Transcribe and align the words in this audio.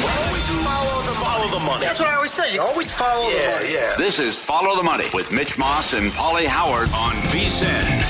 Always 0.00 0.48
follow 0.64 1.02
the, 1.02 1.12
follow 1.20 1.58
the 1.58 1.64
money. 1.66 1.84
That's 1.84 2.00
what 2.00 2.08
I 2.08 2.14
always 2.14 2.30
say. 2.30 2.54
You 2.54 2.62
always 2.62 2.90
follow 2.90 3.28
the 3.28 3.36
money. 3.50 3.74
yeah. 3.74 3.94
This 3.98 4.18
is 4.18 4.38
Follow 4.42 4.74
the 4.74 4.82
Money 4.82 5.04
with 5.12 5.30
Mitch 5.32 5.58
Moss 5.58 5.92
and 5.92 6.10
Pauly 6.12 6.46
Howard 6.46 6.88
on 6.94 7.12
VSIN. 7.30 8.02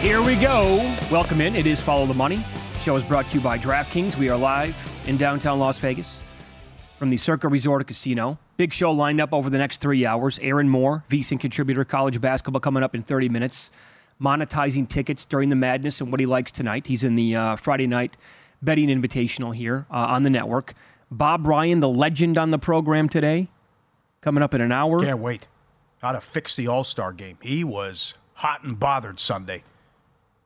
Here 0.00 0.20
we 0.20 0.34
go. 0.34 0.76
Welcome 1.12 1.40
in. 1.40 1.54
It 1.54 1.66
is 1.68 1.80
Follow 1.80 2.06
the 2.06 2.14
Money. 2.14 2.44
Show 2.80 2.96
is 2.96 3.04
brought 3.04 3.28
to 3.28 3.34
you 3.34 3.40
by 3.40 3.56
DraftKings. 3.56 4.16
We 4.16 4.28
are 4.30 4.36
live 4.36 4.74
in 5.06 5.16
downtown 5.16 5.60
Las 5.60 5.78
Vegas 5.78 6.22
from 6.98 7.10
the 7.10 7.16
Circa 7.16 7.46
Resort 7.46 7.86
Casino. 7.86 8.38
Big 8.56 8.72
show 8.72 8.90
lined 8.90 9.20
up 9.20 9.32
over 9.32 9.48
the 9.48 9.58
next 9.58 9.80
three 9.80 10.04
hours. 10.04 10.40
Aaron 10.40 10.68
Moore, 10.68 11.04
VSIN 11.08 11.38
contributor, 11.38 11.84
college 11.84 12.20
basketball 12.20 12.60
coming 12.60 12.82
up 12.82 12.96
in 12.96 13.04
30 13.04 13.28
minutes. 13.28 13.70
Monetizing 14.20 14.88
tickets 14.88 15.24
during 15.24 15.50
the 15.50 15.56
madness 15.56 16.00
and 16.00 16.10
what 16.10 16.18
he 16.18 16.26
likes 16.26 16.50
tonight. 16.50 16.86
He's 16.88 17.04
in 17.04 17.14
the 17.14 17.36
uh, 17.36 17.56
Friday 17.56 17.86
night 17.86 18.16
betting 18.66 18.88
invitational 18.88 19.54
here 19.54 19.86
uh, 19.90 19.94
on 19.94 20.24
the 20.24 20.28
network. 20.28 20.74
Bob 21.10 21.46
Ryan, 21.46 21.80
the 21.80 21.88
legend 21.88 22.36
on 22.36 22.50
the 22.50 22.58
program 22.58 23.08
today, 23.08 23.48
coming 24.20 24.42
up 24.42 24.52
in 24.52 24.60
an 24.60 24.72
hour. 24.72 25.00
Can't 25.00 25.20
wait. 25.20 25.46
Got 26.02 26.12
to 26.12 26.20
fix 26.20 26.56
the 26.56 26.66
All 26.66 26.84
Star 26.84 27.12
game. 27.14 27.38
He 27.40 27.64
was 27.64 28.12
hot 28.34 28.64
and 28.64 28.78
bothered 28.78 29.18
Sunday, 29.18 29.62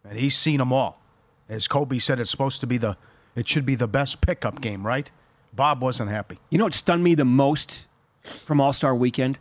and 0.09 0.17
he's 0.17 0.37
seen 0.39 0.59
them 0.59 0.73
all. 0.73 1.01
As 1.49 1.67
Kobe 1.67 1.99
said, 1.99 2.21
it's 2.21 2.31
supposed 2.31 2.61
to 2.61 2.67
be 2.69 2.79
the, 2.79 2.97
it 3.35 3.49
should 3.49 3.67
be 3.67 3.75
the 3.75 3.89
best 3.89 4.21
pickup 4.21 4.61
game, 4.61 4.87
right? 4.87 5.11
Bob 5.53 5.83
wasn't 5.83 6.11
happy. 6.11 6.39
You 6.51 6.59
know 6.59 6.65
what 6.65 6.75
stunned 6.75 7.03
me 7.03 7.17
the 7.17 7.25
most 7.25 7.87
from 8.45 8.61
All 8.61 8.73
Star 8.73 8.95
Weekend? 8.95 9.39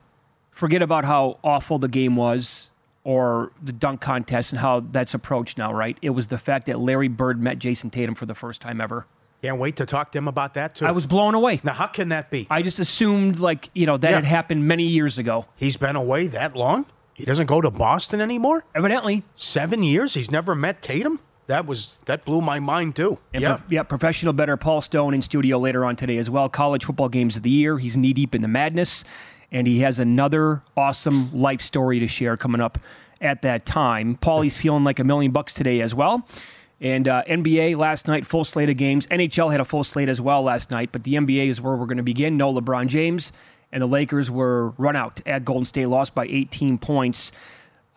Forget 0.51 0.81
about 0.81 1.05
how 1.05 1.37
awful 1.43 1.77
the 1.77 1.87
game 1.87 2.15
was 2.15 2.71
or 3.03 3.51
the 3.61 3.71
dunk 3.71 4.01
contest 4.01 4.51
and 4.51 4.59
how 4.59 4.81
that's 4.91 5.13
approached 5.13 5.57
now, 5.57 5.73
right? 5.73 5.97
It 6.01 6.09
was 6.11 6.27
the 6.27 6.37
fact 6.37 6.65
that 6.67 6.79
Larry 6.79 7.07
Bird 7.07 7.41
met 7.41 7.59
Jayson 7.59 7.89
Tatum 7.89 8.15
for 8.15 8.25
the 8.25 8.35
first 8.35 8.61
time 8.61 8.81
ever. 8.81 9.05
Can't 9.41 9.57
wait 9.57 9.77
to 9.77 9.85
talk 9.85 10.11
to 10.11 10.17
him 10.17 10.27
about 10.27 10.55
that 10.55 10.75
too. 10.75 10.85
I 10.85 10.91
was 10.91 11.05
blown 11.05 11.33
away. 11.33 11.61
Now, 11.63 11.71
how 11.73 11.87
can 11.87 12.09
that 12.09 12.29
be? 12.29 12.45
I 12.49 12.61
just 12.61 12.77
assumed, 12.79 13.39
like, 13.39 13.69
you 13.73 13.85
know, 13.85 13.95
that 13.97 14.09
Yeah. 14.09 14.15
had 14.15 14.25
happened 14.25 14.67
many 14.67 14.83
years 14.83 15.17
ago. 15.17 15.45
He's 15.55 15.77
been 15.77 15.95
away 15.95 16.27
that 16.27 16.55
long. 16.57 16.85
He 17.13 17.23
doesn't 17.25 17.47
go 17.47 17.61
to 17.61 17.69
Boston 17.69 18.19
anymore. 18.21 18.63
Evidently. 18.75 19.23
Seven 19.35 19.81
years. 19.83 20.13
He's 20.13 20.29
never 20.29 20.55
met 20.55 20.81
Tatum. 20.81 21.19
That 21.47 21.65
was 21.65 21.99
that 22.05 22.25
blew 22.25 22.41
my 22.41 22.59
mind 22.59 22.95
too. 22.95 23.17
And 23.33 23.41
yeah. 23.41 23.55
pro- 23.55 23.65
yeah, 23.69 23.83
professional 23.83 24.33
better 24.33 24.55
Paul 24.55 24.81
Stone 24.81 25.13
in 25.15 25.21
studio 25.21 25.57
later 25.57 25.83
on 25.83 25.95
today 25.95 26.17
as 26.17 26.29
well. 26.29 26.47
College 26.47 26.85
football 26.85 27.09
games 27.09 27.35
of 27.37 27.43
the 27.43 27.49
year. 27.49 27.77
He's 27.79 27.97
knee 27.97 28.13
deep 28.13 28.35
in 28.35 28.41
the 28.43 28.47
madness, 28.47 29.03
and 29.51 29.67
he 29.67 29.79
has 29.81 29.99
another 29.99 30.61
awesome 30.77 31.35
life 31.35 31.61
story 31.61 31.99
to 31.99 32.07
share 32.07 32.37
coming 32.37 32.61
up 32.61 32.77
at 33.21 33.41
that 33.41 33.65
time. 33.65 34.15
Pauly's 34.15 34.57
feeling 34.57 34.83
like 34.83 34.99
a 34.99 35.03
million 35.03 35.31
bucks 35.31 35.53
today 35.53 35.81
as 35.81 35.93
well. 35.93 36.25
And 36.81 37.07
uh, 37.07 37.23
NBA 37.27 37.77
last 37.77 38.07
night, 38.07 38.25
full 38.25 38.45
slate 38.45 38.69
of 38.69 38.77
games. 38.77 39.05
NHL 39.07 39.51
had 39.51 39.59
a 39.59 39.65
full 39.65 39.83
slate 39.83 40.07
as 40.07 40.21
well 40.21 40.43
last 40.43 40.71
night, 40.71 40.91
but 40.91 41.03
the 41.03 41.15
NBA 41.15 41.47
is 41.47 41.59
where 41.59 41.75
we're 41.75 41.85
going 41.85 41.97
to 41.97 42.03
begin. 42.03 42.37
No 42.37 42.53
LeBron 42.53 42.87
James, 42.87 43.33
and 43.71 43.81
the 43.81 43.87
Lakers 43.87 44.31
were 44.31 44.69
run 44.77 44.95
out 44.95 45.21
at 45.25 45.43
Golden 45.43 45.65
State, 45.65 45.87
lost 45.87 46.15
by 46.15 46.25
18 46.25 46.77
points. 46.77 47.33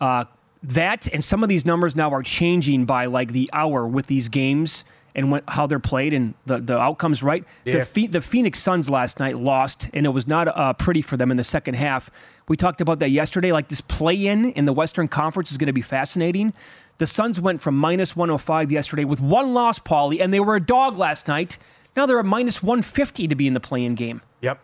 Uh, 0.01 0.25
that 0.63 1.07
and 1.13 1.23
some 1.23 1.43
of 1.43 1.49
these 1.49 1.65
numbers 1.65 1.95
now 1.95 2.11
are 2.11 2.23
changing 2.23 2.85
by 2.85 3.05
like 3.05 3.31
the 3.31 3.49
hour 3.53 3.87
with 3.87 4.07
these 4.07 4.29
games 4.29 4.83
and 5.15 5.41
how 5.47 5.67
they're 5.67 5.79
played 5.79 6.13
and 6.13 6.33
the, 6.45 6.59
the 6.59 6.77
outcomes 6.77 7.21
right. 7.21 7.43
Yeah. 7.65 7.85
The, 7.93 8.07
the 8.07 8.21
Phoenix 8.21 8.59
Suns 8.59 8.89
last 8.89 9.19
night 9.19 9.37
lost, 9.37 9.89
and 9.93 10.05
it 10.05 10.09
was 10.09 10.27
not 10.27 10.47
uh, 10.47 10.73
pretty 10.73 11.01
for 11.01 11.17
them 11.17 11.29
in 11.31 11.37
the 11.37 11.43
second 11.43 11.75
half. 11.75 12.09
We 12.47 12.57
talked 12.57 12.81
about 12.81 12.99
that 12.99 13.09
yesterday. 13.11 13.51
Like 13.51 13.67
this 13.69 13.81
play 13.81 14.27
in 14.27 14.51
in 14.53 14.65
the 14.65 14.73
Western 14.73 15.07
Conference 15.07 15.51
is 15.51 15.57
going 15.57 15.67
to 15.67 15.73
be 15.73 15.81
fascinating. 15.81 16.53
The 16.97 17.07
Suns 17.07 17.39
went 17.39 17.61
from 17.61 17.77
minus 17.77 18.15
105 18.15 18.71
yesterday 18.71 19.03
with 19.05 19.19
one 19.21 19.53
loss, 19.53 19.79
Pauly, 19.79 20.21
and 20.21 20.33
they 20.33 20.39
were 20.39 20.55
a 20.55 20.61
dog 20.65 20.97
last 20.97 21.27
night. 21.27 21.57
Now 21.95 22.05
they're 22.05 22.19
at 22.19 22.25
minus 22.25 22.61
150 22.63 23.27
to 23.27 23.35
be 23.35 23.47
in 23.47 23.53
the 23.53 23.59
play 23.59 23.83
in 23.85 23.95
game. 23.95 24.21
Yep. 24.41 24.59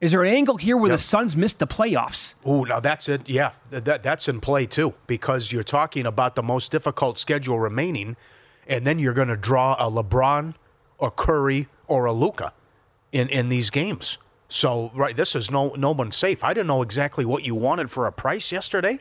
Is 0.00 0.12
there 0.12 0.22
an 0.24 0.32
angle 0.34 0.56
here 0.58 0.76
where 0.76 0.90
Yep. 0.90 0.98
the 0.98 1.02
Suns 1.02 1.34
missed 1.36 1.58
the 1.58 1.66
playoffs? 1.66 2.34
Oh, 2.44 2.64
now 2.64 2.80
that's 2.80 3.08
it. 3.08 3.28
Yeah, 3.28 3.52
th- 3.70 3.84
that, 3.84 4.02
that's 4.02 4.28
in 4.28 4.40
play 4.40 4.66
too, 4.66 4.92
because 5.06 5.50
you're 5.50 5.62
talking 5.64 6.04
about 6.04 6.34
the 6.36 6.42
most 6.42 6.70
difficult 6.70 7.18
schedule 7.18 7.58
remaining, 7.58 8.14
and 8.66 8.86
then 8.86 8.98
you're 8.98 9.14
going 9.14 9.28
to 9.28 9.36
draw 9.36 9.74
a 9.78 9.90
LeBron, 9.90 10.54
or 10.98 11.10
Curry, 11.10 11.68
or 11.86 12.06
a 12.06 12.12
Luka 12.12 12.52
in 13.12 13.28
in 13.28 13.48
these 13.48 13.70
games. 13.70 14.18
So 14.48 14.90
right, 14.94 15.16
this 15.16 15.34
is 15.34 15.50
no 15.50 15.70
no 15.76 15.90
one 15.92 16.12
safe. 16.12 16.42
I 16.44 16.54
didn't 16.54 16.66
know 16.68 16.82
exactly 16.82 17.24
what 17.24 17.44
you 17.44 17.54
wanted 17.54 17.90
for 17.90 18.06
a 18.06 18.12
price 18.12 18.52
yesterday, 18.52 19.00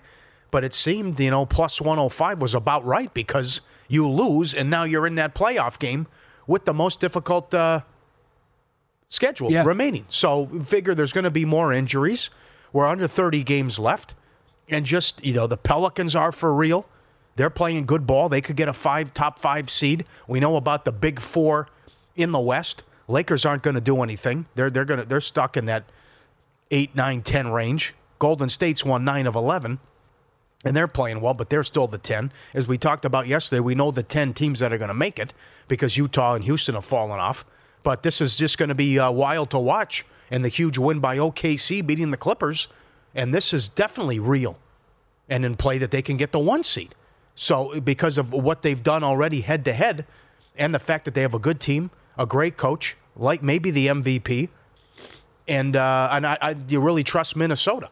but 0.51 0.63
it 0.63 0.73
seemed 0.73 1.19
you 1.19 1.29
know 1.31 1.45
plus 1.45 1.79
105 1.81 2.41
was 2.41 2.53
about 2.53 2.85
right 2.85 3.13
because 3.13 3.61
you 3.87 4.07
lose, 4.09 4.53
and 4.53 4.69
now 4.69 4.83
you're 4.83 5.05
in 5.07 5.15
that 5.15 5.35
playoff 5.35 5.77
game 5.79 6.07
with 6.47 6.65
the 6.65 6.73
most 6.73 6.99
difficult. 6.99 7.53
Uh, 7.53 7.81
schedule 9.07 9.51
Yeah. 9.51 9.63
remaining. 9.63 10.05
So 10.09 10.47
figure 10.65 10.95
there's 10.95 11.13
going 11.13 11.25
to 11.25 11.31
be 11.31 11.45
more 11.45 11.71
injuries. 11.71 12.29
We're 12.73 12.87
under 12.87 13.07
30 13.07 13.43
games 13.43 13.77
left. 13.79 14.15
And 14.67 14.83
just, 14.83 15.23
you 15.23 15.33
know, 15.33 15.45
the 15.45 15.57
Pelicans 15.57 16.15
are 16.15 16.31
for 16.31 16.51
real. 16.53 16.85
They're 17.35 17.49
playing 17.49 17.85
good 17.85 18.07
ball. 18.07 18.29
They 18.29 18.41
could 18.41 18.55
get 18.55 18.67
a 18.67 18.73
five 18.73 19.13
top 19.13 19.39
five 19.39 19.69
seed. 19.69 20.05
We 20.27 20.39
know 20.39 20.55
about 20.55 20.85
the 20.85 20.91
big 20.91 21.19
four 21.19 21.67
in 22.15 22.31
the 22.31 22.39
West. 22.39 22.83
Lakers 23.07 23.45
aren't 23.45 23.63
going 23.63 23.75
to 23.75 23.81
do 23.81 24.01
anything. 24.01 24.45
They're 24.55 24.69
they're 24.69 24.85
gonna 24.85 25.05
they're 25.05 25.21
stuck 25.21 25.57
in 25.57 25.65
that 25.65 25.83
eight, 26.71 26.95
nine, 26.95 27.21
ten 27.21 27.49
range. 27.51 27.93
Golden 28.19 28.49
State's 28.49 28.85
won 28.85 29.03
nine 29.03 29.27
of 29.27 29.35
eleven 29.35 29.79
and 30.65 30.75
they're 30.75 30.87
playing 30.87 31.21
well, 31.21 31.35
but 31.35 31.49
they're 31.49 31.63
still 31.63 31.87
the 31.87 31.99
10. 31.99 32.31
As 32.55 32.67
we 32.67 32.77
talked 32.77 33.05
about 33.05 33.27
yesterday, 33.27 33.59
we 33.59 33.75
know 33.75 33.91
the 33.91 34.01
10 34.01 34.33
teams 34.33 34.59
that 34.59 34.73
are 34.73 34.79
going 34.79 34.89
to 34.89 34.95
make 34.95 35.19
it 35.19 35.31
because 35.67 35.95
Utah 35.95 36.33
and 36.33 36.43
Houston 36.43 36.73
have 36.73 36.83
fallen 36.83 37.19
off. 37.19 37.45
But 37.83 38.01
this 38.01 38.19
is 38.19 38.35
just 38.35 38.57
going 38.57 38.69
to 38.69 38.75
be 38.75 38.97
uh, 38.97 39.11
wild 39.11 39.51
to 39.51 39.59
watch. 39.59 40.05
And 40.31 40.43
the 40.43 40.49
huge 40.49 40.79
win 40.79 40.99
by 40.99 41.17
OKC 41.17 41.85
beating 41.85 42.09
the 42.09 42.17
Clippers. 42.17 42.67
And 43.13 43.31
this 43.31 43.53
is 43.53 43.69
definitely 43.69 44.19
real 44.19 44.57
and 45.29 45.45
in 45.45 45.55
play 45.55 45.77
that 45.77 45.91
they 45.91 46.01
can 46.01 46.17
get 46.17 46.31
the 46.31 46.39
one 46.39 46.63
seed. 46.63 46.95
So, 47.35 47.79
because 47.81 48.17
of 48.17 48.31
what 48.31 48.61
they've 48.61 48.81
done 48.81 49.03
already 49.03 49.41
head 49.41 49.65
to 49.65 49.73
head, 49.73 50.05
and 50.57 50.73
the 50.73 50.79
fact 50.79 51.05
that 51.05 51.13
they 51.13 51.21
have 51.21 51.33
a 51.33 51.39
good 51.39 51.59
team, 51.59 51.91
a 52.17 52.25
great 52.25 52.55
coach, 52.55 52.95
like 53.17 53.43
maybe 53.43 53.71
the 53.71 53.87
MVP, 53.87 54.49
and 55.47 55.75
uh, 55.75 56.09
and 56.11 56.25
I, 56.25 56.37
I 56.41 56.55
you 56.67 56.79
really 56.79 57.03
trust 57.03 57.35
Minnesota. 57.35 57.89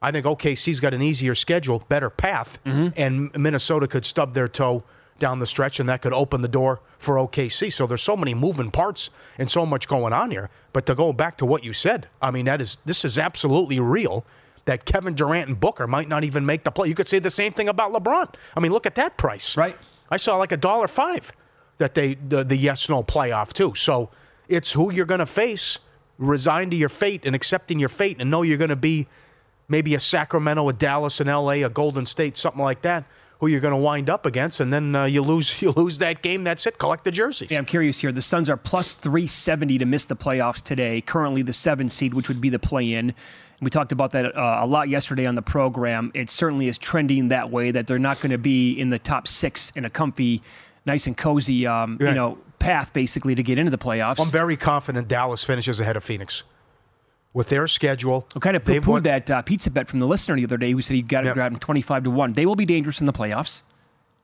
I 0.00 0.10
think 0.10 0.26
OKC's 0.26 0.80
got 0.80 0.94
an 0.94 1.02
easier 1.02 1.34
schedule, 1.34 1.84
better 1.88 2.10
path, 2.10 2.58
and 2.96 3.32
Minnesota 3.36 3.86
could 3.86 4.04
stub 4.04 4.34
their 4.34 4.48
toe 4.48 4.82
down 5.18 5.38
the 5.38 5.46
stretch, 5.46 5.78
and 5.78 5.88
that 5.88 6.02
could 6.02 6.12
open 6.12 6.40
the 6.42 6.48
door 6.48 6.80
for 6.98 7.16
OKC. 7.16 7.72
So 7.72 7.86
there's 7.86 8.02
so 8.02 8.16
many 8.16 8.34
moving 8.34 8.70
parts 8.72 9.10
and 9.38 9.48
so 9.48 9.64
much 9.64 9.86
going 9.86 10.12
on 10.12 10.30
here. 10.32 10.50
But 10.72 10.86
to 10.86 10.94
go 10.96 11.12
back 11.12 11.36
to 11.38 11.46
what 11.46 11.62
you 11.62 11.72
said, 11.72 12.08
I 12.20 12.30
mean 12.30 12.46
that 12.46 12.60
is 12.60 12.78
this 12.84 13.04
is 13.04 13.18
absolutely 13.18 13.78
real. 13.80 14.24
That 14.64 14.84
Kevin 14.84 15.14
Durant 15.14 15.48
and 15.48 15.58
Booker 15.58 15.88
might 15.88 16.08
not 16.08 16.22
even 16.22 16.46
make 16.46 16.62
the 16.62 16.70
play. 16.70 16.88
You 16.88 16.94
could 16.94 17.08
say 17.08 17.18
the 17.18 17.30
same 17.30 17.52
thing 17.52 17.68
about 17.68 17.92
LeBron. 17.92 18.34
I 18.56 18.60
mean, 18.60 18.70
look 18.70 18.86
at 18.86 18.94
that 18.94 19.16
price. 19.16 19.56
Right. 19.56 19.76
I 20.08 20.18
saw 20.18 20.36
like 20.36 20.52
a 20.52 20.56
dollar 20.56 20.86
five 20.86 21.32
that 21.78 21.94
they 21.94 22.14
the, 22.14 22.44
the 22.44 22.56
yes 22.56 22.88
no 22.88 23.02
playoff 23.02 23.52
too. 23.52 23.74
So 23.74 24.10
it's 24.48 24.70
who 24.70 24.92
you're 24.92 25.06
going 25.06 25.20
to 25.20 25.26
face. 25.26 25.78
Resign 26.18 26.70
to 26.70 26.76
your 26.76 26.90
fate 26.90 27.22
and 27.24 27.34
accepting 27.34 27.80
your 27.80 27.88
fate, 27.88 28.18
and 28.20 28.30
know 28.30 28.42
you're 28.42 28.58
going 28.58 28.70
to 28.70 28.76
be 28.76 29.08
maybe 29.68 29.94
a 29.94 30.00
Sacramento, 30.00 30.68
a 30.68 30.72
Dallas, 30.72 31.18
an 31.20 31.26
LA, 31.26 31.64
a 31.64 31.68
Golden 31.68 32.06
State, 32.06 32.36
something 32.36 32.62
like 32.62 32.82
that. 32.82 33.04
Who 33.40 33.48
you're 33.48 33.60
going 33.60 33.74
to 33.74 33.80
wind 33.80 34.08
up 34.08 34.24
against, 34.24 34.60
and 34.60 34.72
then 34.72 34.94
uh, 34.94 35.04
you 35.06 35.22
lose 35.22 35.50
you 35.62 35.70
lose 35.70 35.98
that 35.98 36.22
game. 36.22 36.44
That's 36.44 36.64
it. 36.66 36.78
Collect 36.78 37.02
the 37.02 37.10
jerseys. 37.10 37.50
Yeah, 37.50 37.58
I'm 37.58 37.64
curious 37.64 37.98
here. 37.98 38.12
The 38.12 38.22
Suns 38.22 38.48
are 38.48 38.56
plus 38.56 38.94
370 38.94 39.78
to 39.78 39.84
miss 39.84 40.04
the 40.04 40.14
playoffs 40.14 40.62
today. 40.62 41.00
Currently, 41.00 41.42
the 41.42 41.52
seven 41.52 41.88
seed, 41.88 42.14
which 42.14 42.28
would 42.28 42.40
be 42.40 42.50
the 42.50 42.60
play-in. 42.60 43.14
We 43.62 43.70
talked 43.70 43.92
about 43.92 44.10
that 44.12 44.36
uh, 44.36 44.58
a 44.62 44.66
lot 44.66 44.88
yesterday 44.88 45.24
on 45.24 45.34
the 45.36 45.42
program. 45.42 46.10
It 46.14 46.30
certainly 46.30 46.66
is 46.68 46.76
trending 46.78 47.28
that 47.28 47.50
way. 47.50 47.70
That 47.70 47.86
they're 47.86 47.98
not 47.98 48.20
going 48.20 48.32
to 48.32 48.38
be 48.38 48.72
in 48.78 48.90
the 48.90 48.98
top 48.98 49.28
six 49.28 49.70
in 49.76 49.84
a 49.84 49.90
comfy, 49.90 50.42
nice 50.84 51.06
and 51.06 51.16
cozy, 51.16 51.66
um, 51.66 51.96
Right. 52.00 52.08
you 52.10 52.14
know, 52.16 52.38
path 52.58 52.92
basically 52.92 53.34
to 53.36 53.42
get 53.42 53.58
into 53.58 53.70
the 53.70 53.78
playoffs. 53.78 54.18
I'm 54.20 54.30
very 54.30 54.56
confident 54.56 55.06
Dallas 55.08 55.44
finishes 55.44 55.78
ahead 55.80 55.96
of 55.96 56.02
Phoenix 56.04 56.42
with 57.32 57.48
their 57.48 57.66
schedule. 57.68 58.26
I 58.36 58.40
kind 58.40 58.56
of 58.56 58.64
they've 58.64 58.82
poo-pooed 58.82 59.04
that 59.04 59.30
uh, 59.30 59.42
pizza 59.42 59.70
bet 59.70 59.88
from 59.88 60.00
the 60.00 60.06
listener 60.06 60.36
the 60.36 60.44
other 60.44 60.56
day 60.58 60.72
who 60.72 60.82
said 60.82 60.96
he 60.96 61.02
got 61.02 61.20
to 61.22 61.26
Yep. 61.28 61.34
grab 61.34 61.52
them 61.52 61.58
25 61.60 62.04
to 62.04 62.10
1. 62.10 62.32
They 62.34 62.46
will 62.46 62.56
be 62.56 62.66
dangerous 62.66 63.00
in 63.00 63.06
the 63.06 63.12
playoffs. 63.12 63.62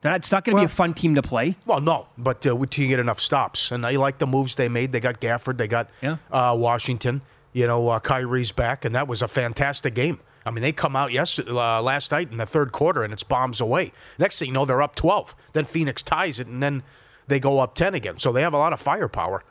Not, 0.04 0.16
it's 0.16 0.30
not 0.32 0.44
going 0.44 0.52
to 0.52 0.56
Well- 0.56 0.66
be 0.66 0.72
a 0.72 0.74
fun 0.74 0.94
team 0.94 1.14
to 1.14 1.22
play. 1.22 1.56
Well, 1.64 1.80
no, 1.80 2.06
but 2.18 2.44
uh, 2.46 2.56
till 2.70 2.82
you 2.84 2.88
get 2.88 2.98
enough 3.00 3.20
stops, 3.20 3.70
and 3.72 3.86
I 3.86 3.92
like 3.96 4.18
the 4.18 4.26
moves 4.26 4.54
they 4.56 4.68
made. 4.68 4.90
They 4.92 5.00
got 5.00 5.20
Gafford, 5.20 5.58
they 5.58 5.68
got 5.68 5.90
Yeah. 6.02 6.16
uh, 6.32 6.56
Washington. 6.58 7.22
You 7.52 7.66
know, 7.66 7.88
uh, 7.88 8.00
Kyrie's 8.00 8.52
back, 8.52 8.84
and 8.84 8.94
that 8.94 9.08
was 9.08 9.22
a 9.22 9.28
fantastic 9.28 9.94
game. 9.94 10.20
I 10.46 10.50
mean, 10.50 10.62
they 10.62 10.72
come 10.72 10.96
out 10.96 11.12
yesterday, 11.12 11.50
uh, 11.50 11.82
last 11.82 12.10
night 12.10 12.30
in 12.30 12.38
the 12.38 12.46
third 12.46 12.72
quarter, 12.72 13.02
and 13.02 13.12
it's 13.12 13.22
bombs 13.22 13.60
away. 13.60 13.92
Next 14.18 14.38
thing 14.38 14.48
you 14.48 14.54
know, 14.54 14.64
they're 14.64 14.82
up 14.82 14.94
12. 14.94 15.34
Then 15.52 15.64
Phoenix 15.64 16.02
ties 16.02 16.38
it, 16.38 16.46
and 16.46 16.62
then 16.62 16.82
they 17.26 17.38
go 17.38 17.58
up 17.58 17.74
10 17.74 17.94
again. 17.94 18.18
So 18.18 18.32
they 18.32 18.42
have 18.42 18.54
a 18.54 18.58
lot 18.58 18.72
of 18.72 18.80
firepower, 18.80 19.44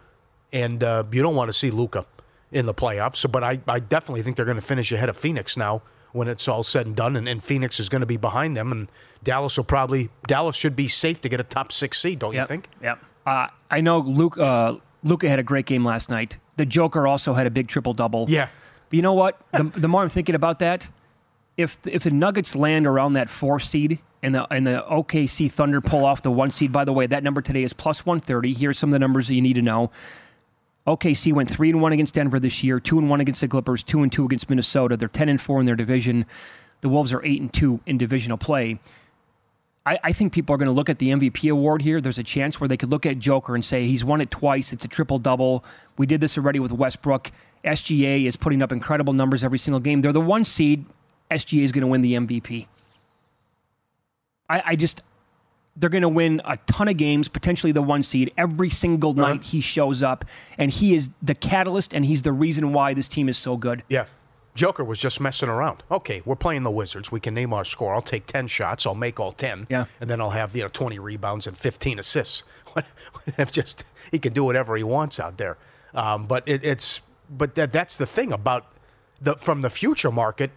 and 0.52 0.84
uh, 0.84 1.04
you 1.12 1.22
don't 1.22 1.36
want 1.36 1.50
to 1.50 1.54
see 1.54 1.70
Luka 1.70 2.06
in 2.52 2.66
the 2.66 2.74
playoffs. 2.74 3.18
So, 3.18 3.30
but 3.30 3.44
I, 3.44 3.60
I 3.68 3.80
definitely 3.80 4.24
think 4.24 4.38
they're 4.38 4.46
going 4.46 4.56
to 4.60 4.66
finish 4.66 4.92
ahead 4.92 5.10
of 5.10 5.18
Phoenix 5.18 5.58
now 5.58 5.82
when 6.14 6.28
it's 6.28 6.48
all 6.48 6.64
said 6.64 6.88
and 6.88 6.96
done, 6.96 7.16
and, 7.16 7.28
and 7.28 7.44
Phoenix 7.44 7.80
is 7.80 7.90
going 7.90 8.00
to 8.00 8.08
be 8.08 8.18
behind 8.18 8.58
them, 8.58 8.72
and 8.72 8.92
Dallas 9.24 9.58
will 9.58 9.66
probably 9.66 10.10
Dallas 10.26 10.56
should 10.56 10.76
be 10.76 10.88
safe 10.88 11.22
to 11.22 11.30
get 11.30 11.40
a 11.40 11.44
top 11.44 11.72
six 11.72 12.02
seed, 12.02 12.20
don't 12.20 12.34
you 12.34 12.46
think? 12.46 12.70
Yep. 12.82 13.00
Uh, 13.26 13.48
I 13.70 13.82
know 13.82 14.00
Luke. 14.00 14.38
Uh, 14.38 14.78
Luka 15.04 15.30
had 15.30 15.38
a 15.38 15.44
great 15.44 15.66
game 15.66 15.86
last 15.86 16.10
night. 16.10 16.38
The 16.58 16.66
Joker 16.66 17.08
also 17.08 17.34
had 17.34 17.48
a 17.48 17.50
big 17.50 17.68
triple 17.68 17.94
double. 17.94 18.26
Yeah. 18.30 18.50
But 18.90 18.96
you 18.96 19.02
know 19.02 19.14
what? 19.14 19.40
The, 19.54 19.64
the 19.76 19.88
more 19.88 20.04
I'm 20.04 20.10
thinking 20.10 20.36
about 20.36 20.60
that, 20.60 20.88
if 21.56 21.78
if 21.86 22.04
the 22.04 22.12
Nuggets 22.12 22.56
land 22.56 22.86
around 22.86 23.14
that 23.14 23.30
four 23.30 23.60
seed 23.60 24.00
and 24.22 24.36
the 24.36 24.52
and 24.54 24.66
the 24.66 24.84
OKC 24.90 25.52
Thunder 25.52 25.82
pull 25.82 26.06
off 26.06 26.22
the 26.22 26.32
one 26.32 26.52
seed, 26.52 26.72
by 26.72 26.86
the 26.86 26.94
way, 26.94 27.08
that 27.08 27.24
number 27.24 27.42
today 27.42 27.64
is 27.64 27.74
plus 27.74 28.06
130. 28.06 28.54
Here's 28.54 28.78
some 28.78 28.90
of 28.90 28.94
the 28.94 29.00
numbers 29.00 29.28
that 29.28 29.36
you 29.36 29.42
need 29.42 29.56
to 29.56 29.62
know. 29.62 29.92
OKC 30.86 31.34
went 31.34 31.50
three 31.50 31.70
and 31.70 31.82
one 31.82 31.92
against 31.92 32.14
Denver 32.14 32.40
this 32.40 32.64
year, 32.64 32.80
two 32.80 32.98
and 32.98 33.10
one 33.10 33.20
against 33.20 33.42
the 33.42 33.48
Clippers, 33.48 33.84
two 33.84 34.04
and 34.04 34.12
two 34.12 34.26
against 34.26 34.50
Minnesota. 34.50 34.96
They're 34.96 35.10
ten 35.10 35.30
and 35.30 35.42
four 35.42 35.60
in 35.60 35.66
their 35.66 35.76
division. 35.76 36.26
The 36.82 36.90
Wolves 36.90 37.12
are 37.12 37.24
eight 37.26 37.42
and 37.42 37.54
two 37.54 37.82
in 37.86 37.98
divisional 37.98 38.38
play. 38.38 38.80
I, 39.88 40.00
I 40.04 40.12
think 40.12 40.34
people 40.34 40.54
are 40.54 40.58
going 40.58 40.68
to 40.68 40.74
look 40.74 40.90
at 40.90 41.00
the 41.00 41.12
MVP 41.12 41.50
award 41.50 41.82
here. 41.82 42.02
There's 42.02 42.18
a 42.18 42.24
chance 42.24 42.60
where 42.60 42.68
they 42.68 42.76
could 42.76 42.92
look 42.92 43.06
at 43.06 43.20
Joker 43.20 43.56
and 43.56 43.64
say 43.64 43.88
he's 43.88 44.04
won 44.04 44.20
it 44.20 44.30
twice. 44.30 44.74
It's 44.74 44.84
a 44.84 44.88
triple 44.90 45.18
double. 45.18 45.64
We 45.98 46.06
did 46.06 46.20
this 46.20 46.38
already 46.38 46.60
with 46.60 46.74
Westbrook. 46.74 47.32
SGA 47.64 48.26
is 48.26 48.36
putting 48.36 48.62
up 48.62 48.74
incredible 48.74 49.14
numbers 49.14 49.46
every 49.46 49.58
single 49.58 49.80
game. 49.80 50.02
They're 50.02 50.12
the 50.12 50.20
one 50.20 50.44
seed. 50.44 50.86
SGA 51.32 51.64
is 51.64 51.72
going 51.72 51.82
to 51.82 51.88
win 51.88 52.02
the 52.02 52.14
MVP. 52.16 52.68
I, 54.50 54.64
I 54.66 54.76
just 54.76 55.04
they're 55.78 55.90
going 55.90 56.02
to 56.02 56.10
win 56.10 56.42
a 56.44 56.58
ton 56.68 56.90
of 56.90 56.98
games, 56.98 57.30
potentially 57.30 57.72
the 57.72 57.82
one 57.82 58.04
seed 58.04 58.34
every 58.38 58.70
single 58.70 59.14
night 59.14 59.44
he 59.44 59.62
shows 59.62 60.04
up, 60.04 60.26
and 60.58 60.72
he 60.72 60.96
is 60.96 61.12
the 61.22 61.36
catalyst, 61.36 61.94
and 61.94 62.04
he's 62.04 62.24
the 62.24 62.32
reason 62.34 62.74
why 62.74 62.94
this 62.94 63.08
team 63.08 63.30
is 63.30 63.38
so 63.38 63.56
good. 63.56 63.84
Yeah. 63.88 64.06
Joker 64.58 64.84
was 64.84 65.00
just 65.00 65.22
messing 65.22 65.50
around. 65.50 65.84
Okay, 65.92 66.22
we're 66.26 66.36
playing 66.36 66.64
the 66.64 66.72
Wizards. 66.72 67.12
We 67.12 67.20
can 67.20 67.34
name 67.34 67.54
our 67.54 67.64
score. 67.64 67.94
I'll 67.94 68.02
take 68.02 68.26
10 68.26 68.48
shots. 68.48 68.86
I'll 68.86 68.96
make 68.96 69.20
all 69.20 69.32
10. 69.32 69.68
Yeah. 69.70 69.86
And 70.02 70.10
then 70.10 70.20
I'll 70.20 70.32
have, 70.32 70.56
you 70.56 70.64
know, 70.64 70.68
20 70.68 71.00
rebounds 71.00 71.48
and 71.48 71.58
15 71.58 72.00
assists. 72.00 72.44
if 73.38 73.52
just 73.52 73.86
he 74.12 74.20
can 74.20 74.34
do 74.34 74.44
whatever 74.44 74.76
he 74.76 74.84
wants 74.84 75.20
out 75.20 75.38
there. 75.38 75.58
Um, 75.94 76.26
but 76.28 76.44
it, 76.48 76.64
it's 76.66 77.02
but 77.30 77.56
that 77.56 77.72
that's 77.72 77.98
the 77.98 78.06
thing 78.06 78.32
about 78.32 78.74
the 79.22 79.36
from 79.36 79.62
the 79.62 79.70
future 79.70 80.12
market. 80.12 80.52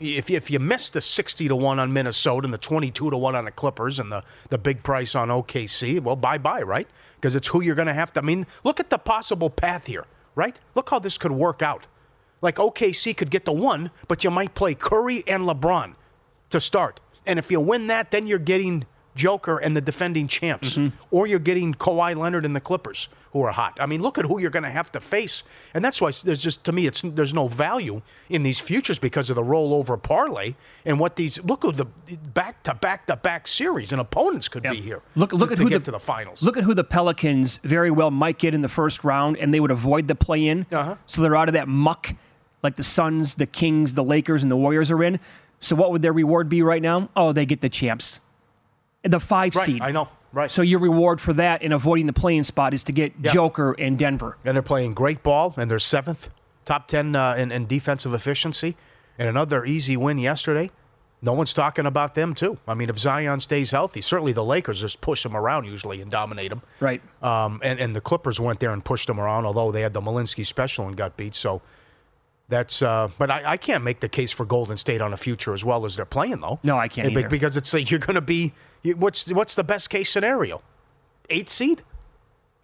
If 0.00 0.28
you, 0.28 0.36
if 0.36 0.50
you 0.50 0.58
miss 0.58 0.90
the 0.90 1.00
60 1.00 1.48
to 1.48 1.56
1 1.56 1.78
on 1.78 1.94
Minnesota 1.94 2.44
and 2.44 2.52
the 2.52 2.58
22 2.58 3.10
to 3.10 3.16
1 3.16 3.34
on 3.34 3.46
the 3.46 3.50
Clippers 3.50 3.98
and 3.98 4.12
the, 4.12 4.22
the 4.50 4.58
big 4.58 4.82
price 4.82 5.14
on 5.14 5.28
OKC, 5.28 5.98
well, 6.02 6.14
bye 6.14 6.36
bye, 6.36 6.60
right? 6.60 6.86
Because 7.16 7.34
it's 7.34 7.48
who 7.48 7.62
you're 7.62 7.74
going 7.74 7.88
to 7.88 7.94
have 7.94 8.12
to. 8.12 8.20
I 8.20 8.22
mean, 8.22 8.46
look 8.64 8.80
at 8.80 8.90
the 8.90 8.98
possible 8.98 9.48
path 9.48 9.86
here, 9.86 10.04
right? 10.34 10.58
Look 10.74 10.90
how 10.90 10.98
this 10.98 11.16
could 11.16 11.32
work 11.32 11.62
out. 11.62 11.86
Like 12.40 12.56
OKC 12.56 13.16
could 13.16 13.30
get 13.30 13.44
the 13.44 13.52
one, 13.52 13.90
but 14.06 14.22
you 14.24 14.30
might 14.30 14.54
play 14.54 14.74
Curry 14.74 15.24
and 15.26 15.42
LeBron 15.44 15.94
to 16.50 16.60
start. 16.60 17.00
And 17.26 17.38
if 17.38 17.50
you 17.50 17.60
win 17.60 17.88
that, 17.88 18.10
then 18.10 18.26
you're 18.26 18.38
getting 18.38 18.86
Joker 19.16 19.58
and 19.58 19.76
the 19.76 19.80
defending 19.80 20.28
champs, 20.28 20.74
Mm-hmm. 20.76 20.96
or 21.10 21.26
you're 21.26 21.40
getting 21.40 21.74
Kawhi 21.74 22.14
Leonard 22.16 22.44
and 22.44 22.54
the 22.54 22.60
Clippers, 22.60 23.08
who 23.32 23.42
are 23.42 23.50
hot. 23.50 23.76
I 23.80 23.86
mean, 23.86 24.00
look 24.00 24.16
at 24.16 24.24
who 24.24 24.40
you're 24.40 24.48
going 24.50 24.62
to 24.62 24.70
have 24.70 24.92
to 24.92 25.00
face, 25.00 25.42
and 25.74 25.84
that's 25.84 26.00
why 26.00 26.12
there's 26.24 26.40
just 26.40 26.62
to 26.64 26.72
me, 26.72 26.86
it's 26.86 27.02
there's 27.02 27.34
no 27.34 27.48
value 27.48 28.00
in 28.28 28.44
these 28.44 28.60
futures 28.60 28.96
because 29.00 29.28
of 29.28 29.34
the 29.34 29.42
rollover 29.42 30.00
parlay 30.00 30.54
and 30.84 31.00
what 31.00 31.16
these 31.16 31.42
look 31.42 31.64
at 31.64 31.76
the 31.76 31.86
back 32.32 32.62
to 32.62 32.74
back 32.74 33.08
to 33.08 33.16
back 33.16 33.48
series 33.48 33.90
and 33.90 34.00
opponents 34.00 34.48
could 34.48 34.62
be 34.62 34.76
here. 34.80 35.02
Look, 35.16 35.32
look 35.32 35.48
to, 35.50 35.54
at 35.54 35.58
who 35.58 35.68
get 35.68 35.80
the, 35.80 35.86
to 35.86 35.90
the 35.90 35.98
finals. 36.00 36.40
Look 36.40 36.56
at 36.56 36.62
who 36.62 36.74
the 36.74 36.84
Pelicans 36.84 37.58
very 37.64 37.90
well 37.90 38.12
might 38.12 38.38
get 38.38 38.54
in 38.54 38.62
the 38.62 38.68
first 38.68 39.02
round, 39.02 39.36
and 39.38 39.52
they 39.52 39.58
would 39.58 39.72
avoid 39.72 40.06
the 40.06 40.14
play-in, 40.14 40.64
Uh-huh. 40.70 40.94
so 41.06 41.22
they're 41.22 41.36
out 41.36 41.48
of 41.48 41.54
that 41.54 41.66
muck, 41.66 42.14
like 42.62 42.76
the 42.76 42.84
Suns, 42.84 43.34
the 43.36 43.46
Kings, 43.46 43.94
the 43.94 44.04
Lakers, 44.04 44.42
and 44.42 44.50
the 44.50 44.56
Warriors 44.56 44.90
are 44.90 45.02
in. 45.02 45.20
So 45.60 45.74
what 45.76 45.90
would 45.92 46.02
their 46.02 46.12
reward 46.12 46.48
be 46.48 46.62
right 46.62 46.82
now? 46.82 47.08
Oh, 47.16 47.32
they 47.32 47.46
get 47.46 47.60
the 47.60 47.68
champs, 47.68 48.20
the 49.02 49.20
five 49.20 49.54
right, 49.56 49.66
seed. 49.66 49.82
I 49.82 49.90
know, 49.92 50.08
right? 50.32 50.50
So 50.50 50.62
your 50.62 50.78
reward 50.80 51.20
for 51.20 51.32
that 51.34 51.62
and 51.62 51.72
avoiding 51.72 52.06
the 52.06 52.12
playing 52.12 52.44
spot 52.44 52.74
is 52.74 52.84
to 52.84 52.92
get 52.92 53.12
Yeah. 53.20 53.32
Joker 53.32 53.72
and 53.78 53.98
Denver. 53.98 54.36
and 54.44 54.54
they're 54.54 54.62
playing 54.62 54.94
great 54.94 55.22
ball, 55.22 55.54
and 55.56 55.70
they're 55.70 55.78
seventh, 55.78 56.28
top 56.64 56.86
ten 56.88 57.16
uh, 57.16 57.34
in, 57.36 57.50
in 57.50 57.66
defensive 57.66 58.14
efficiency, 58.14 58.76
and 59.18 59.28
another 59.28 59.64
easy 59.64 59.96
win 59.96 60.18
yesterday. 60.18 60.70
No 61.20 61.32
one's 61.32 61.52
talking 61.52 61.86
about 61.86 62.14
them 62.14 62.32
too. 62.32 62.56
I 62.68 62.74
mean, 62.74 62.88
if 62.88 62.96
Zion 62.96 63.40
stays 63.40 63.72
healthy, 63.72 64.00
certainly 64.00 64.32
the 64.32 64.44
Lakers 64.44 64.80
just 64.80 65.00
push 65.00 65.24
them 65.24 65.36
around 65.36 65.64
usually 65.64 66.00
and 66.00 66.08
dominate 66.08 66.50
them. 66.50 66.62
Right. 66.78 67.02
Um, 67.24 67.58
and 67.64 67.80
and 67.80 67.96
the 67.96 68.00
Clippers 68.00 68.38
went 68.38 68.60
there 68.60 68.70
and 68.70 68.84
pushed 68.84 69.08
them 69.08 69.18
around, 69.18 69.44
although 69.44 69.72
they 69.72 69.80
had 69.80 69.92
the 69.92 70.00
Malinsky 70.00 70.46
special 70.46 70.86
and 70.86 70.96
got 70.96 71.16
beat. 71.16 71.34
So 71.34 71.60
that's. 72.48 72.82
Uh, 72.82 73.08
but 73.18 73.30
I, 73.30 73.52
I 73.52 73.56
can't 73.56 73.84
make 73.84 74.00
the 74.00 74.08
case 74.08 74.32
for 74.32 74.44
Golden 74.44 74.76
State 74.76 75.00
on 75.00 75.12
a 75.12 75.16
future 75.16 75.54
as 75.54 75.64
well 75.64 75.84
as 75.84 75.96
they're 75.96 76.04
playing 76.04 76.40
though. 76.40 76.58
No, 76.62 76.78
I 76.78 76.88
can't 76.88 77.10
either. 77.10 77.28
because 77.28 77.56
it's 77.56 77.72
like 77.72 77.90
you're 77.90 78.00
going 78.00 78.14
to 78.14 78.20
be. 78.20 78.52
What's 78.96 79.26
what's 79.28 79.54
the 79.54 79.64
best 79.64 79.90
case 79.90 80.10
scenario? 80.10 80.62
Eight 81.30 81.48
seed. 81.50 81.82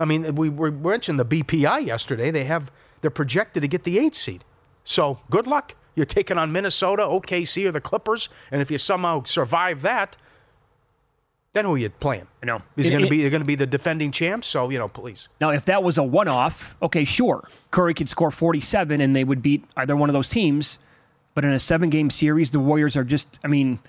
I 0.00 0.04
mean, 0.06 0.34
we, 0.34 0.48
we 0.48 0.70
mentioned 0.70 1.20
the 1.20 1.24
BPI 1.24 1.86
yesterday. 1.86 2.30
They 2.30 2.44
have 2.44 2.70
they're 3.00 3.10
projected 3.10 3.62
to 3.62 3.68
get 3.68 3.84
the 3.84 3.98
eight 3.98 4.14
seed. 4.14 4.44
So 4.84 5.20
good 5.30 5.46
luck. 5.46 5.74
You're 5.94 6.06
taking 6.06 6.38
on 6.38 6.50
Minnesota, 6.50 7.02
OKC, 7.02 7.66
or 7.66 7.72
the 7.72 7.80
Clippers, 7.80 8.28
and 8.50 8.60
if 8.60 8.70
you 8.70 8.78
somehow 8.78 9.22
survive 9.24 9.82
that, 9.82 10.16
then 11.54 11.64
who 11.64 11.74
are 11.74 11.78
you 11.78 11.88
playing? 11.88 12.26
I 12.42 12.46
know. 12.46 12.60
He's 12.76 12.90
going 12.90 13.02
to 13.02 13.08
be 13.08 13.22
they're 13.22 13.30
going 13.30 13.40
to 13.40 13.46
be 13.46 13.54
the 13.54 13.66
defending 13.66 14.12
champs. 14.12 14.48
So 14.48 14.68
you 14.68 14.78
know, 14.78 14.88
please. 14.88 15.28
Now, 15.40 15.50
if 15.50 15.64
that 15.64 15.82
was 15.82 15.96
a 15.96 16.02
one-off, 16.02 16.76
okay, 16.82 17.04
sure, 17.04 17.48
Curry 17.70 17.94
could 17.94 18.10
score 18.10 18.30
47 18.30 19.00
and 19.00 19.16
they 19.16 19.24
would 19.24 19.40
beat 19.40 19.64
either 19.76 19.96
one 19.96 20.10
of 20.10 20.12
those 20.12 20.28
teams. 20.28 20.78
But 21.34 21.44
in 21.44 21.52
a 21.52 21.58
seven-game 21.58 22.10
series, 22.10 22.50
the 22.50 22.60
Warriors 22.60 22.96
are 22.96 23.02
just—I 23.02 23.48
mean, 23.48 23.80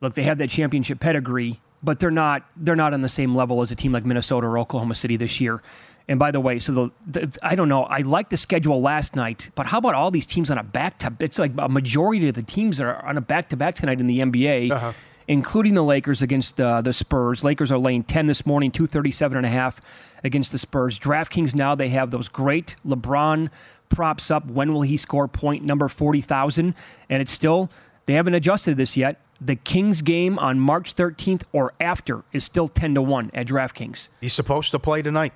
look, 0.00 0.14
they 0.14 0.22
have 0.22 0.38
that 0.38 0.50
championship 0.50 1.00
pedigree, 1.00 1.60
but 1.82 1.98
they're 1.98 2.10
not 2.10 2.44
they're 2.56 2.76
not 2.76 2.92
on 2.92 3.02
the 3.02 3.08
same 3.08 3.34
level 3.34 3.62
as 3.62 3.72
a 3.72 3.76
team 3.76 3.92
like 3.92 4.04
Minnesota 4.04 4.46
or 4.46 4.58
Oklahoma 4.58 4.94
City 4.94 5.16
this 5.16 5.40
year. 5.40 5.62
And 6.08 6.18
by 6.18 6.32
the 6.32 6.40
way, 6.40 6.58
so 6.58 6.72
the, 6.72 6.90
the 7.06 7.38
I 7.40 7.54
don't 7.54 7.68
know, 7.68 7.84
I 7.84 8.00
like 8.00 8.30
the 8.30 8.36
schedule 8.36 8.80
last 8.80 9.14
night, 9.14 9.50
but 9.54 9.66
how 9.66 9.78
about 9.78 9.94
all 9.94 10.10
these 10.10 10.26
teams 10.26 10.50
on 10.50 10.58
a 10.58 10.64
back 10.64 10.98
to? 11.00 11.12
It's 11.20 11.38
like 11.38 11.52
a 11.56 11.68
majority 11.68 12.28
of 12.28 12.34
the 12.34 12.42
teams 12.42 12.78
that 12.78 12.84
are 12.84 13.04
on 13.06 13.16
a 13.16 13.20
back-to-back 13.20 13.76
tonight 13.76 14.00
in 14.00 14.08
the 14.08 14.18
NBA. 14.18 14.72
Uh-huh. 14.72 14.92
Including 15.30 15.74
the 15.74 15.82
Lakers 15.82 16.22
against 16.22 16.60
uh, 16.60 16.82
the 16.82 16.92
Spurs. 16.92 17.44
Lakers 17.44 17.70
are 17.70 17.78
laying 17.78 18.02
10 18.02 18.26
this 18.26 18.44
morning, 18.44 18.72
237 18.72 19.36
and 19.36 19.46
a 19.46 19.48
half 19.48 19.80
against 20.24 20.50
the 20.50 20.58
Spurs. 20.58 20.98
DraftKings 20.98 21.54
now, 21.54 21.76
they 21.76 21.88
have 21.90 22.10
those 22.10 22.28
great 22.28 22.74
LeBron 22.84 23.48
props 23.90 24.32
up. 24.32 24.44
When 24.46 24.72
will 24.72 24.82
he 24.82 24.96
score 24.96 25.28
point 25.28 25.62
number 25.64 25.86
40,000? 25.86 26.74
And 27.08 27.22
it's 27.22 27.30
still, 27.30 27.70
They 28.06 28.14
haven't 28.14 28.34
adjusted 28.34 28.76
this 28.76 28.96
yet. 28.96 29.20
The 29.40 29.54
Kings 29.54 30.02
game 30.02 30.36
on 30.40 30.58
March 30.58 30.96
13th 30.96 31.44
or 31.52 31.74
after 31.80 32.24
is 32.32 32.44
still 32.44 32.66
10 32.66 32.94
to 32.94 33.02
1 33.02 33.30
at 33.32 33.46
DraftKings. 33.46 34.08
He's 34.20 34.32
supposed 34.32 34.72
to 34.72 34.80
play 34.80 35.00
tonight, 35.00 35.32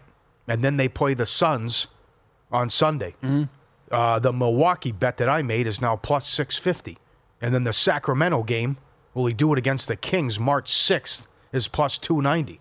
and 0.48 0.64
then 0.64 0.76
they 0.76 0.88
play 0.88 1.14
the 1.14 1.24
Suns 1.24 1.86
on 2.50 2.68
Sunday. 2.68 3.14
Mm-hmm. 3.22 3.44
Uh, 3.92 4.18
the 4.18 4.32
Milwaukee 4.32 4.90
bet 4.90 5.18
that 5.18 5.28
I 5.28 5.42
made 5.42 5.68
is 5.68 5.80
now 5.80 5.94
plus 5.94 6.26
650. 6.28 6.98
And 7.40 7.54
then 7.54 7.62
the 7.62 7.72
Sacramento 7.72 8.42
game, 8.42 8.76
will 9.14 9.26
he 9.26 9.34
do 9.34 9.52
it 9.52 9.58
against 9.58 9.88
the 9.88 9.96
Kings 9.96 10.38
March 10.38 10.72
6th, 10.72 11.26
is 11.52 11.68
plus 11.68 11.98
290. 11.98 12.60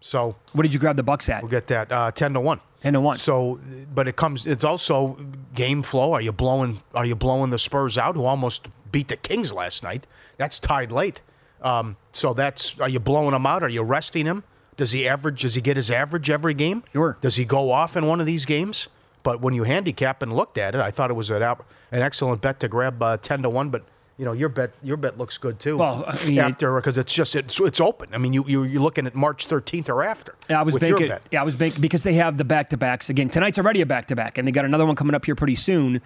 So 0.00 0.36
What 0.52 0.62
did 0.62 0.72
you 0.74 0.78
grab 0.78 0.96
the 0.96 1.02
Bucks 1.02 1.28
at? 1.28 1.42
we'll 1.42 1.50
get 1.50 1.66
that 1.68 1.90
uh, 1.90 2.10
10 2.10 2.34
to 2.34 2.40
1. 2.40 2.60
10 2.82 2.92
to 2.92 3.00
1. 3.00 3.16
So, 3.18 3.58
but 3.94 4.06
it 4.08 4.16
comes. 4.16 4.46
It's 4.46 4.64
also 4.64 5.16
game 5.54 5.82
flow. 5.82 6.12
Are 6.12 6.20
you 6.20 6.32
blowing? 6.32 6.82
Are 6.94 7.06
you 7.06 7.14
blowing 7.14 7.48
the 7.50 7.58
Spurs 7.58 7.96
out, 7.96 8.14
who 8.16 8.24
almost 8.26 8.68
beat 8.92 9.08
the 9.08 9.16
Kings 9.16 9.52
last 9.52 9.82
night? 9.82 10.06
That's 10.36 10.60
tied 10.60 10.92
late. 10.92 11.22
Um, 11.62 11.96
so 12.12 12.34
that's. 12.34 12.78
Are 12.80 12.88
you 12.90 13.00
blowing 13.00 13.34
him 13.34 13.46
out? 13.46 13.62
Are 13.62 13.68
you 13.70 13.82
resting 13.82 14.26
him? 14.26 14.44
Does 14.76 14.90
he 14.92 15.08
average? 15.08 15.40
Does 15.40 15.54
he 15.54 15.62
get 15.62 15.76
his 15.78 15.90
average 15.90 16.28
every 16.28 16.52
game? 16.52 16.84
Sure. 16.92 17.16
Does 17.22 17.36
he 17.36 17.46
go 17.46 17.70
off 17.72 17.96
in 17.96 18.06
one 18.06 18.20
of 18.20 18.26
these 18.26 18.44
games? 18.44 18.88
But 19.22 19.40
when 19.40 19.54
you 19.54 19.62
handicap 19.62 20.20
and 20.20 20.34
looked 20.36 20.58
at 20.58 20.74
it, 20.74 20.82
I 20.82 20.90
thought 20.90 21.08
it 21.08 21.14
was 21.14 21.30
an, 21.30 21.40
an 21.42 22.02
excellent 22.02 22.42
bet 22.42 22.60
to 22.60 22.68
grab 22.68 23.02
uh, 23.02 23.16
ten 23.16 23.40
to 23.42 23.48
one. 23.48 23.70
But 23.70 23.84
you 24.18 24.24
know 24.24 24.32
your 24.32 24.48
bet 24.48 24.70
your 24.82 24.96
bet 24.96 25.18
looks 25.18 25.36
good 25.38 25.58
too. 25.58 25.76
Well, 25.78 26.04
I 26.06 26.24
mean, 26.26 26.38
after 26.38 26.74
because 26.76 26.98
it's 26.98 27.12
just 27.12 27.34
it's 27.34 27.58
it's 27.60 27.80
open. 27.80 28.10
I 28.14 28.18
mean 28.18 28.32
you 28.32 28.44
you 28.46 28.62
you're 28.64 28.82
looking 28.82 29.06
at 29.06 29.14
March 29.14 29.48
13th 29.48 29.88
or 29.88 30.02
after. 30.04 30.34
Yeah, 30.48 30.60
I 30.60 30.62
was 30.62 30.74
with 30.74 30.82
banking. 30.82 31.00
your 31.00 31.08
bet. 31.08 31.22
Yeah, 31.32 31.40
I 31.40 31.44
was 31.44 31.54
banking 31.56 31.80
because 31.80 32.02
they 32.04 32.14
have 32.14 32.36
the 32.38 32.44
back 32.44 32.70
to 32.70 32.76
backs 32.76 33.10
again. 33.10 33.28
Tonight's 33.28 33.58
already 33.58 33.80
a 33.80 33.86
back 33.86 34.06
to 34.06 34.16
back, 34.16 34.38
and 34.38 34.46
they 34.46 34.52
got 34.52 34.64
another 34.64 34.86
one 34.86 34.94
coming 34.96 35.14
up 35.14 35.24
here 35.24 35.34
pretty 35.34 35.56
soon. 35.56 36.00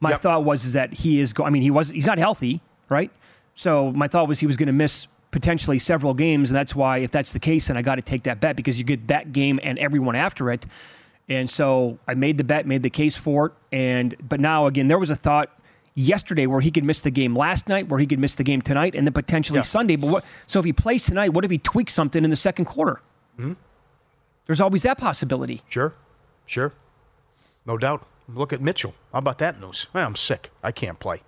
My 0.00 0.10
Yep. 0.10 0.22
thought 0.22 0.44
was 0.44 0.64
is 0.64 0.72
that 0.72 0.92
he 0.92 1.20
is. 1.20 1.32
Go- 1.32 1.44
I 1.44 1.50
mean, 1.50 1.62
he 1.62 1.70
was. 1.70 1.88
He's 1.90 2.06
not 2.06 2.18
healthy, 2.18 2.60
right? 2.88 3.10
So 3.54 3.92
my 3.92 4.08
thought 4.08 4.26
was 4.26 4.40
he 4.40 4.46
was 4.46 4.56
going 4.56 4.66
to 4.66 4.72
miss 4.72 5.06
potentially 5.30 5.78
several 5.78 6.12
games, 6.14 6.50
and 6.50 6.56
that's 6.56 6.74
why 6.74 6.98
if 6.98 7.10
that's 7.12 7.32
the 7.32 7.38
case, 7.38 7.68
then 7.68 7.76
I 7.76 7.82
got 7.82 7.94
to 7.94 8.02
take 8.02 8.24
that 8.24 8.40
bet 8.40 8.56
because 8.56 8.78
you 8.78 8.84
get 8.84 9.06
that 9.06 9.32
game 9.32 9.60
and 9.62 9.78
everyone 9.78 10.16
after 10.16 10.50
it. 10.50 10.66
And 11.28 11.48
so 11.48 11.98
I 12.08 12.14
made 12.14 12.36
the 12.36 12.44
bet, 12.44 12.66
made 12.66 12.82
the 12.82 12.90
case 12.90 13.16
for 13.16 13.46
it, 13.46 13.52
and 13.70 14.16
but 14.28 14.40
now 14.40 14.66
again, 14.66 14.88
there 14.88 14.98
was 14.98 15.10
a 15.10 15.16
thought 15.16 15.50
yesterday 15.94 16.46
where 16.46 16.60
he 16.60 16.70
could 16.70 16.84
miss 16.84 17.00
the 17.00 17.10
game 17.10 17.36
last 17.36 17.68
night, 17.68 17.88
where 17.88 18.00
he 18.00 18.06
could 18.06 18.18
miss 18.18 18.34
the 18.34 18.44
game 18.44 18.62
tonight, 18.62 18.94
and 18.94 19.06
then 19.06 19.12
potentially 19.12 19.58
Yeah. 19.58 19.62
Sunday. 19.62 19.96
But 19.96 20.10
what? 20.10 20.24
So 20.46 20.58
if 20.58 20.64
he 20.64 20.72
plays 20.72 21.04
tonight, 21.04 21.32
what 21.32 21.44
if 21.44 21.50
he 21.50 21.58
tweaks 21.58 21.92
something 21.92 22.24
in 22.24 22.30
the 22.30 22.36
second 22.36 22.64
quarter? 22.66 23.00
There's 24.46 24.60
always 24.60 24.82
that 24.82 24.98
possibility. 24.98 25.62
Sure, 25.68 25.94
sure, 26.46 26.72
no 27.66 27.76
doubt. 27.78 28.06
Look 28.28 28.52
at 28.52 28.60
Mitchell. 28.60 28.94
How 29.12 29.18
about 29.18 29.38
that 29.38 29.60
news? 29.60 29.86
Well, 29.92 30.06
I'm 30.06 30.16
sick. 30.16 30.50
I 30.62 30.72
can't 30.72 30.98
play, 30.98 31.22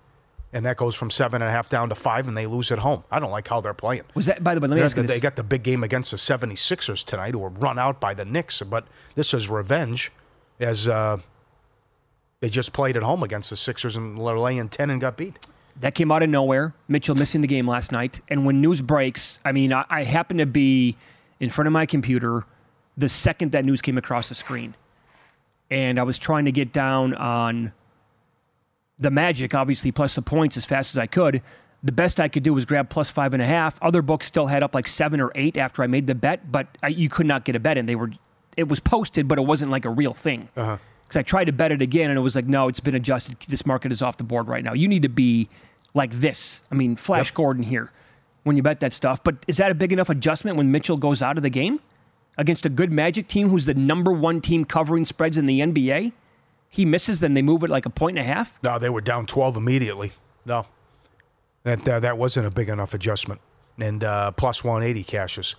and 0.52 0.64
that 0.66 0.76
goes 0.76 0.94
from 0.94 1.10
seven 1.10 1.42
and 1.42 1.48
a 1.48 1.52
half 1.52 1.68
down 1.68 1.88
to 1.90 1.94
five, 1.94 2.28
and 2.28 2.36
they 2.36 2.46
lose 2.46 2.70
at 2.72 2.78
home. 2.78 3.04
I 3.10 3.18
don't 3.20 3.30
like 3.30 3.48
how 3.48 3.60
they're 3.60 3.74
playing. 3.74 4.02
Was 4.14 4.26
that? 4.26 4.42
By 4.44 4.54
the 4.54 4.60
way, 4.60 4.68
let 4.68 4.76
me 4.76 4.82
ask 4.82 4.96
you 4.96 5.02
they 5.02 5.20
got 5.20 5.36
the 5.36 5.42
big 5.42 5.62
game 5.62 5.82
against 5.84 6.10
the 6.10 6.16
76ers 6.16 7.04
tonight, 7.04 7.32
who 7.32 7.38
were 7.38 7.48
run 7.50 7.78
out 7.78 8.00
by 8.00 8.14
the 8.14 8.24
Knicks. 8.24 8.62
But 8.62 8.86
this 9.14 9.34
is 9.34 9.48
revenge, 9.48 10.12
as 10.60 10.86
uh, 10.88 11.18
they 12.44 12.50
just 12.50 12.74
played 12.74 12.94
at 12.94 13.02
home 13.02 13.22
against 13.22 13.48
the 13.48 13.56
Sixers 13.56 13.96
and 13.96 14.18
were 14.18 14.38
laying 14.38 14.68
10 14.68 14.90
and 14.90 15.00
got 15.00 15.16
beat. 15.16 15.38
That 15.80 15.94
came 15.94 16.12
out 16.12 16.22
of 16.22 16.28
nowhere. 16.28 16.74
Mitchell 16.88 17.14
missing 17.14 17.40
the 17.40 17.46
game 17.46 17.66
last 17.66 17.90
night. 17.90 18.20
And 18.28 18.44
when 18.44 18.60
news 18.60 18.82
breaks, 18.82 19.38
I 19.46 19.52
mean, 19.52 19.72
I, 19.72 19.86
I 19.88 20.04
happened 20.04 20.40
to 20.40 20.46
be 20.46 20.98
in 21.40 21.48
front 21.48 21.68
of 21.68 21.72
my 21.72 21.86
computer 21.86 22.44
the 22.98 23.08
second 23.08 23.52
that 23.52 23.64
news 23.64 23.80
came 23.80 23.96
across 23.96 24.28
the 24.28 24.34
screen. 24.34 24.76
And 25.70 25.98
I 25.98 26.02
was 26.02 26.18
trying 26.18 26.44
to 26.44 26.52
get 26.52 26.70
down 26.70 27.14
on 27.14 27.72
the 28.98 29.10
Magic, 29.10 29.54
obviously, 29.54 29.90
plus 29.90 30.14
the 30.14 30.20
points 30.20 30.58
as 30.58 30.66
fast 30.66 30.94
as 30.94 30.98
I 30.98 31.06
could. 31.06 31.40
The 31.82 31.92
best 31.92 32.20
I 32.20 32.28
could 32.28 32.42
do 32.42 32.52
was 32.52 32.66
grab 32.66 32.90
plus 32.90 33.08
five 33.08 33.32
and 33.32 33.42
a 33.42 33.46
half. 33.46 33.82
Other 33.82 34.02
books 34.02 34.26
still 34.26 34.48
had 34.48 34.62
up 34.62 34.74
like 34.74 34.86
seven 34.86 35.18
or 35.18 35.32
eight 35.34 35.56
after 35.56 35.82
I 35.82 35.86
made 35.86 36.06
the 36.06 36.14
bet, 36.14 36.52
but 36.52 36.66
I, 36.82 36.88
you 36.88 37.08
could 37.08 37.24
not 37.24 37.46
get 37.46 37.56
a 37.56 37.58
bet 37.58 37.78
in. 37.78 37.86
They 37.86 37.94
were, 37.94 38.10
it 38.54 38.68
was 38.68 38.80
posted, 38.80 39.28
but 39.28 39.38
it 39.38 39.46
wasn't 39.46 39.70
like 39.70 39.86
a 39.86 39.90
real 39.90 40.12
thing. 40.12 40.50
Uh-huh. 40.58 40.76
Because 41.14 41.20
I 41.20 41.30
tried 41.30 41.44
to 41.44 41.52
bet 41.52 41.70
it 41.70 41.80
again, 41.80 42.10
and 42.10 42.18
it 42.18 42.22
was 42.22 42.34
like, 42.34 42.46
no, 42.46 42.66
it's 42.66 42.80
been 42.80 42.96
adjusted. 42.96 43.36
This 43.46 43.64
market 43.64 43.92
is 43.92 44.02
off 44.02 44.16
the 44.16 44.24
board 44.24 44.48
right 44.48 44.64
now. 44.64 44.72
You 44.72 44.88
need 44.88 45.02
to 45.02 45.08
be 45.08 45.48
like 45.94 46.10
this. 46.12 46.60
I 46.72 46.74
mean, 46.74 46.96
Flash 46.96 47.30
Gordon 47.30 47.62
here 47.62 47.92
when 48.42 48.56
you 48.56 48.64
bet 48.64 48.80
that 48.80 48.92
stuff. 48.92 49.22
But 49.22 49.36
is 49.46 49.58
that 49.58 49.70
a 49.70 49.74
big 49.74 49.92
enough 49.92 50.10
adjustment 50.10 50.56
when 50.56 50.72
Mitchell 50.72 50.96
goes 50.96 51.22
out 51.22 51.36
of 51.36 51.44
the 51.44 51.50
game 51.50 51.78
against 52.36 52.66
a 52.66 52.68
good 52.68 52.90
Magic 52.90 53.28
team 53.28 53.48
who's 53.48 53.66
the 53.66 53.74
number 53.74 54.10
one 54.10 54.40
team 54.40 54.64
covering 54.64 55.04
spreads 55.04 55.38
in 55.38 55.46
the 55.46 55.60
NBA? 55.60 56.12
He 56.68 56.84
misses, 56.84 57.20
then 57.20 57.34
they 57.34 57.42
move 57.42 57.62
it 57.62 57.70
like 57.70 57.86
a 57.86 57.90
point 57.90 58.18
and 58.18 58.28
a 58.28 58.32
half. 58.32 58.52
No, 58.64 58.80
they 58.80 58.90
were 58.90 59.00
down 59.00 59.26
12 59.26 59.56
immediately. 59.56 60.12
No, 60.44 60.66
that 61.62 61.88
uh, 61.88 62.00
that 62.00 62.18
wasn't 62.18 62.48
a 62.48 62.50
big 62.50 62.68
enough 62.68 62.92
adjustment. 62.92 63.40
And 63.78 64.02
uh, 64.02 64.32
plus 64.32 64.64
180 64.64 65.04
cashes. 65.04 65.54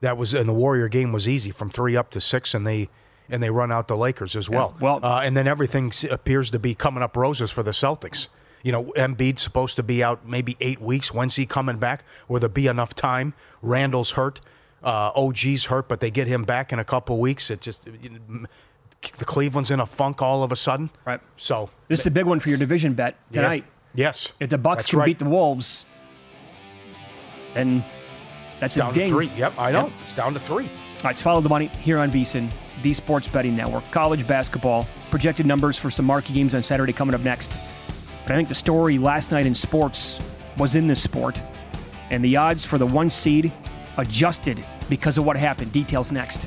That 0.00 0.16
was 0.16 0.32
and 0.32 0.48
the 0.48 0.54
Warrior 0.54 0.88
game 0.88 1.12
was 1.12 1.28
easy 1.28 1.50
from 1.50 1.68
three 1.68 1.98
up 1.98 2.10
to 2.12 2.20
six, 2.22 2.54
and 2.54 2.66
they 2.66 2.88
and 3.30 3.42
they 3.42 3.50
run 3.50 3.70
out 3.72 3.88
the 3.88 3.96
Lakers 3.96 4.36
as 4.36 4.48
well. 4.50 4.74
well- 4.80 5.00
uh, 5.02 5.20
and 5.24 5.36
then 5.36 5.46
everything 5.46 5.92
appears 6.10 6.50
to 6.50 6.58
be 6.58 6.74
coming 6.74 7.02
up 7.02 7.16
roses 7.16 7.50
for 7.50 7.62
the 7.62 7.70
Celtics. 7.72 8.28
You 8.62 8.72
know, 8.72 8.84
Embiid's 8.96 9.40
supposed 9.42 9.76
to 9.76 9.82
be 9.82 10.02
out 10.04 10.28
maybe 10.28 10.56
eight 10.60 10.80
weeks. 10.82 11.14
When's 11.14 11.36
he 11.36 11.46
coming 11.46 11.78
back? 11.78 12.04
Will 12.28 12.40
there 12.40 12.48
be 12.50 12.66
enough 12.66 12.94
time? 12.94 13.32
Randle's 13.62 14.10
hurt. 14.10 14.40
Uh, 14.82 15.10
OG's 15.14 15.64
hurt, 15.66 15.88
but 15.88 16.00
they 16.00 16.10
get 16.10 16.26
him 16.26 16.44
back 16.44 16.72
in 16.72 16.78
a 16.78 16.84
couple 16.84 17.18
weeks. 17.18 17.50
It 17.50 17.60
just 17.62 17.86
the 19.18 19.24
Cleveland's 19.24 19.70
in 19.70 19.80
a 19.80 19.86
funk 19.86 20.20
all 20.20 20.42
of 20.42 20.52
a 20.52 20.56
sudden. 20.56 20.90
Right. 21.06 21.20
So 21.38 21.70
This 21.88 22.00
is 22.00 22.06
a 22.06 22.10
big 22.10 22.26
one 22.26 22.38
for 22.40 22.48
your 22.50 22.58
division 22.58 22.92
bet 22.94 23.16
yeah. 23.30 23.42
tonight. 23.42 23.64
Yes. 23.94 24.32
If 24.40 24.50
the 24.50 24.58
Bucks 24.58 24.84
That's 24.84 24.90
can 24.90 24.98
right. 25.00 25.06
beat 25.06 25.18
the 25.18 25.24
Wolves, 25.24 25.84
then 27.54 27.84
that's 28.60 28.76
down 28.76 28.90
a 28.90 28.94
ding. 28.94 29.08
to 29.08 29.14
three. 29.14 29.30
Yep, 29.36 29.54
I 29.58 29.72
know. 29.72 29.84
Yep. 29.86 29.92
It's 30.04 30.14
down 30.14 30.34
to 30.34 30.40
three. 30.40 30.70
All 31.02 31.08
right, 31.08 31.18
follow 31.18 31.40
the 31.40 31.48
money 31.48 31.68
here 31.80 31.98
on 31.98 32.12
VSIN, 32.12 32.52
the 32.82 32.92
Sports 32.92 33.26
Betting 33.26 33.56
Network. 33.56 33.90
College 33.90 34.26
basketball 34.26 34.86
projected 35.10 35.46
numbers 35.46 35.78
for 35.78 35.90
some 35.90 36.04
marquee 36.04 36.34
games 36.34 36.54
on 36.54 36.62
Saturday 36.62 36.92
coming 36.92 37.14
up 37.14 37.22
next. 37.22 37.58
But 38.24 38.32
I 38.32 38.36
think 38.36 38.50
the 38.50 38.54
story 38.54 38.98
last 38.98 39.30
night 39.30 39.46
in 39.46 39.54
sports 39.54 40.18
was 40.58 40.74
in 40.74 40.86
this 40.86 41.02
sport, 41.02 41.42
and 42.10 42.22
the 42.22 42.36
odds 42.36 42.66
for 42.66 42.76
the 42.76 42.86
one 42.86 43.08
seed 43.08 43.50
adjusted 43.96 44.62
because 44.90 45.16
of 45.16 45.24
what 45.24 45.38
happened. 45.38 45.72
Details 45.72 46.12
next. 46.12 46.46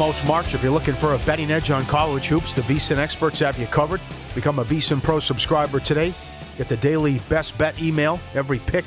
I'm 0.00 0.28
March. 0.28 0.54
If 0.54 0.62
you're 0.62 0.70
looking 0.70 0.94
for 0.94 1.14
a 1.14 1.18
betting 1.18 1.50
edge 1.50 1.70
on 1.70 1.84
college 1.86 2.28
hoops, 2.28 2.54
the 2.54 2.62
VSIN 2.62 2.98
experts 2.98 3.40
have 3.40 3.58
you 3.58 3.66
covered. 3.66 4.00
Become 4.32 4.60
a 4.60 4.64
VSIN 4.64 5.02
Pro 5.02 5.18
subscriber 5.18 5.80
today. 5.80 6.14
Get 6.56 6.68
the 6.68 6.76
daily 6.76 7.18
best 7.28 7.58
bet 7.58 7.76
email, 7.82 8.20
every 8.32 8.60
pick, 8.60 8.84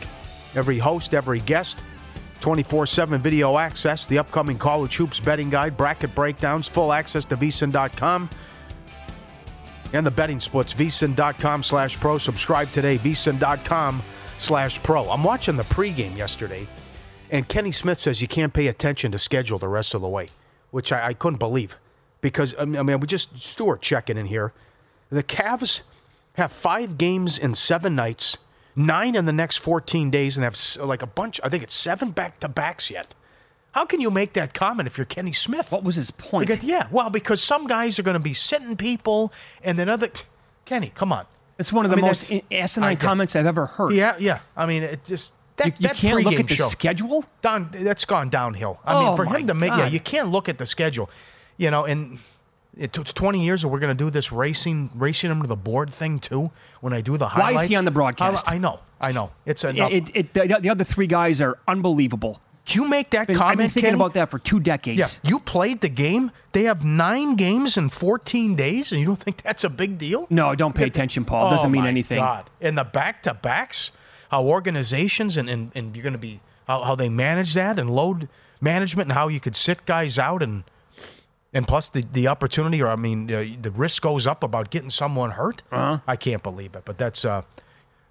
every 0.56 0.78
host, 0.78 1.14
every 1.14 1.42
guest. 1.42 1.84
24 2.40 2.86
7 2.86 3.22
video 3.22 3.58
access, 3.58 4.06
the 4.08 4.18
upcoming 4.18 4.58
college 4.58 4.96
hoops 4.96 5.20
betting 5.20 5.50
guide, 5.50 5.76
bracket 5.76 6.16
breakdowns, 6.16 6.70
full 6.70 6.94
access 6.94 7.26
to 7.26 7.36
vsin.com, 7.36 8.30
and 9.92 10.06
the 10.06 10.12
betting 10.12 10.40
splits. 10.40 10.74
vsin.com 10.74 11.62
slash 11.62 12.00
pro. 12.00 12.18
Subscribe 12.20 12.72
today, 12.72 12.98
vsin.com 12.98 14.02
slash 14.38 14.82
pro. 14.82 15.10
I'm 15.10 15.26
watching 15.26 15.58
the 15.58 15.64
pregame 15.64 16.16
yesterday, 16.16 16.66
and 17.32 17.46
Kenny 17.50 17.74
Smith 17.74 17.98
says 17.98 18.22
you 18.22 18.30
can't 18.30 18.54
pay 18.54 18.68
attention 18.68 19.12
to 19.12 19.20
schedule 19.20 19.60
the 19.60 19.68
rest 19.68 19.94
of 19.94 20.00
the 20.00 20.08
way, 20.08 20.28
which 20.72 20.92
I, 20.92 21.08
I 21.08 21.14
couldn't 21.14 21.40
believe. 21.40 21.76
Because, 22.22 22.54
I 22.60 22.66
mean, 22.66 22.78
I 22.78 22.84
mean, 22.84 23.00
we 23.00 23.08
just, 23.08 23.38
Stuart 23.40 23.82
checking 23.82 24.18
in 24.18 24.26
here. 24.26 24.54
The 25.10 25.24
Cavs 25.24 25.82
have 26.34 26.52
five 26.52 26.98
games 26.98 27.38
in 27.38 27.56
seven 27.56 27.96
nights 27.96 28.38
nine 28.76 29.16
in 29.16 29.26
the 29.26 29.34
next 29.34 29.58
14 29.58 30.12
days 30.12 30.38
and 30.38 30.44
have 30.44 30.58
like 30.86 31.02
a 31.02 31.08
bunch, 31.08 31.40
I 31.44 31.50
think 31.50 31.64
it's 31.64 31.74
seven 31.74 32.12
back 32.12 32.40
to 32.40 32.48
backs 32.48 32.90
yet. 32.90 33.14
How 33.72 33.86
can 33.86 34.02
you 34.02 34.12
make 34.12 34.34
that 34.34 34.54
comment 34.54 34.88
if 34.88 34.98
you're 34.98 35.06
Kenny 35.06 35.32
Smith? 35.32 35.72
What 35.72 35.84
was 35.84 35.96
his 35.96 36.12
point? 36.12 36.48
Because, 36.48 36.64
yeah, 36.64 36.88
well, 36.92 37.10
because 37.10 37.42
some 37.42 37.68
guys 37.68 38.00
are 38.00 38.04
going 38.04 38.16
to 38.16 38.20
be 38.20 38.34
sitting 38.34 38.76
people 38.76 39.32
and 39.64 39.80
then 39.80 39.88
other. 39.88 40.12
Kenny, 40.66 40.92
come 40.94 41.14
on. 41.14 41.26
It's 41.58 41.72
one 41.72 41.86
of 41.86 41.92
the 41.92 41.98
I 41.98 42.02
mean, 42.02 42.06
most 42.06 42.32
asinine 42.52 42.98
comments 42.98 43.36
I've 43.36 43.46
ever 43.46 43.66
heard. 43.66 43.94
Yeah, 43.94 44.16
yeah. 44.20 44.40
I 44.58 44.66
mean, 44.66 44.84
it 44.84 45.06
just. 45.06 45.32
That, 45.58 45.68
You- 45.68 45.74
you 45.80 45.88
that 45.90 45.96
can't 45.98 46.24
look 46.24 46.34
at 46.40 46.48
the 46.48 46.56
show, 46.56 46.68
schedule? 46.68 47.26
Down, 47.42 47.70
that's 47.72 48.06
gone 48.06 48.30
downhill. 48.30 48.80
I 48.86 48.94
Oh, 48.96 49.08
mean, 49.08 49.16
for 49.18 49.26
him 49.26 49.48
to 49.48 49.54
make, 49.54 49.70
yeah, 49.72 49.88
you 49.88 50.00
can't 50.00 50.30
look 50.30 50.50
at 50.50 50.58
the 50.58 50.66
schedule, 50.66 51.10
you 51.58 51.70
know, 51.72 51.86
and 51.86 52.20
it 52.78 52.94
took 52.94 53.06
20 53.08 53.44
years, 53.44 53.64
and 53.64 53.72
we're 53.72 53.80
going 53.80 53.96
to 53.96 54.04
do 54.04 54.10
this 54.10 54.32
racing, 54.32 54.90
racing 54.96 55.30
him 55.30 55.42
to 55.42 55.48
the 55.48 55.56
board 55.58 55.94
thing 55.94 56.20
too. 56.20 56.52
When 56.80 56.94
I 56.94 57.02
do 57.02 57.18
the 57.18 57.28
highlights, 57.28 57.56
Why 57.56 57.64
is 57.64 57.70
he 57.70 57.76
on 57.76 57.86
the 57.86 57.92
broadcast? 57.92 58.50
I, 58.50 58.56
I 58.56 58.58
know, 58.58 58.80
I 59.00 59.12
know. 59.12 59.32
It's 59.46 59.64
enough. 59.64 59.92
It, 59.92 60.06
it, 60.16 60.34
the, 60.34 60.58
the 60.62 60.70
other 60.70 60.84
three 60.84 61.08
guys 61.08 61.42
are 61.42 61.58
unbelievable. 61.68 62.40
Can 62.66 62.84
you 62.84 62.88
make 62.90 63.10
that 63.10 63.28
Been- 63.28 63.36
comment? 63.36 63.52
I've 63.52 63.58
been 63.58 63.70
thinking 63.70 63.90
Kenny? 63.92 64.00
about 64.02 64.14
that 64.14 64.32
for 64.32 64.40
two 64.40 64.60
decades. 64.60 65.20
Yeah, 65.24 65.30
you 65.30 65.40
played 65.40 65.82
the 65.82 65.90
game. 65.90 66.32
They 66.54 66.64
have 66.64 66.86
nine 66.86 67.36
games 67.36 67.76
in 67.76 67.90
14 67.90 68.56
days, 68.56 68.92
and 68.92 69.02
you 69.02 69.08
don't 69.08 69.20
think 69.22 69.42
that's 69.42 69.64
a 69.64 69.70
big 69.70 69.98
deal? 69.98 70.28
No, 70.30 70.54
don't 70.56 70.74
pay 70.74 70.86
attention, 70.86 71.26
Paul. 71.26 71.48
It 71.48 71.52
doesn't 71.52 71.68
Oh, 71.68 71.70
mean 71.70 71.84
my 71.84 71.90
anything. 71.90 72.20
God. 72.20 72.50
And 72.62 72.78
the 72.78 72.84
back 72.84 73.24
to 73.24 73.34
backs, 73.34 73.92
how 74.32 74.46
organizations 74.46 75.36
and, 75.36 75.50
and, 75.50 75.72
and 75.76 75.94
you're 75.94 76.04
going 76.04 76.14
to 76.14 76.20
be, 76.20 76.40
how, 76.66 76.82
how 76.84 76.96
they 76.96 77.10
manage 77.10 77.54
that 77.54 77.78
and 77.78 77.90
load 77.90 78.30
management 78.62 79.10
and 79.10 79.12
how 79.12 79.28
you 79.28 79.42
could 79.42 79.58
sit 79.58 79.86
guys 79.86 80.18
out 80.18 80.42
and, 80.42 80.64
and 81.54 81.68
plus 81.68 81.90
the, 81.90 82.06
the 82.14 82.28
opportunity 82.28 82.82
or 82.82 82.88
I 82.88 82.96
mean 82.96 83.30
uh, 83.30 83.46
the 83.62 83.72
risk 83.72 84.02
goes 84.02 84.26
up 84.26 84.42
about 84.42 84.70
getting 84.72 84.90
someone 84.90 85.32
hurt. 85.32 85.64
Uh-huh. 85.70 86.00
I 86.08 86.16
can't 86.16 86.42
believe 86.42 86.76
it, 86.76 86.84
but 86.86 86.98
that's 86.98 87.26
uh, 87.26 87.42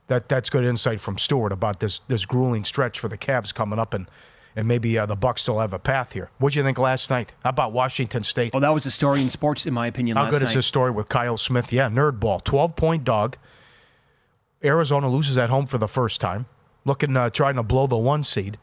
that 0.09 0.29
that's 0.29 0.51
good 0.51 0.65
insight 0.65 1.01
from 1.01 1.17
Stewart 1.17 1.53
about 1.53 1.81
this 1.81 2.03
this 2.07 2.27
grueling 2.27 2.65
stretch 2.65 3.01
for 3.01 3.09
the 3.09 3.17
Cavs 3.17 3.55
coming 3.55 3.79
up 3.79 3.95
and 3.95 4.07
and 4.57 4.69
maybe 4.69 4.99
uh, 4.99 5.07
the 5.07 5.17
Bucks 5.17 5.41
still 5.41 5.59
have 5.59 5.73
a 5.73 5.79
path 5.79 6.13
here. 6.13 6.29
What 6.39 6.53
do 6.53 6.59
you 6.59 6.65
think 6.65 6.77
last 6.79 7.09
night? 7.09 7.33
How 7.45 7.51
about 7.51 7.73
Washington 7.73 8.23
State? 8.25 8.53
Well, 8.53 8.61
that 8.61 8.75
was 8.75 8.85
a 8.85 8.91
story 8.91 9.23
in 9.23 9.31
sports, 9.31 9.65
in 9.65 9.73
my 9.73 9.87
opinion. 9.87 10.17
How 10.17 10.29
good 10.29 10.43
night. 10.43 10.49
is 10.49 10.55
this 10.55 10.67
story 10.67 10.91
with 10.91 11.09
Kyle 11.09 11.39
Smith? 11.39 11.73
Yeah, 11.73 11.89
nerd 11.89 12.21
ball, 12.21 12.41
twelve 12.41 12.77
point 12.77 13.05
dog. 13.05 13.39
Arizona 14.65 15.09
loses 15.09 15.39
at 15.39 15.51
home 15.51 15.67
for 15.67 15.79
the 15.79 15.89
first 15.89 16.21
time, 16.21 16.47
looking 16.85 17.17
uh, 17.17 17.31
trying 17.31 17.57
to 17.57 17.63
blow 17.63 17.87
the 17.87 17.97
one 17.97 18.23
seed. 18.23 18.59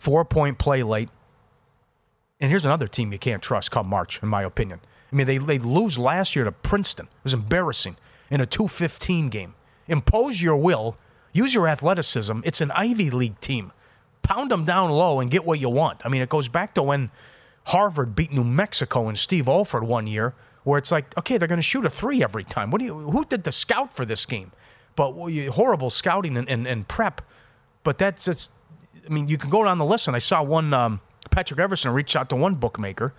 Four 0.00 0.24
point 0.24 0.58
play 0.58 0.82
late. 0.82 1.08
And 2.40 2.50
here's 2.50 2.64
another 2.64 2.86
team 2.86 3.12
you 3.12 3.18
can't 3.18 3.42
trust 3.42 3.70
come 3.70 3.88
March, 3.88 4.22
in 4.22 4.28
my 4.28 4.42
opinion. 4.42 4.80
I 5.12 5.16
mean, 5.16 5.26
they 5.26 5.38
they 5.38 5.58
lose 5.58 5.98
last 5.98 6.36
year 6.36 6.44
to 6.44 6.52
Princeton. 6.52 7.06
It 7.06 7.24
was 7.24 7.34
embarrassing 7.34 7.96
in 8.30 8.40
a 8.40 8.46
2-15 8.46 9.30
game. 9.30 9.54
Impose 9.86 10.40
your 10.42 10.56
will, 10.56 10.96
use 11.32 11.54
your 11.54 11.66
athleticism. 11.66 12.40
It's 12.44 12.60
an 12.60 12.70
Ivy 12.72 13.10
League 13.10 13.40
team. 13.40 13.72
Pound 14.22 14.50
them 14.50 14.64
down 14.66 14.90
low 14.90 15.20
and 15.20 15.30
get 15.30 15.44
what 15.44 15.58
you 15.58 15.70
want. 15.70 16.02
I 16.04 16.08
mean, 16.08 16.20
it 16.20 16.28
goes 16.28 16.48
back 16.48 16.74
to 16.74 16.82
when 16.82 17.10
Harvard 17.64 18.14
beat 18.14 18.32
New 18.32 18.44
Mexico 18.44 19.08
and 19.08 19.18
Steve 19.18 19.48
Alford 19.48 19.84
one 19.84 20.06
year, 20.06 20.34
where 20.64 20.78
it's 20.78 20.92
like, 20.92 21.16
okay, 21.16 21.38
they're 21.38 21.48
going 21.48 21.58
to 21.58 21.62
shoot 21.62 21.86
a 21.86 21.90
three 21.90 22.22
every 22.22 22.44
time. 22.44 22.70
What 22.70 22.80
do 22.80 22.84
you? 22.84 22.94
Who 22.94 23.24
did 23.24 23.44
the 23.44 23.52
scout 23.52 23.94
for 23.94 24.04
this 24.04 24.26
game? 24.26 24.52
But 24.98 25.12
horrible 25.52 25.90
scouting 25.90 26.36
and, 26.36 26.48
and, 26.48 26.66
and 26.66 26.88
prep. 26.88 27.22
But 27.84 27.98
that's 27.98 28.24
that's. 28.24 28.50
I 29.06 29.10
mean, 29.10 29.28
you 29.28 29.38
can 29.38 29.48
go 29.48 29.62
down 29.62 29.78
the 29.78 29.84
list, 29.84 30.08
and 30.08 30.16
I 30.16 30.18
saw 30.18 30.42
one. 30.42 30.74
Um, 30.74 31.00
Patrick 31.30 31.60
Everson 31.60 31.92
reached 31.92 32.16
out 32.16 32.28
to 32.30 32.36
one 32.36 32.56
bookmaker, 32.56 33.14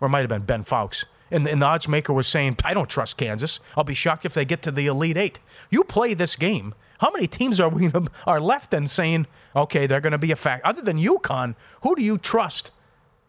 or 0.00 0.06
it 0.06 0.10
might 0.10 0.20
have 0.20 0.28
been 0.28 0.42
Ben 0.42 0.64
Fawkes, 0.64 1.04
and, 1.30 1.46
and 1.46 1.62
the 1.62 1.66
odds 1.66 1.86
maker 1.86 2.12
was 2.12 2.26
saying, 2.26 2.56
"I 2.64 2.74
don't 2.74 2.90
trust 2.90 3.16
Kansas. 3.16 3.60
I'll 3.76 3.84
be 3.84 3.94
shocked 3.94 4.24
if 4.24 4.34
they 4.34 4.44
get 4.44 4.62
to 4.62 4.72
the 4.72 4.88
Elite 4.88 5.16
Eight. 5.16 5.38
You 5.70 5.84
play 5.84 6.14
this 6.14 6.34
game. 6.34 6.74
How 6.98 7.12
many 7.12 7.28
teams 7.28 7.60
are 7.60 7.68
we 7.68 7.92
are 8.26 8.40
left 8.40 8.74
and 8.74 8.90
saying, 8.90 9.28
okay, 9.54 9.86
they're 9.86 10.00
going 10.00 10.10
to 10.10 10.18
be 10.18 10.32
a 10.32 10.36
fact? 10.36 10.66
Other 10.66 10.82
than 10.82 10.98
UConn, 10.98 11.54
who 11.82 11.94
do 11.94 12.02
you 12.02 12.18
trust? 12.18 12.72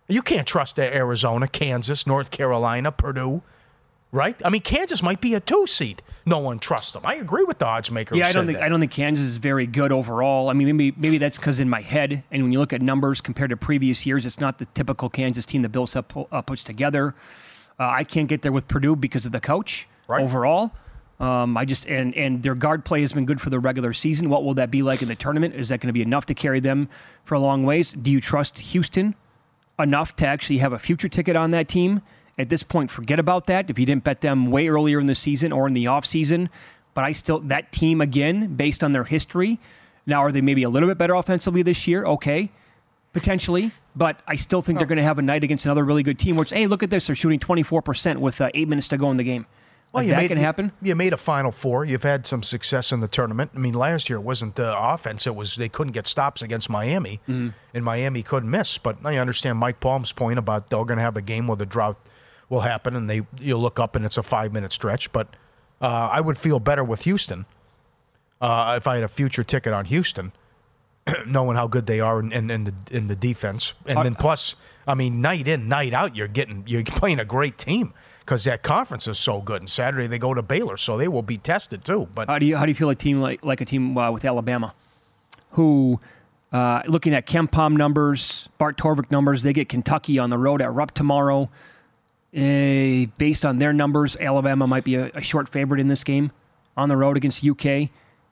You 0.07 0.23
can't 0.23 0.47
trust 0.47 0.79
Arizona, 0.79 1.47
Kansas, 1.47 2.07
North 2.07 2.31
Carolina, 2.31 2.91
Purdue, 2.91 3.43
right? 4.11 4.35
I 4.43 4.49
mean, 4.49 4.61
Kansas 4.61 5.01
might 5.03 5.21
be 5.21 5.33
a 5.35 5.39
two 5.39 5.65
seed. 5.67 6.01
No 6.25 6.39
one 6.39 6.59
trusts 6.59 6.93
them. 6.93 7.01
I 7.05 7.15
agree 7.15 7.43
with 7.43 7.57
the 7.59 7.65
odds 7.65 7.89
maker. 7.89 8.15
Yeah, 8.15 8.27
I 8.27 8.31
don't 8.31 8.45
think 8.45 8.59
that. 8.59 8.65
I 8.65 8.69
don't 8.69 8.79
think 8.79 8.91
Kansas 8.91 9.25
is 9.25 9.37
very 9.37 9.65
good 9.65 9.91
overall. 9.91 10.49
I 10.49 10.53
mean, 10.53 10.75
maybe 10.77 10.93
maybe 10.97 11.17
that's 11.17 11.37
because 11.37 11.59
in 11.59 11.69
my 11.69 11.81
head, 11.81 12.23
and 12.31 12.43
when 12.43 12.51
you 12.51 12.59
look 12.59 12.73
at 12.73 12.81
numbers 12.81 13.21
compared 13.21 13.49
to 13.49 13.57
previous 13.57 14.05
years, 14.05 14.25
it's 14.25 14.39
not 14.39 14.59
the 14.59 14.65
typical 14.73 15.09
Kansas 15.09 15.45
team 15.45 15.61
that 15.63 15.69
Bill 15.69 15.87
Self 15.87 16.05
uh, 16.31 16.41
puts 16.41 16.63
together. 16.63 17.15
Uh, 17.79 17.89
I 17.89 18.03
can't 18.03 18.27
get 18.27 18.43
there 18.43 18.51
with 18.51 18.67
Purdue 18.67 18.95
because 18.95 19.25
of 19.25 19.31
the 19.31 19.39
coach 19.41 19.87
Right. 20.07 20.21
overall. 20.23 20.71
Um, 21.19 21.55
I 21.57 21.65
just 21.65 21.85
and 21.87 22.13
and 22.15 22.43
their 22.43 22.55
guard 22.55 22.83
play 22.85 23.01
has 23.01 23.13
been 23.13 23.25
good 23.25 23.39
for 23.41 23.49
the 23.49 23.59
regular 23.59 23.93
season. 23.93 24.29
What 24.29 24.43
will 24.43 24.55
that 24.55 24.69
be 24.71 24.83
like 24.83 25.01
in 25.01 25.07
the 25.07 25.15
tournament? 25.15 25.55
Is 25.55 25.69
that 25.69 25.79
going 25.79 25.87
to 25.87 25.93
be 25.93 26.01
enough 26.01 26.25
to 26.27 26.33
carry 26.33 26.59
them 26.59 26.89
for 27.25 27.35
a 27.35 27.39
long 27.39 27.63
ways? 27.63 27.91
Do 27.93 28.11
you 28.11 28.19
trust 28.21 28.57
Houston 28.59 29.15
enough 29.79 30.15
to 30.17 30.27
actually 30.27 30.59
have 30.59 30.73
a 30.73 30.79
future 30.79 31.07
ticket 31.09 31.35
on 31.35 31.51
that 31.51 31.67
team? 31.67 32.01
At 32.37 32.49
this 32.49 32.63
point, 32.63 32.89
forget 32.89 33.19
about 33.19 33.47
that. 33.47 33.69
If 33.69 33.77
you 33.77 33.85
didn't 33.85 34.03
bet 34.03 34.21
them 34.21 34.49
way 34.51 34.67
earlier 34.67 34.99
in 34.99 35.05
the 35.05 35.15
season 35.15 35.51
or 35.51 35.67
in 35.67 35.73
the 35.73 35.85
offseason, 35.85 36.49
but 36.93 37.03
I 37.03 37.11
still 37.11 37.39
that 37.41 37.71
team 37.71 38.01
again, 38.01 38.55
based 38.55 38.83
on 38.83 38.91
their 38.93 39.03
history. 39.03 39.59
Now, 40.05 40.21
are 40.23 40.31
they 40.31 40.41
maybe 40.41 40.63
a 40.63 40.69
little 40.69 40.89
bit 40.89 40.97
better 40.97 41.13
offensively 41.13 41.61
this 41.61 41.87
year? 41.87 42.03
Okay, 42.05 42.49
potentially, 43.13 43.71
but 43.95 44.19
I 44.27 44.35
still 44.35 44.61
think 44.61 44.77
they're 44.79 44.87
going 44.87 44.97
to 44.97 45.03
have 45.03 45.19
a 45.19 45.21
night 45.21 45.43
against 45.43 45.65
another 45.65 45.83
really 45.85 46.03
good 46.03 46.17
team. 46.19 46.35
Which, 46.35 46.51
hey, 46.51 46.67
look 46.67 46.83
at 46.83 46.89
this, 46.89 47.07
they're 47.07 47.15
shooting 47.15 47.39
twenty 47.39 47.63
four 47.63 47.81
percent 47.81 48.19
with 48.19 48.39
uh, 48.41 48.49
eight 48.53 48.67
minutes 48.67 48.87
to 48.89 48.97
go 48.97 49.11
in 49.11 49.17
the 49.17 49.23
game. 49.23 49.45
Well, 49.93 50.01
Like, 50.03 50.07
you 50.07 50.11
that 50.13 50.17
made, 50.21 50.27
can 50.29 50.37
you- 50.37 50.43
happen. 50.43 50.71
You 50.81 50.95
made 50.95 51.11
a 51.13 51.17
Final 51.17 51.51
Four. 51.51 51.83
You've 51.85 52.03
had 52.03 52.25
some 52.25 52.43
success 52.43 52.93
in 52.93 53.01
the 53.01 53.09
tournament. 53.09 53.51
I 53.53 53.59
mean, 53.59 53.73
last 53.73 54.09
year 54.09 54.17
it 54.17 54.21
wasn't 54.21 54.55
the 54.55 54.75
offense; 54.77 55.27
it 55.27 55.35
was 55.35 55.55
they 55.55 55.69
couldn't 55.69 55.93
get 55.93 56.07
stops 56.07 56.41
against 56.41 56.69
Miami, 56.69 57.19
Mm-hmm. 57.27 57.49
and 57.73 57.85
Miami 57.85 58.23
couldn't 58.23 58.49
miss. 58.49 58.77
But 58.77 58.97
I 59.03 59.17
understand 59.17 59.57
Mike 59.59 59.79
Palm's 59.81 60.11
point 60.13 60.39
about 60.39 60.69
they're 60.69 60.85
going 60.85 60.97
to 60.97 61.03
have 61.03 61.17
a 61.17 61.21
game 61.21 61.47
where 61.47 61.57
the 61.57 61.65
drought 61.65 61.97
will 62.51 62.59
happen, 62.61 62.95
and 62.95 63.09
they 63.09 63.21
you'll 63.39 63.61
look 63.61 63.79
up 63.79 63.95
and 63.95 64.05
it's 64.05 64.17
a 64.17 64.23
five 64.23 64.53
minute 64.53 64.71
stretch. 64.71 65.11
But 65.11 65.35
uh, 65.81 65.85
I 66.11 66.21
would 66.21 66.37
feel 66.37 66.59
better 66.59 66.83
with 66.83 67.01
Houston 67.03 67.45
uh, 68.41 68.75
if 68.77 68.85
I 68.85 68.95
had 68.95 69.03
a 69.03 69.07
future 69.07 69.43
ticket 69.43 69.73
on 69.73 69.85
Houston, 69.85 70.33
knowing 71.25 71.55
how 71.55 71.67
good 71.67 71.87
they 71.87 71.99
are 72.01 72.19
in, 72.19 72.31
in, 72.31 72.51
in 72.51 72.63
the 72.65 72.73
in 72.91 73.07
the 73.07 73.15
defense, 73.15 73.73
and 73.87 73.99
Uh, 73.99 74.03
then 74.03 74.15
plus, 74.15 74.55
I 74.85 74.93
mean, 74.93 75.21
night 75.21 75.47
in, 75.47 75.67
night 75.67 75.93
out, 75.93 76.15
you're 76.15 76.27
getting 76.27 76.63
you're 76.67 76.83
playing 76.83 77.19
a 77.19 77.25
great 77.25 77.57
team 77.57 77.93
because 78.19 78.43
that 78.43 78.61
conference 78.61 79.07
is 79.07 79.17
so 79.17 79.41
good. 79.41 79.61
And 79.61 79.69
Saturday 79.69 80.07
they 80.07 80.19
go 80.19 80.33
to 80.33 80.41
Baylor, 80.41 80.77
so 80.77 80.97
they 80.97 81.07
will 81.07 81.23
be 81.23 81.37
tested 81.37 81.85
too. 81.85 82.07
But 82.13 82.27
How 82.27 82.37
do 82.37 82.45
you 82.45 82.57
how 82.57 82.65
do 82.65 82.69
you 82.71 82.75
feel 82.75 82.89
a 82.89 82.95
team 82.95 83.21
like 83.21 83.43
like 83.45 83.61
a 83.61 83.65
team 83.65 83.97
uh, 83.97 84.11
with 84.11 84.25
Alabama, 84.25 84.75
who 85.51 86.01
uh, 86.51 86.81
looking 86.85 87.13
at 87.13 87.25
KenPom 87.25 87.77
numbers, 87.77 88.49
Bart 88.57 88.77
Torvik 88.77 89.09
numbers, 89.09 89.41
they 89.41 89.53
get 89.53 89.69
Kentucky 89.69 90.19
on 90.19 90.29
the 90.29 90.37
road 90.37 90.61
at 90.61 90.73
Rupp 90.73 90.91
tomorrow. 90.91 91.49
Eh, 92.33 93.07
based 93.17 93.43
on 93.45 93.59
their 93.59 93.73
numbers, 93.73 94.15
Alabama 94.17 94.65
might 94.67 94.83
be 94.85 94.95
a, 94.95 95.11
a 95.13 95.21
short 95.21 95.49
favorite 95.49 95.79
in 95.81 95.87
this 95.89 96.03
game 96.03 96.31
on 96.77 96.87
the 96.89 96.95
road 96.95 97.17
against 97.17 97.43
UK. 97.45 97.63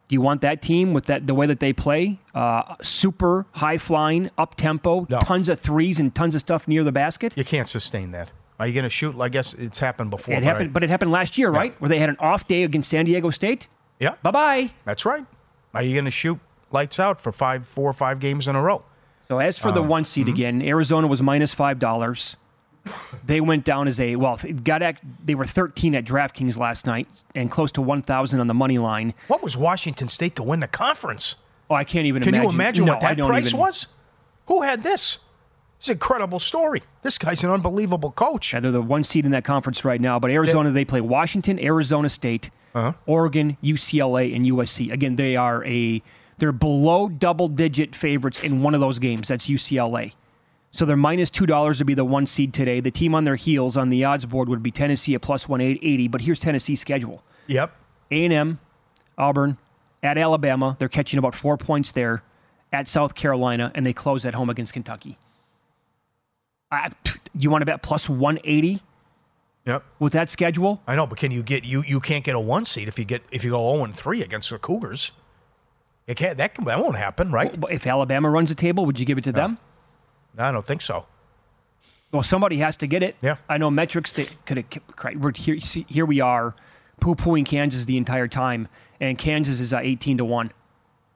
Do 0.07 0.15
you 0.15 0.21
want 0.21 0.41
that 0.41 0.62
team 0.62 0.93
with 0.93 1.05
that 1.07 1.27
the 1.27 1.35
way 1.35 1.45
that 1.47 1.59
they 1.59 1.73
play? 1.73 2.19
Uh, 2.33 2.75
super 2.81 3.45
high 3.51 3.77
flying, 3.77 4.31
up 4.38 4.55
tempo, 4.55 5.05
No. 5.09 5.19
tons 5.19 5.49
of 5.49 5.59
threes 5.59 5.99
and 5.99 6.15
tons 6.15 6.33
of 6.33 6.41
stuff 6.41 6.67
near 6.67 6.83
the 6.83 6.91
basket. 6.91 7.33
you 7.35 7.43
can't 7.43 7.67
sustain 7.67 8.12
that. 8.12 8.31
Are 8.59 8.67
you 8.67 8.73
going 8.73 8.83
to 8.83 8.89
shoot? 8.89 9.15
I 9.19 9.29
guess 9.29 9.53
it's 9.53 9.79
happened 9.79 10.09
before. 10.09 10.33
It 10.33 10.38
but 10.38 10.43
happened, 10.43 10.73
but 10.73 10.83
it 10.83 10.89
happened 10.89 11.12
last 11.12 11.38
year, 11.38 11.49
right? 11.49 11.79
Where 11.79 11.88
they 11.89 11.99
had 11.99 12.09
an 12.09 12.17
off 12.19 12.47
day 12.47 12.63
against 12.63 12.89
San 12.89 13.05
Diego 13.05 13.29
State. 13.29 13.67
yeah, 13.99 14.15
Bye 14.23 14.31
bye. 14.31 14.71
that's 14.85 15.05
right. 15.05 15.25
Are 15.73 15.83
you 15.83 15.93
going 15.93 16.05
to 16.05 16.12
shoot 16.12 16.39
lights 16.71 16.99
out 16.99 17.21
for 17.21 17.31
five, 17.31 17.67
four 17.67 17.89
or 17.89 17.93
five 17.93 18.19
games 18.19 18.47
in 18.47 18.55
a 18.55 18.62
row? 18.62 18.83
So 19.27 19.38
as 19.39 19.57
for 19.59 19.71
the 19.71 19.83
one 19.83 20.05
seed 20.05 20.27
again, 20.27 20.62
Arizona 20.62 21.05
was 21.07 21.21
minus 21.21 21.53
five 21.53 21.77
dollars. 21.79 22.35
They 23.25 23.41
went 23.41 23.65
down 23.65 23.87
as 23.87 23.99
a 23.99 24.15
well. 24.15 24.39
Got 24.63 24.81
act, 24.81 25.03
they 25.25 25.35
were 25.35 25.45
thirteen 25.45 25.93
at 25.95 26.05
DraftKings 26.05 26.57
last 26.57 26.85
night 26.85 27.07
and 27.35 27.51
close 27.51 27.71
to 27.73 27.81
one 27.81 28.01
thousand 28.01 28.39
on 28.39 28.47
the 28.47 28.53
money 28.53 28.77
line. 28.77 29.13
What 29.27 29.43
was 29.43 29.55
Washington 29.57 30.07
State 30.09 30.35
to 30.37 30.43
win 30.43 30.59
the 30.59 30.67
conference? 30.67 31.35
Oh, 31.69 31.75
I 31.75 31.83
can't 31.83 32.05
even. 32.07 32.23
Can 32.23 32.33
imagine. 32.33 32.49
you 32.49 32.55
imagine 32.55 32.85
No, 32.85 32.91
what 32.93 33.01
that 33.01 33.17
price 33.17 33.47
even- 33.47 33.59
was? 33.59 33.87
Who 34.47 34.61
had 34.63 34.81
this? 34.83 35.19
It's 35.77 35.87
an 35.87 35.93
incredible 35.93 36.39
story. 36.39 36.81
This 37.03 37.17
guy's 37.17 37.43
an 37.43 37.51
unbelievable 37.51 38.11
coach. 38.11 38.53
Yeah, 38.53 38.59
they're 38.59 38.71
the 38.71 38.81
one 38.81 39.03
seed 39.03 39.25
in 39.25 39.31
that 39.31 39.45
conference 39.45 39.85
right 39.85 40.01
now. 40.01 40.19
But 40.19 40.31
Arizona, 40.31 40.71
they 40.71 40.83
play 40.83 40.99
Washington, 41.01 41.57
Arizona 41.59 42.09
State, 42.09 42.49
Uh-huh. 42.75 42.93
Oregon, 43.05 43.55
UCLA, 43.63 44.35
and 44.35 44.45
USC. 44.45 44.91
Again, 44.91 45.15
they 45.15 45.35
are 45.35 45.63
a 45.65 46.01
they're 46.39 46.51
below 46.51 47.07
double 47.09 47.47
digit 47.47 47.95
favorites 47.95 48.41
in 48.43 48.61
one 48.61 48.73
of 48.73 48.81
those 48.81 48.97
games. 48.99 49.27
That's 49.27 49.47
UCLA. 49.47 50.13
So 50.71 50.86
they're 50.86 50.95
minus 50.95 51.29
two 51.29 51.45
dollars 51.45 51.79
to 51.79 51.86
be 51.86 51.93
the 51.95 52.05
one 52.05 52.27
seed 52.27 52.53
today. 52.53 52.79
The 52.79 52.91
team 52.91 53.15
on 53.15 53.23
their 53.23 53.36
heels 53.36 53.75
on 53.75 53.89
the 53.89 54.03
odds 54.05 54.25
board 54.25 54.49
would 54.49 54.62
be 54.62 54.71
Tennessee 54.71 55.15
at 55.15 55.21
plus 55.21 55.49
one 55.49 55.62
eighty. 55.62 56.08
But 56.08 56.21
here's 56.21 56.39
Tennessee's 56.39 56.79
schedule: 56.79 57.23
Yep. 57.47 57.71
A 58.12 58.25
and 58.25 58.34
M, 58.34 58.60
Auburn, 59.17 59.58
at 60.03 60.17
Alabama. 60.17 60.75
They're 60.79 60.89
catching 60.89 61.17
about 61.17 61.34
four 61.36 61.58
points 61.58 61.91
there. 61.91 62.23
At 62.71 62.88
South 62.88 63.15
Carolina, 63.15 63.71
and 63.73 63.84
they 63.84 63.93
close 63.93 64.25
at 64.25 64.36
home 64.36 64.51
against 64.51 64.73
Kentucky. 64.73 65.17
I, 66.71 66.91
you 67.34 67.49
want 67.49 67.63
to 67.63 67.65
bet 67.65 67.82
plus 67.82 68.08
one 68.08 68.38
eighty 68.43 68.82
Yep. 69.65 69.84
with 69.97 70.13
that 70.13 70.29
schedule? 70.29 70.79
I 70.88 70.95
know, 70.95 71.08
but 71.08 71.17
can 71.17 71.32
you 71.32 71.41
get 71.41 71.63
you? 71.63 71.84
You 71.88 71.99
can't 71.99 72.23
get 72.23 72.36
a 72.36 72.39
one 72.39 72.65
seed 72.65 72.88
if 72.88 72.99
you 72.99 73.05
get 73.05 73.23
if 73.32 73.43
you 73.43 73.49
go 73.49 73.71
zero 73.73 73.84
and 73.86 73.95
three 73.95 74.21
against 74.21 74.51
the 74.51 74.60
Cougars. 74.60 75.12
It 76.05 76.15
can't. 76.17 76.38
That 76.38 76.53
can, 76.53 76.65
that 76.65 76.79
won't 76.79 76.95
happen, 76.95 77.32
right? 77.32 77.55
If 77.71 77.88
Alabama 77.88 78.29
runs 78.29 78.49
the 78.49 78.55
table, 78.55 78.86
would 78.86 78.99
you 78.99 79.05
give 79.08 79.17
it 79.17 79.23
to 79.23 79.32
them? 79.32 79.58
I 80.39 80.52
don't 80.52 80.65
think 80.65 80.82
so. 80.82 81.06
Well, 82.12 82.23
somebody 82.23 82.58
has 82.58 82.75
to 82.78 82.88
get 82.88 83.04
it. 83.04 83.15
Yeah. 83.21 83.36
I 83.47 83.58
know 83.58 83.69
metrics 83.69 84.12
that 84.13 84.30
could 84.45 84.58
have. 84.58 85.36
Here. 85.36 85.56
Here 85.88 86.06
we 86.06 86.21
are, 86.21 86.56
poo 86.99 87.13
pooing 87.13 87.45
Kansas 87.45 87.86
the 87.86 87.97
entire 87.97 88.28
time, 88.28 88.67
and 88.99 89.17
Kansas 89.17 89.60
is 89.60 89.73
at 89.73 89.86
eighteen 89.86 90.17
to 90.17 90.25
one. 90.25 90.52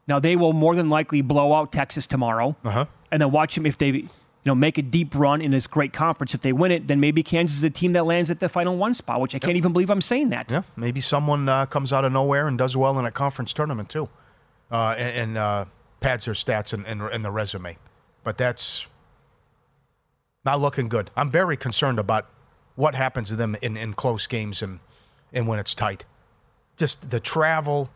Now 0.07 0.19
they 0.19 0.35
will 0.35 0.53
more 0.53 0.75
than 0.75 0.89
likely 0.89 1.21
blow 1.21 1.53
out 1.53 1.71
Texas 1.71 2.05
tomorrow, 2.05 2.55
Uh 2.63 2.69
huh. 2.71 2.85
and 3.11 3.21
then 3.21 3.31
watch 3.31 3.55
them 3.55 3.65
if 3.65 3.77
they, 3.77 3.87
you 3.87 4.09
know, 4.45 4.53
make 4.53 4.77
a 4.77 4.81
deep 4.83 5.15
run 5.15 5.41
in 5.41 5.49
this 5.49 5.65
great 5.65 5.93
conference. 5.93 6.35
If 6.35 6.41
they 6.41 6.51
win 6.53 6.71
it, 6.71 6.87
then 6.87 6.99
maybe 6.99 7.23
Kansas 7.23 7.57
is 7.57 7.63
a 7.63 7.69
team 7.71 7.93
that 7.93 8.05
lands 8.05 8.29
at 8.29 8.39
the 8.39 8.49
final 8.49 8.75
one 8.77 8.93
spot. 8.93 9.19
Which 9.19 9.33
I 9.33 9.39
can't 9.39 9.55
even 9.57 9.73
believe 9.73 9.89
I'm 9.89 10.01
saying 10.01 10.29
that. 10.29 10.51
Yeah. 10.51 10.61
Maybe 10.75 11.01
someone 11.01 11.49
uh, 11.49 11.65
comes 11.65 11.91
out 11.91 12.05
of 12.05 12.11
nowhere 12.11 12.47
and 12.47 12.57
does 12.57 12.77
well 12.77 12.99
in 12.99 13.05
a 13.05 13.11
conference 13.11 13.51
tournament 13.53 13.89
too, 13.89 14.09
uh, 14.71 14.93
and, 14.97 15.17
and 15.17 15.37
uh, 15.37 15.65
pads 16.01 16.25
their 16.25 16.35
stats 16.35 16.73
and, 16.73 16.85
in, 16.85 17.01
in 17.13 17.21
the 17.23 17.31
resume. 17.31 17.77
But 18.23 18.37
that's 18.37 18.85
not 20.45 20.59
looking 20.61 20.89
good. 20.89 21.09
I'm 21.15 21.29
very 21.29 21.57
concerned 21.57 21.99
about 21.99 22.27
what 22.75 22.95
happens 22.95 23.29
to 23.29 23.35
them 23.35 23.55
in, 23.61 23.77
in 23.77 23.93
close 23.93 24.27
games 24.27 24.61
and 24.61 24.79
and 25.31 25.47
when 25.47 25.57
it's 25.59 25.73
tight. 25.73 26.05
Just 26.77 27.09
the 27.09 27.19
travel, 27.19 27.89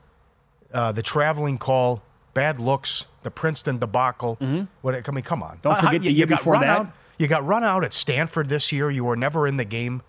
uh, 0.74 0.92
the 0.92 1.04
traveling 1.04 1.58
call, 1.60 2.02
bad 2.34 2.60
looks, 2.60 3.06
the 3.24 3.30
Princeton 3.32 3.78
debacle. 3.78 4.38
What? 4.82 4.96
I 5.08 5.12
mean, 5.12 5.24
come 5.24 5.44
on. 5.44 5.60
Don't 5.62 5.74
Uh, 5.74 5.82
forget 5.82 5.94
you, 6.04 6.10
the 6.10 6.12
year 6.14 6.26
got 6.26 6.40
before 6.40 6.54
run 6.54 6.62
that. 6.62 6.80
Out, 6.80 6.88
you 7.20 7.28
got 7.28 7.46
run 7.46 7.64
out 7.64 7.84
at 7.84 7.94
Stanford 7.94 8.50
this 8.50 8.72
year. 8.72 8.90
You 8.90 9.04
were 9.06 9.16
never 9.16 9.48
in 9.48 9.58
the 9.58 9.66
game. 9.66 10.02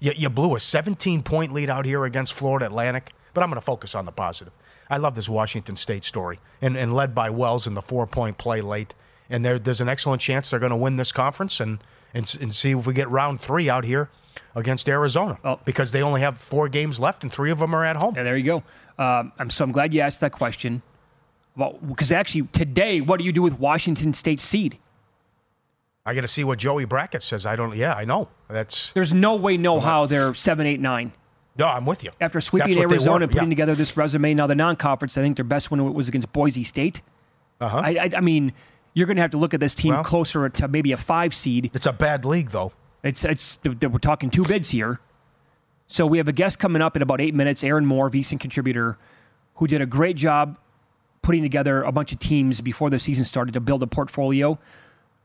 You, 0.00 0.12
you 0.16 0.28
blew 0.28 0.54
a 0.56 0.60
17 0.60 1.22
point 1.22 1.52
lead 1.52 1.70
out 1.70 1.86
here 1.86 2.04
against 2.04 2.34
Florida 2.34 2.66
Atlantic. 2.66 3.12
But 3.32 3.42
I'm 3.42 3.48
going 3.50 3.60
to 3.60 3.64
focus 3.64 3.94
on 3.94 4.04
the 4.04 4.12
positive. 4.12 4.52
I 4.90 4.98
love 4.98 5.14
this 5.14 5.28
Washington 5.28 5.76
State 5.76 6.04
story, 6.04 6.38
and, 6.60 6.76
and 6.76 6.94
led 6.94 7.14
by 7.14 7.30
Wells 7.30 7.66
in 7.66 7.72
the 7.74 7.82
four 7.82 8.06
point 8.06 8.36
play 8.38 8.60
late. 8.60 8.94
And 9.30 9.44
there, 9.44 9.58
there's 9.58 9.80
an 9.80 9.88
excellent 9.88 10.20
chance 10.20 10.50
they're 10.50 10.58
going 10.58 10.70
to 10.70 10.76
win 10.76 10.96
this 10.96 11.12
conference 11.12 11.60
and, 11.60 11.78
and 12.12 12.36
and 12.40 12.54
see 12.54 12.72
if 12.72 12.86
we 12.86 12.92
get 12.94 13.08
round 13.08 13.40
three 13.40 13.70
out 13.70 13.84
here 13.84 14.10
against 14.54 14.88
Arizona 14.88 15.38
Well- 15.42 15.60
because 15.64 15.92
they 15.92 16.02
only 16.02 16.20
have 16.20 16.38
four 16.38 16.68
games 16.68 17.00
left 17.00 17.22
and 17.22 17.32
three 17.32 17.50
of 17.50 17.58
them 17.58 17.74
are 17.74 17.84
at 17.84 17.96
home. 17.96 18.14
Yeah, 18.16 18.22
there 18.22 18.36
you 18.36 18.44
go. 18.44 18.62
Um, 19.02 19.32
I'm 19.38 19.50
so 19.50 19.64
I'm 19.64 19.72
glad 19.72 19.92
you 19.94 20.00
asked 20.00 20.20
that 20.20 20.32
question. 20.32 20.82
Well, 21.56 21.78
because 21.86 22.12
actually 22.12 22.42
today, 22.52 23.00
what 23.00 23.18
do 23.18 23.24
you 23.24 23.32
do 23.32 23.42
with 23.42 23.58
Washington 23.58 24.12
State 24.12 24.40
seed? 24.40 24.78
I 26.06 26.14
got 26.14 26.20
to 26.20 26.28
see 26.28 26.44
what 26.44 26.58
Joey 26.58 26.84
Brackets 26.84 27.24
says. 27.24 27.46
I 27.46 27.56
don't. 27.56 27.76
Yeah, 27.76 27.94
I 27.94 28.04
know. 28.04 28.28
That's 28.48 28.92
There's 28.92 29.12
no 29.12 29.36
way, 29.36 29.56
no 29.56 29.80
how 29.80 30.04
they're 30.06 30.34
seven, 30.34 30.66
eight, 30.66 30.80
nine. 30.80 31.12
no. 31.56 31.66
I'm 31.66 31.86
with 31.86 32.04
you. 32.04 32.10
After 32.20 32.40
sweeping 32.42 32.68
That's 32.68 32.78
what 32.78 32.88
they 32.90 32.94
Arizona 32.96 33.22
and 33.24 33.32
putting 33.32 33.48
yeah. 33.48 33.54
together 33.54 33.74
this 33.74 33.96
resume, 33.96 34.34
now 34.34 34.46
the 34.46 34.54
non-conference, 34.54 35.16
I 35.16 35.22
think 35.22 35.36
their 35.36 35.46
best 35.46 35.70
win 35.70 35.94
was 35.94 36.08
against 36.08 36.30
Boise 36.32 36.62
State. 36.64 37.00
Uh-huh. 37.60 37.78
I, 37.78 37.90
I, 37.90 38.10
I 38.16 38.20
mean, 38.20 38.52
you're 38.94 39.06
going 39.06 39.16
to 39.16 39.22
have 39.22 39.32
to 39.32 39.38
look 39.38 39.52
at 39.52 39.60
this 39.60 39.74
team 39.74 39.92
Well- 39.92 40.04
closer 40.04 40.48
to 40.48 40.68
maybe 40.68 40.92
a 40.92 40.96
five 40.96 41.34
seed. 41.34 41.70
It's 41.74 41.86
a 41.86 41.92
bad 41.92 42.24
league 42.24 42.50
though. 42.50 42.72
It's 43.02 43.24
it's 43.24 43.58
we're 43.64 43.98
talking 43.98 44.30
two 44.30 44.44
bids 44.44 44.70
here. 44.70 44.98
So 45.88 46.06
we 46.06 46.16
have 46.18 46.28
a 46.28 46.32
guest 46.32 46.58
coming 46.58 46.80
up 46.80 46.96
in 46.96 47.02
about 47.02 47.20
eight 47.20 47.34
minutes, 47.34 47.62
Aaron 47.62 47.84
Moore, 47.84 48.10
VSiN 48.10 48.40
contributor, 48.40 48.96
who 49.56 49.66
did 49.66 49.82
a 49.82 49.86
great 49.86 50.16
job 50.16 50.56
putting 51.20 51.42
together 51.42 51.82
a 51.82 51.92
bunch 51.92 52.12
of 52.12 52.18
teams 52.18 52.60
before 52.62 52.88
the 52.88 52.98
season 52.98 53.24
started 53.24 53.52
to 53.52 53.60
build 53.60 53.82
a 53.82 53.86
portfolio. 53.86 54.58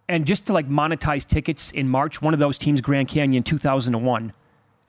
And 0.10 0.26
just 0.26 0.46
to 0.48 0.54
like 0.54 0.68
monetize 0.68 1.26
tickets 1.26 1.72
in 1.72 1.88
March, 1.88 2.22
one 2.22 2.34
of 2.34 2.40
those 2.40 2.58
teams, 2.58 2.82
Grand 2.82 3.08
Canyon, 3.08 3.44
2001, 3.44 4.34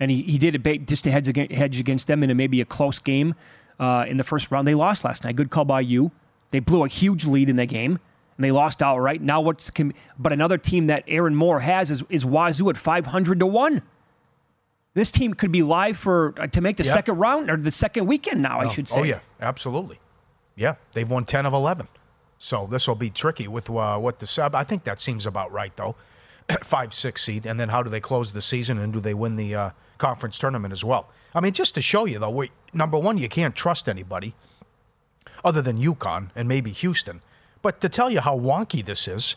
and 0.00 0.10
he, 0.10 0.22
he 0.22 0.38
did 0.38 0.54
a 0.54 0.58
bait 0.58 0.88
just 0.88 1.04
to 1.04 1.10
hedge 1.10 1.28
against, 1.28 1.52
hedge 1.52 1.78
against 1.78 2.06
them 2.06 2.22
in 2.22 2.30
a, 2.30 2.34
maybe 2.34 2.60
a 2.60 2.64
close 2.64 2.98
game 2.98 3.34
uh, 3.78 4.04
in 4.08 4.16
the 4.16 4.24
first 4.24 4.50
round. 4.50 4.66
They 4.66 4.74
lost 4.74 5.04
last 5.04 5.24
night. 5.24 5.36
Good 5.36 5.50
call 5.50 5.64
by 5.64 5.82
you. 5.82 6.10
They 6.50 6.58
blew 6.60 6.84
a 6.84 6.88
huge 6.88 7.26
lead 7.26 7.48
in 7.48 7.56
that 7.56 7.68
game 7.68 8.00
and 8.40 8.44
they 8.46 8.52
lost 8.52 8.80
outright. 8.80 9.20
Now 9.20 9.42
what's 9.42 9.70
but 10.18 10.32
another 10.32 10.56
team 10.56 10.86
that 10.86 11.04
Aaron 11.06 11.34
Moore 11.34 11.60
has 11.60 11.90
is, 11.90 12.02
is 12.08 12.24
Wazoo 12.24 12.70
at 12.70 12.78
500 12.78 13.38
to 13.38 13.44
one. 13.46 13.82
This 14.94 15.10
team 15.10 15.34
could 15.34 15.52
be 15.52 15.62
live 15.62 15.98
for 15.98 16.32
uh, 16.38 16.46
to 16.46 16.62
make 16.62 16.78
the 16.78 16.84
Yeah. 16.84 16.94
second 16.94 17.18
round 17.18 17.50
or 17.50 17.58
the 17.58 17.70
second 17.70 18.06
weekend 18.06 18.40
now. 18.40 18.60
I 18.60 18.64
Oh, 18.64 18.70
should 18.70 18.88
say. 18.88 19.00
Oh 19.00 19.02
yeah, 19.02 19.18
absolutely. 19.42 20.00
Yeah, 20.56 20.76
they've 20.94 21.08
won 21.08 21.26
ten 21.26 21.44
of 21.44 21.52
eleven. 21.52 21.86
So 22.38 22.66
this 22.70 22.88
will 22.88 22.94
be 22.94 23.10
tricky 23.10 23.46
with 23.46 23.68
uh, 23.68 23.98
what 23.98 24.20
the 24.20 24.26
sub. 24.26 24.54
I 24.54 24.64
think 24.64 24.84
that 24.84 24.98
seems 25.00 25.26
about 25.26 25.52
right 25.52 25.76
though. 25.76 25.94
Five, 26.64 26.94
six 26.94 27.22
seed, 27.22 27.44
and 27.44 27.60
then 27.60 27.68
how 27.68 27.82
do 27.82 27.90
they 27.90 28.00
close 28.00 28.32
the 28.32 28.40
season, 28.40 28.78
and 28.78 28.90
do 28.90 29.00
they 29.00 29.12
win 29.12 29.36
the 29.36 29.54
uh, 29.54 29.70
conference 29.98 30.38
tournament 30.38 30.72
as 30.72 30.82
well? 30.82 31.10
I 31.34 31.40
mean, 31.40 31.52
just 31.52 31.74
to 31.74 31.82
show 31.82 32.06
you 32.06 32.18
though, 32.18 32.30
we, 32.30 32.50
number 32.72 32.96
one, 32.98 33.18
you 33.18 33.28
can't 33.28 33.54
trust 33.54 33.86
anybody 33.86 34.34
other 35.44 35.60
than 35.60 35.78
UConn 35.78 36.30
and 36.34 36.48
maybe 36.48 36.72
Houston. 36.72 37.20
But 37.62 37.80
to 37.80 37.88
tell 37.88 38.10
you 38.10 38.20
how 38.20 38.38
wonky 38.38 38.84
this 38.84 39.06
is, 39.08 39.36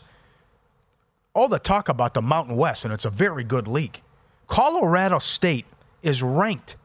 all 1.34 1.48
the 1.48 1.58
talk 1.58 1.88
about 1.88 2.14
the 2.14 2.22
Mountain 2.22 2.56
West, 2.56 2.84
and 2.84 2.94
it's 2.94 3.04
a 3.04 3.10
very 3.10 3.44
good 3.44 3.66
league. 3.68 4.00
Colorado 4.46 5.18
State 5.18 5.66
is 6.02 6.22
ranked 6.22 6.76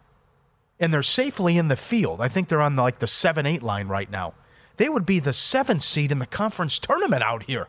and 0.80 0.94
they're 0.94 1.04
safely 1.04 1.58
in 1.58 1.68
the 1.68 1.76
field. 1.76 2.22
I 2.22 2.30
think 2.30 2.48
they're 2.48 2.62
on 2.62 2.76
the, 2.76 2.82
like 2.82 3.00
the 3.00 3.08
seven 3.08 3.46
eight 3.46 3.62
line 3.62 3.88
right 3.88 4.10
now. 4.10 4.34
They 4.78 4.88
would 4.88 5.06
be 5.06 5.20
the 5.20 5.34
seventh 5.34 5.82
seed 5.82 6.12
in 6.12 6.20
the 6.20 6.26
conference 6.26 6.80
tournament 6.80 7.22
out 7.22 7.44
here. 7.44 7.68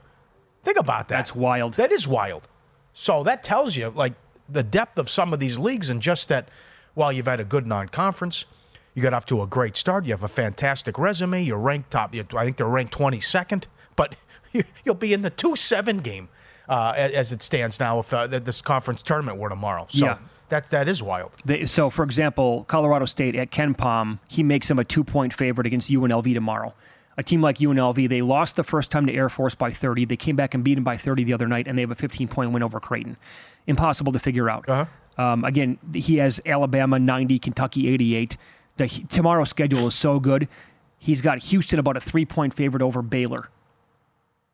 Think 0.63 0.79
about 0.79 1.09
that. 1.09 1.17
That's 1.17 1.35
wild. 1.35 1.75
That 1.75 1.91
is 1.91 2.07
wild. 2.07 2.47
So 2.93 3.25
that 3.25 3.43
tells 3.43 3.77
you 3.77 3.93
like 3.95 4.15
the 4.49 4.63
depth 4.63 4.97
of 4.97 5.11
some 5.11 5.33
of 5.33 5.41
these 5.41 5.59
leagues 5.59 5.91
and 5.91 6.01
just 6.01 6.29
that 6.29 6.49
while 6.95 7.13
you've 7.13 7.27
had 7.27 7.41
a 7.41 7.45
good 7.45 7.67
non-conference, 7.67 8.45
you 8.95 9.03
got 9.03 9.15
off 9.15 9.25
to 9.27 9.43
a 9.43 9.47
great 9.47 9.77
start. 9.77 10.05
You 10.05 10.13
have 10.13 10.25
a 10.25 10.29
fantastic 10.29 10.99
resume. 10.99 11.43
You're 11.43 11.59
ranked 11.59 11.91
top. 11.91 12.15
you- 12.15 12.25
I 12.37 12.45
think 12.45 12.57
they're 12.57 12.67
ranked 12.67 12.93
22nd, 12.93 13.65
but 13.97 14.17
you- 14.53 14.65
you'll 14.85 14.95
be 14.95 15.13
in 15.13 15.23
the 15.23 15.31
two 15.31 15.57
seven 15.57 15.99
game 15.99 16.29
uh, 16.69 16.93
as 16.97 17.33
it 17.33 17.43
stands 17.43 17.79
now 17.81 17.99
if 17.99 18.13
uh, 18.13 18.27
this 18.27 18.61
conference 18.61 19.03
tournament 19.03 19.39
were 19.39 19.49
tomorrow. 19.49 19.87
So 19.91 20.07
Yeah. 20.07 20.19
that 20.51 20.71
that 20.71 20.89
is 20.89 21.03
wild. 21.03 21.33
They, 21.45 21.67
so, 21.67 21.91
for 21.91 22.03
example, 22.05 22.65
Colorado 22.69 23.05
State 23.07 23.37
at 23.37 23.51
KenPom, 23.51 24.19
he 24.29 24.43
makes 24.43 24.69
them 24.69 24.79
a 24.79 24.85
two 24.85 25.05
point 25.05 25.33
favorite 25.35 25.67
against 25.67 25.91
UNLV 25.91 26.33
tomorrow. 26.35 26.75
A 27.19 27.23
team 27.23 27.43
like 27.43 27.59
UNLV, 27.59 28.09
they 28.09 28.23
lost 28.23 28.57
the 28.57 28.63
first 28.65 28.91
time 28.91 29.05
to 29.07 29.13
Air 29.13 29.29
Force 29.29 29.55
by 29.55 29.71
30. 29.71 30.07
They 30.07 30.17
came 30.17 30.37
back 30.37 30.55
and 30.55 30.65
beat 30.65 30.77
them 30.77 30.85
by 30.85 30.97
30 30.97 31.25
the 31.25 31.33
other 31.35 31.47
night, 31.49 31.67
and 31.69 31.77
they 31.77 31.83
have 31.83 31.91
a 31.91 31.95
15 31.97 32.29
point 32.29 32.53
win 32.53 32.63
over 32.63 32.81
Creighton. 32.81 33.17
Impossible 33.67 34.13
to 34.13 34.19
figure 34.19 34.49
out. 34.49 34.67
Uh-huh. 34.69 34.87
Um, 35.23 35.45
again, 35.45 35.77
he 35.93 36.17
has 36.17 36.41
Alabama 36.47 36.99
90, 36.99 37.39
Kentucky 37.41 37.89
88. 37.89 38.37
The 38.81 38.89
tomorrow's 38.89 39.51
schedule 39.51 39.87
is 39.89 39.95
so 39.95 40.19
good. 40.19 40.49
He's 40.97 41.21
got 41.21 41.39
Houston 41.39 41.79
about 41.79 41.99
a 41.99 42.01
three 42.01 42.25
point 42.25 42.55
favorite 42.55 42.83
over 42.83 43.03
Baylor. 43.03 43.51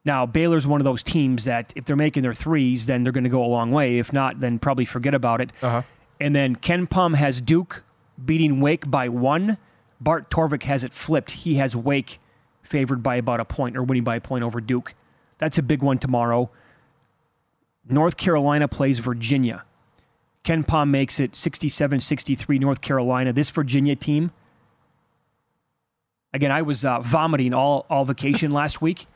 Now, 0.05 0.27
Baylor's 0.27 0.67
one 0.67 0.81
of 0.81 0.85
those 0.85 1.05
teams 1.05 1.45
that 1.45 1.73
if 1.77 1.85
they're 1.85 1.95
making 1.95 2.25
their 2.25 2.35
threes, 2.35 2.87
then 2.87 3.05
they're 3.05 3.13
going 3.13 3.25
to 3.25 3.31
go 3.31 3.45
a 3.45 3.47
long 3.47 3.71
way. 3.71 3.99
If 3.99 4.13
not, 4.13 4.41
then 4.41 4.59
probably 4.59 4.85
forget 4.85 5.15
about 5.15 5.41
it. 5.41 5.53
Uh-huh. 5.63 5.83
And 6.21 6.35
then 6.35 6.57
KenPom 6.57 7.15
has 7.15 7.41
Duke 7.41 7.85
beating 8.25 8.61
Wake 8.61 8.91
by 8.91 9.09
one. 9.09 9.59
Bart 10.01 10.29
Torvik 10.29 10.65
has 10.65 10.83
it 10.83 10.93
flipped. 10.93 11.31
He 11.31 11.57
has 11.57 11.77
Wake 11.77 12.19
favored 12.63 13.05
by 13.05 13.17
about 13.17 13.39
a 13.39 13.45
point 13.45 13.77
or 13.77 13.85
winning 13.85 14.05
by 14.05 14.17
a 14.17 14.21
point 14.21 14.43
over 14.43 14.61
Duke. 14.61 14.95
That's 15.39 15.59
a 15.59 15.63
big 15.63 15.83
one 15.83 15.99
tomorrow. 15.99 16.51
North 17.89 18.17
Carolina 18.17 18.67
plays 18.67 18.99
Virginia. 18.99 19.65
KenPom 20.47 20.91
makes 20.91 21.19
it 21.19 21.35
67 21.35 22.01
63 22.01 22.59
North 22.61 22.81
Carolina. 22.81 23.33
This 23.33 23.51
Virginia 23.51 23.97
team, 23.97 24.31
again, 26.33 26.53
I 26.53 26.63
was 26.63 26.85
uh, 26.85 27.01
vomiting 27.01 27.53
all, 27.53 27.85
all 27.91 28.05
vacation 28.05 28.51
last 28.53 28.81
week. 28.81 29.07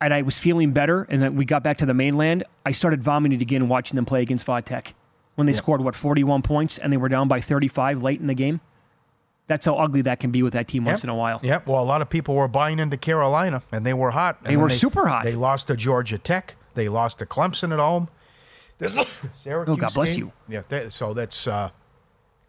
And 0.00 0.14
I 0.14 0.22
was 0.22 0.38
feeling 0.38 0.70
better, 0.70 1.08
and 1.10 1.20
then 1.20 1.34
we 1.34 1.44
got 1.44 1.64
back 1.64 1.78
to 1.78 1.86
the 1.86 1.92
mainland. 1.92 2.44
I 2.64 2.70
started 2.70 3.02
vomiting 3.02 3.42
again 3.42 3.68
watching 3.68 3.96
them 3.96 4.04
play 4.04 4.22
against 4.22 4.46
Vodtech 4.46 4.92
when 5.34 5.48
they 5.48 5.52
scored 5.52 5.80
what 5.80 5.96
41 5.96 6.42
points 6.42 6.78
and 6.78 6.92
they 6.92 6.96
were 6.96 7.08
down 7.08 7.26
by 7.26 7.40
35 7.40 8.00
late 8.00 8.20
in 8.20 8.28
the 8.28 8.34
game. 8.34 8.60
That's 9.48 9.66
how 9.66 9.74
ugly 9.74 10.02
that 10.02 10.20
can 10.20 10.30
be 10.30 10.44
with 10.44 10.52
that 10.52 10.68
team 10.68 10.84
once 10.84 11.02
in 11.02 11.10
a 11.10 11.16
while. 11.16 11.40
Yep. 11.42 11.66
Well, 11.66 11.82
a 11.82 11.84
lot 11.84 12.00
of 12.00 12.08
people 12.08 12.36
were 12.36 12.46
buying 12.46 12.78
into 12.78 12.96
Carolina, 12.96 13.60
and 13.72 13.84
they 13.84 13.94
were 13.94 14.12
hot. 14.12 14.38
And 14.44 14.52
They 14.52 14.56
were 14.56 14.70
super 14.70 15.08
hot. 15.08 15.24
They 15.24 15.34
lost 15.34 15.66
to 15.66 15.76
Georgia 15.76 16.18
Tech. 16.18 16.54
They 16.74 16.88
lost 16.88 17.18
to 17.18 17.26
Clemson 17.26 17.72
at 17.72 17.80
home. 17.80 18.08
This 18.78 18.96
oh, 19.46 19.76
God 19.76 19.94
bless 19.94 20.14
game. 20.14 20.26
you. 20.26 20.32
Yeah, 20.48 20.62
that, 20.68 20.92
so 20.92 21.12
that's 21.14 21.46
uh, 21.46 21.70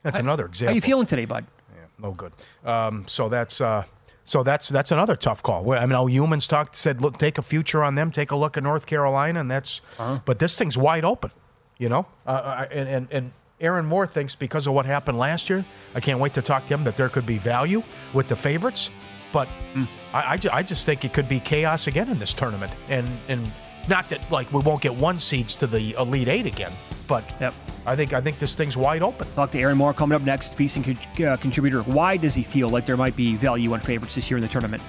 that's 0.04 0.18
another 0.18 0.46
example. 0.46 0.74
How 0.74 0.76
you 0.76 0.82
feeling 0.82 1.06
today, 1.08 1.26
bud? 1.26 1.46
Yeah, 1.76 1.82
no 1.98 2.12
good. 2.12 2.34
Um, 2.64 3.06
so 3.08 3.30
that's 3.30 3.60
uh, 3.62 3.84
so 4.24 4.44
that's 4.44 4.70
that's 4.70 4.92
another 4.92 5.16
tough 5.16 5.42
call. 5.42 5.72
I 5.74 5.86
mean, 5.86 5.96
all 5.96 6.10
humans 6.10 6.48
talked 6.48 6.76
said, 6.76 7.02
look, 7.02 7.18
take 7.18 7.38
a 7.38 7.42
future 7.42 7.84
on 7.84 7.96
them, 7.96 8.12
take 8.12 8.32
a 8.32 8.36
look 8.36 8.58
at 8.58 8.64
North 8.64 8.86
Carolina, 8.86 9.40
and 9.40 9.50
that's. 9.50 9.82
Uh-huh. 9.98 10.20
But 10.26 10.40
this 10.40 10.58
thing's 10.58 10.78
wide 10.78 11.04
open, 11.04 11.32
you 11.78 11.90
know. 11.90 12.06
Uh, 12.28 12.66
and 12.72 12.88
and 12.88 13.08
and 13.12 13.32
Aaron 13.60 13.86
Moore 13.86 14.08
thinks 14.08 14.36
because 14.36 14.68
of 14.68 14.74
what 14.74 14.86
happened 14.86 15.18
last 15.18 15.50
year, 15.50 15.66
I 15.96 16.00
can't 16.00 16.20
wait 16.20 16.34
to 16.36 16.42
talk 16.42 16.68
to 16.68 16.74
him 16.74 16.84
that 16.84 16.96
there 16.96 17.10
could 17.10 17.26
be 17.26 17.40
value 17.40 17.82
with 18.14 18.28
the 18.28 18.36
favorites. 18.36 18.90
But 19.34 19.48
Hmm. 19.74 19.84
I, 20.14 20.20
I, 20.20 20.40
I 20.54 20.64
just 20.64 20.86
think 20.88 21.06
it 21.06 21.14
could 21.14 21.30
be 21.30 21.40
chaos 21.40 21.86
again 21.88 22.10
in 22.10 22.18
this 22.20 22.34
tournament, 22.34 22.74
and 22.88 23.08
and 23.28 23.52
not 23.88 24.10
that 24.10 24.30
like 24.32 24.52
we 24.52 24.60
won't 24.62 24.82
get 24.82 24.94
one 24.94 25.20
seeds 25.20 25.56
to 25.56 25.68
the 25.68 25.94
Elite 25.94 26.28
Eight 26.28 26.46
again, 26.46 26.74
but 27.08 27.24
Yep. 27.40 27.54
I 27.86 27.96
think 27.96 28.14
I 28.14 28.22
think 28.22 28.40
this 28.40 28.56
thing's 28.56 28.78
wide 28.78 29.02
open. 29.02 29.28
Talk 29.36 29.52
to 29.52 29.60
Aaron 29.60 29.78
Moore 29.78 29.94
coming 29.94 30.16
up 30.16 30.22
next. 30.22 30.56
VSiN 30.58 30.84
con- 30.84 31.26
uh, 31.26 31.38
contributor. 31.38 31.82
Why 31.84 32.18
does 32.18 32.36
he 32.36 32.44
feel 32.44 32.70
like 32.70 32.86
there 32.86 32.98
might 32.98 33.16
be 33.16 33.36
value 33.36 33.74
on 33.74 33.80
favorites 33.80 34.16
this 34.16 34.30
year 34.30 34.38
in 34.38 34.42
the 34.44 34.50
tournament? 34.50 34.84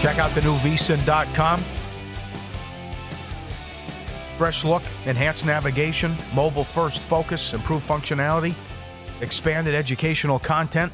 Check 0.00 0.18
out 0.18 0.34
the 0.34 0.42
new 0.42 0.54
vsin.com. 0.58 1.64
Fresh 4.36 4.64
look, 4.64 4.82
enhanced 5.06 5.46
navigation, 5.46 6.14
mobile 6.34 6.64
first 6.64 6.98
focus, 7.00 7.54
improved 7.54 7.86
functionality, 7.88 8.54
expanded 9.24 9.74
educational 9.74 10.38
content. 10.38 10.92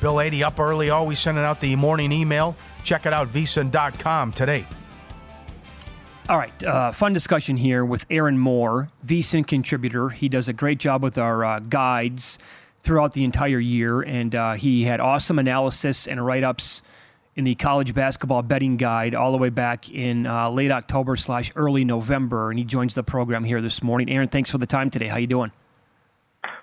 Bill 0.00 0.20
Adee 0.20 0.42
up 0.42 0.58
early, 0.58 0.90
always 0.90 1.18
sending 1.18 1.44
out 1.44 1.60
the 1.60 1.76
morning 1.76 2.10
email. 2.10 2.56
Check 2.82 3.06
it 3.06 3.12
out, 3.12 3.28
vsin.com 3.28 4.32
today. 4.32 4.66
All 6.28 6.38
right, 6.38 6.64
uh, 6.64 6.90
fun 6.90 7.12
discussion 7.12 7.56
here 7.56 7.84
with 7.84 8.04
Aaron 8.10 8.36
Moore, 8.36 8.88
VSiN 9.06 9.46
contributor. 9.46 10.08
He 10.08 10.28
does 10.28 10.48
a 10.48 10.52
great 10.52 10.78
job 10.78 11.02
with 11.02 11.18
our 11.18 11.44
uh, 11.44 11.60
guides 11.60 12.40
throughout 12.82 13.12
the 13.12 13.22
entire 13.22 13.60
year, 13.60 14.02
and 14.02 14.34
uh, 14.34 14.54
he 14.54 14.82
had 14.82 14.98
awesome 14.98 15.38
analysis 15.38 16.08
and 16.08 16.24
write 16.24 16.42
ups 16.42 16.82
in 17.36 17.44
the 17.44 17.54
college 17.54 17.94
basketball 17.94 18.42
betting 18.42 18.76
guide 18.76 19.14
all 19.14 19.30
the 19.30 19.38
way 19.38 19.50
back 19.50 19.88
in 19.90 20.26
uh, 20.26 20.50
late 20.50 20.72
October 20.72 21.16
slash 21.16 21.52
early 21.54 21.84
November, 21.84 22.50
and 22.50 22.58
he 22.58 22.64
joins 22.64 22.94
the 22.94 23.04
program 23.04 23.44
here 23.44 23.60
this 23.60 23.82
morning. 23.82 24.10
Aaron, 24.10 24.28
thanks 24.28 24.50
for 24.50 24.58
the 24.58 24.66
time 24.66 24.90
today. 24.90 25.06
How 25.06 25.18
you 25.18 25.28
doing? 25.28 25.52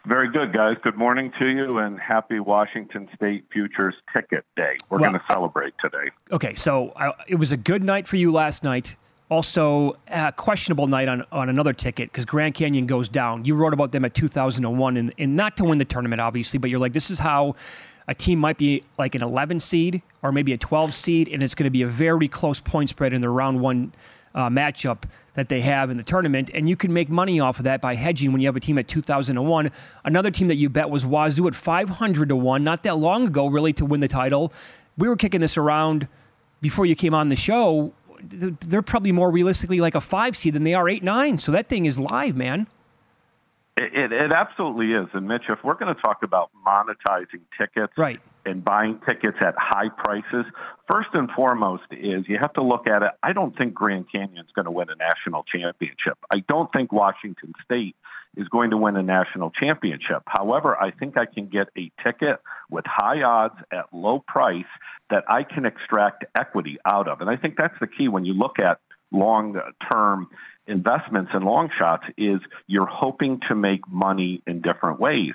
Very 0.06 0.30
good, 0.30 0.52
guys. 0.52 0.76
Good 0.84 0.98
morning 0.98 1.32
to 1.40 1.48
you, 1.48 1.78
and 1.78 1.98
happy 1.98 2.42
Washington 2.42 3.08
State 3.16 3.46
Futures 3.54 3.96
Ticket 4.14 4.44
Day. 4.58 4.76
We're 4.90 5.00
Well, 5.00 5.12
going 5.12 5.22
to 5.22 5.26
celebrate 5.32 5.74
today. 5.82 6.12
Okay, 6.30 6.56
so 6.56 6.90
uh, 6.98 7.14
it 7.30 7.36
was 7.36 7.54
a 7.54 7.58
good 7.58 7.82
night 7.82 8.06
for 8.06 8.18
you 8.18 8.30
last 8.30 8.66
night. 8.66 8.98
Also, 9.30 9.96
a 10.10 10.34
questionable 10.34 10.88
night 10.88 11.08
on, 11.08 11.24
on 11.32 11.48
another 11.48 11.72
ticket 11.72 12.12
because 12.12 12.26
Grand 12.26 12.54
Canyon 12.54 12.86
goes 12.86 13.08
down. 13.08 13.46
You 13.46 13.56
wrote 13.56 13.72
about 13.72 13.94
them 13.94 14.04
at 14.04 14.14
2001, 14.14 14.98
and, 14.98 15.14
and 15.18 15.36
not 15.38 15.56
to 15.56 15.64
win 15.64 15.78
the 15.78 15.86
tournament, 15.86 16.20
obviously, 16.20 16.60
but 16.60 16.70
you're 16.70 16.82
like, 16.82 16.92
this 16.92 17.10
is 17.10 17.20
how 17.20 17.56
a 18.10 18.14
team 18.14 18.40
might 18.40 18.58
be 18.58 18.84
like 18.98 19.16
an 19.16 19.24
11 19.24 19.62
seed 19.62 20.02
or 20.22 20.34
maybe 20.34 20.52
a 20.52 20.58
12 20.58 20.94
seed, 20.94 21.30
and 21.30 21.42
it's 21.42 21.56
going 21.56 21.64
to 21.66 21.72
be 21.72 21.82
a 21.82 21.88
very 21.88 22.28
close 22.28 22.60
point 22.60 22.90
spread 22.90 23.14
in 23.14 23.22
the 23.22 23.30
round 23.30 23.62
one 23.62 23.94
uh, 24.36 24.50
matchup 24.50 25.04
that 25.36 25.50
they 25.50 25.62
have 25.62 25.90
in 25.90 25.98
the 25.98 26.04
tournament. 26.04 26.52
And 26.54 26.70
you 26.70 26.76
can 26.76 26.94
make 26.94 27.10
money 27.10 27.40
off 27.40 27.58
of 27.58 27.64
that 27.64 27.82
by 27.82 27.96
hedging 27.96 28.32
when 28.32 28.42
you 28.42 28.48
have 28.48 28.56
a 28.56 28.60
team 28.60 28.78
at 28.78 28.88
2001. 28.88 29.72
Another 30.06 30.32
team 30.32 30.48
that 30.48 30.56
you 30.56 30.70
bet 30.70 30.90
was 30.90 31.06
Wazoo 31.06 31.48
at 31.48 31.56
500 31.56 32.30
to 32.30 32.36
1, 32.36 32.64
not 32.64 32.84
that 32.84 32.98
long 32.98 33.28
ago, 33.28 33.48
really, 33.48 33.74
to 33.74 33.86
win 33.86 34.00
the 34.00 34.08
title. 34.08 34.54
We 34.98 35.08
were 35.08 35.16
kicking 35.16 35.42
this 35.42 35.58
around 35.58 36.08
before 36.62 36.86
you 36.86 36.96
came 36.96 37.14
on 37.14 37.30
the 37.30 37.36
show. 37.36 37.94
They're 38.22 38.82
probably 38.82 39.12
more 39.12 39.30
realistically 39.32 39.82
like 39.82 39.96
a 39.96 40.02
five 40.02 40.38
seed 40.38 40.54
than 40.54 40.64
they 40.64 40.74
are 40.74 40.88
eight 40.88 41.04
nine. 41.04 41.40
So 41.40 41.52
that 41.52 41.68
thing 41.68 41.86
is 41.86 42.00
live, 42.00 42.38
man. 42.38 42.68
It, 43.76 43.94
it, 43.94 44.12
it 44.14 44.34
absolutely 44.34 44.94
is. 44.94 45.08
And 45.14 45.28
Mitch, 45.28 45.44
if 45.50 45.60
we're 45.64 45.74
going 45.74 45.94
to 45.94 46.02
talk 46.02 46.24
about 46.24 46.52
monetizing 46.66 47.42
tickets 47.58 47.94
right. 47.98 48.22
And 48.46 48.64
buying 48.64 49.00
tickets 49.08 49.38
at 49.42 49.56
high 49.58 49.90
prices, 49.90 50.46
first 50.92 51.10
and 51.14 51.30
foremost 51.32 51.84
is 51.92 52.28
you 52.28 52.38
have 52.42 52.54
to 52.54 52.64
look 52.64 52.88
at 52.88 53.04
it. 53.04 53.12
I 53.22 53.34
don't 53.34 53.58
think 53.58 53.74
Grand 53.74 54.06
Canyon's 54.12 54.52
going 54.56 54.66
to 54.66 54.72
win 54.72 54.90
a 54.90 54.96
national 54.96 55.44
championship. 55.44 56.18
I 56.32 56.44
don't 56.48 56.72
think 56.72 56.92
Washington 56.92 57.54
State 57.64 57.96
is 58.36 58.48
going 58.48 58.72
to 58.72 58.78
win 58.78 58.96
a 58.96 59.04
national 59.04 59.52
championship. 59.52 60.24
However, 60.28 60.76
I 60.76 60.92
think 60.92 61.18
I 61.18 61.26
can 61.26 61.48
get 61.48 61.68
a 61.78 61.92
ticket 62.04 62.40
with 62.70 62.86
high 62.88 63.22
odds 63.22 63.56
at 63.72 63.86
low 63.94 64.24
price 64.28 64.66
that 65.10 65.24
I 65.28 65.44
can 65.44 65.66
extract 65.66 66.26
equity 66.38 66.78
out 66.86 67.08
of. 67.08 67.22
And 67.22 67.30
I 67.30 67.36
think 67.36 67.56
that's 67.58 67.78
the 67.80 67.88
key 67.88 68.08
when 68.08 68.26
you 68.26 68.34
look 68.34 68.60
at 68.60 68.80
long 69.12 69.60
term 69.92 70.30
investments 70.66 71.32
and 71.34 71.44
long 71.44 71.70
shots 71.78 72.06
is 72.18 72.40
you're 72.68 72.88
hoping 72.88 73.40
to 73.50 73.56
make 73.56 73.82
money 73.88 74.42
in 74.48 74.62
different 74.62 75.00
ways. 75.00 75.34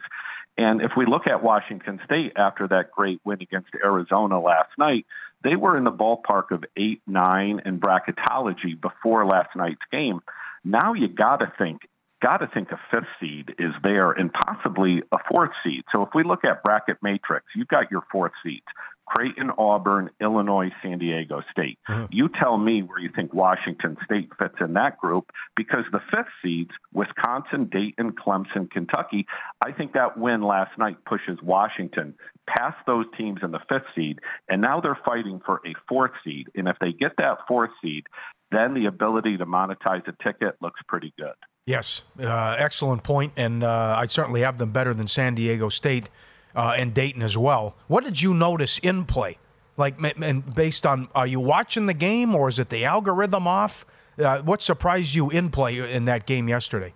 And 0.59 0.83
if 0.83 0.90
we 0.97 1.07
look 1.07 1.29
at 1.29 1.42
Washington 1.42 2.01
State 2.05 2.33
after 2.37 2.66
that 2.68 2.90
great 2.90 3.21
win 3.25 3.40
against 3.40 3.68
Arizona 3.83 4.40
last 4.40 4.71
night, 4.77 5.07
they 5.44 5.55
were 5.55 5.77
in 5.77 5.85
the 5.85 5.92
ballpark 5.92 6.51
of 6.51 6.64
eight, 6.77 7.01
nine 7.07 7.62
in 7.64 7.79
bracketology 7.79 8.79
before 8.79 9.25
last 9.25 9.55
night's 9.55 9.81
game. 9.92 10.21
Now 10.64 10.94
you 10.94 11.07
got 11.07 11.37
to 11.37 11.53
think, 11.57 11.83
got 12.21 12.38
to 12.38 12.49
think 12.49 12.73
a 12.73 12.81
fifth 12.90 13.07
seed 13.21 13.55
is 13.61 13.71
there 13.85 14.11
and 14.11 14.33
possibly 14.33 15.05
a 15.12 15.18
fourth 15.33 15.53
seed. 15.62 15.85
So 15.94 16.03
if 16.03 16.09
we 16.12 16.25
look 16.25 16.44
at 16.44 16.64
bracket 16.64 16.97
matrix, 17.03 17.47
you've 17.55 17.68
got 17.68 17.92
your 17.92 18.03
fourth 18.11 18.33
seeds. 18.42 18.66
Creighton, 19.09 19.51
Auburn, 19.57 20.11
Illinois, 20.21 20.71
San 20.83 20.99
Diego 20.99 21.42
State. 21.51 21.79
You 22.11 22.29
tell 22.40 22.59
me 22.59 22.83
where 22.83 22.99
you 22.99 23.11
think 23.14 23.33
Washington 23.33 23.97
State 24.05 24.31
fits 24.38 24.57
in 24.61 24.75
that 24.75 24.99
group 24.99 25.31
because 25.57 25.85
the 25.92 26.01
fifth 26.11 26.29
seeds, 26.42 26.71
Wisconsin, 26.92 27.68
Dayton, 27.73 28.12
Clemson, 28.12 28.71
Kentucky, 28.71 29.27
I 29.64 29.73
think 29.73 29.94
that 29.94 30.18
win 30.18 30.42
last 30.42 30.77
night 30.79 30.99
pushes 31.07 31.38
Washington 31.42 32.14
past 32.47 32.77
those 32.87 33.07
teams 33.16 33.40
in 33.42 33.51
the 33.51 33.61
fifth 33.68 33.87
seed, 33.94 34.21
and 34.49 34.61
now 34.61 34.81
they're 34.81 34.99
fighting 35.07 35.40
for 35.44 35.61
a 35.66 35.75
fourth 35.88 36.12
seed. 36.25 36.49
And 36.55 36.68
if 36.68 36.77
they 36.81 36.92
get 36.92 37.12
that 37.18 37.38
fourth 37.47 37.71
seed, 37.83 38.05
then 38.51 38.75
the 38.75 38.87
ability 38.87 39.37
to 39.37 39.47
monetize 39.47 40.07
a 40.09 40.23
ticket 40.23 40.57
looks 40.61 40.81
pretty 40.88 41.12
good. 41.18 41.35
Yes, 41.66 42.03
uh, 42.18 42.57
excellent 42.59 43.03
point, 43.03 43.35
and 43.37 43.62
uh, 43.62 43.94
I 43.99 44.07
certainly 44.07 44.40
have 44.40 44.57
them 44.57 44.73
better 44.73 44.94
than 44.94 45.07
San 45.07 45.35
Diego 45.35 45.68
State 45.68 46.09
uh, 46.55 46.75
and 46.77 46.95
Dayton 46.95 47.23
as 47.23 47.37
well. 47.37 47.77
What 47.87 48.05
did 48.05 48.21
you 48.21 48.35
notice 48.35 48.79
in 48.79 49.05
play? 49.05 49.39
Like, 49.77 49.95
and 50.21 50.55
based 50.55 50.87
on, 50.87 51.09
are 51.15 51.27
you 51.27 51.39
watching 51.39 51.87
the 51.87 51.95
game 51.95 52.35
or 52.35 52.49
is 52.49 52.59
it 52.59 52.69
the 52.69 52.85
algorithm 52.85 53.47
off? 53.47 53.87
Uh, 54.19 54.41
what 54.43 54.61
surprised 54.61 55.15
you 55.15 55.31
in 55.31 55.51
play 55.51 55.79
in 55.79 56.07
that 56.07 56.27
game 56.27 56.49
yesterday? 56.49 56.93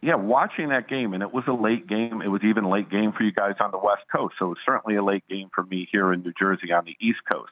Yeah, 0.00 0.14
watching 0.14 0.68
that 0.68 0.88
game, 0.88 1.12
and 1.12 1.22
it 1.22 1.32
was 1.32 1.44
a 1.48 1.52
late 1.52 1.88
game. 1.88 2.22
It 2.22 2.28
was 2.28 2.42
even 2.44 2.64
a 2.64 2.70
late 2.70 2.88
game 2.88 3.12
for 3.12 3.24
you 3.24 3.32
guys 3.32 3.54
on 3.58 3.72
the 3.72 3.78
West 3.78 4.02
Coast, 4.14 4.34
so 4.38 4.46
it 4.46 4.48
was 4.50 4.58
certainly 4.64 4.96
a 4.96 5.02
late 5.02 5.24
game 5.28 5.48
for 5.52 5.64
me 5.64 5.88
here 5.90 6.12
in 6.12 6.22
New 6.22 6.32
Jersey 6.38 6.70
on 6.72 6.84
the 6.84 6.96
East 7.00 7.18
Coast. 7.32 7.50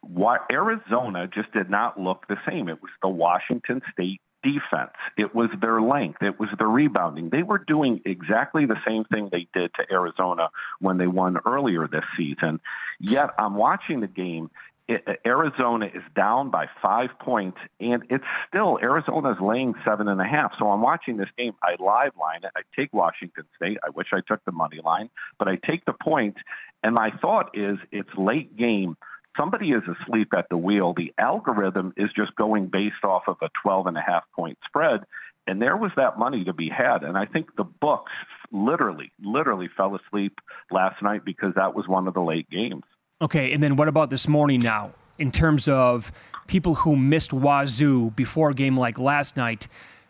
What 0.00 0.46
Arizona 0.50 1.26
just 1.26 1.52
did 1.52 1.68
not 1.68 2.00
look 2.00 2.26
the 2.28 2.36
same. 2.48 2.68
It 2.68 2.80
was 2.80 2.92
the 3.02 3.08
Washington 3.08 3.82
State 3.92 4.20
defense. 4.44 4.92
It 5.16 5.34
was 5.34 5.50
their 5.60 5.80
length. 5.80 6.22
It 6.22 6.38
was 6.38 6.50
their 6.58 6.68
rebounding. 6.68 7.30
They 7.30 7.42
were 7.42 7.58
doing 7.58 8.00
exactly 8.04 8.66
the 8.66 8.76
same 8.86 9.04
thing 9.04 9.30
they 9.32 9.48
did 9.52 9.72
to 9.74 9.86
Arizona 9.90 10.50
when 10.78 10.98
they 10.98 11.08
won 11.08 11.38
earlier 11.46 11.88
this 11.88 12.04
season. 12.16 12.60
Yet 13.00 13.30
I'm 13.38 13.54
watching 13.54 14.00
the 14.00 14.06
game. 14.06 14.50
It, 14.86 15.02
uh, 15.06 15.14
Arizona 15.26 15.86
is 15.86 16.02
down 16.14 16.50
by 16.50 16.66
five 16.84 17.08
points, 17.18 17.56
and 17.80 18.02
it's 18.10 18.24
still 18.46 18.78
Arizona's 18.82 19.40
laying 19.40 19.74
seven 19.82 20.08
and 20.08 20.20
a 20.20 20.26
half. 20.26 20.52
So 20.58 20.70
I'm 20.70 20.82
watching 20.82 21.16
this 21.16 21.30
game. 21.38 21.54
I 21.62 21.82
live 21.82 22.12
line 22.20 22.44
it. 22.44 22.50
I 22.54 22.60
take 22.76 22.92
Washington 22.92 23.44
State. 23.56 23.78
I 23.82 23.88
wish 23.90 24.08
I 24.12 24.20
took 24.28 24.44
the 24.44 24.52
money 24.52 24.80
line, 24.84 25.08
but 25.38 25.48
I 25.48 25.56
take 25.56 25.86
the 25.86 25.94
points. 25.94 26.38
And 26.82 26.94
my 26.94 27.10
thought 27.22 27.56
is, 27.56 27.78
it's 27.92 28.10
late 28.18 28.58
game 28.58 28.98
somebody 29.36 29.70
is 29.70 29.82
asleep 29.82 30.28
at 30.36 30.46
the 30.50 30.56
wheel. 30.56 30.94
The 30.94 31.12
algorithm 31.18 31.92
is 31.96 32.10
just 32.16 32.34
going 32.36 32.66
based 32.66 33.04
off 33.04 33.24
of 33.26 33.36
a 33.42 33.50
12 33.62 33.86
and 33.86 33.96
a 33.96 34.00
half 34.00 34.24
point 34.34 34.58
spread. 34.66 35.00
And 35.46 35.60
there 35.60 35.76
was 35.76 35.90
that 35.96 36.18
money 36.18 36.44
to 36.44 36.52
be 36.52 36.70
had. 36.70 37.02
And 37.02 37.18
I 37.18 37.26
think 37.26 37.54
the 37.56 37.64
books 37.64 38.12
literally, 38.50 39.12
literally 39.22 39.68
fell 39.76 39.94
asleep 39.96 40.38
last 40.70 41.02
night 41.02 41.24
because 41.24 41.54
that 41.56 41.74
was 41.74 41.86
one 41.86 42.08
of 42.08 42.14
the 42.14 42.22
late 42.22 42.48
games. 42.50 42.84
Okay, 43.20 43.52
and 43.52 43.62
then 43.62 43.76
what 43.76 43.88
about 43.88 44.10
this 44.10 44.26
morning 44.26 44.60
now? 44.60 44.92
In 45.18 45.30
terms 45.30 45.68
of 45.68 46.10
people 46.46 46.74
who 46.74 46.96
missed 46.96 47.32
Wazoo 47.32 48.10
before 48.16 48.50
a 48.50 48.54
game 48.54 48.76
like 48.76 48.98
last 48.98 49.36
night, 49.36 49.68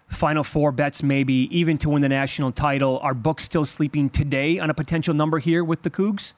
Final 0.08 0.44
Four 0.44 0.72
bets 0.72 1.02
maybe, 1.02 1.48
even 1.56 1.76
to 1.78 1.88
win 1.88 2.02
the 2.02 2.08
national 2.08 2.52
title, 2.52 2.98
are 3.02 3.14
books 3.14 3.44
still 3.44 3.64
sleeping 3.64 4.08
today 4.08 4.58
on 4.58 4.70
a 4.70 4.74
potential 4.74 5.14
number 5.14 5.38
here 5.38 5.64
with 5.64 5.82
the 5.82 5.90
Cougs? 5.90 6.34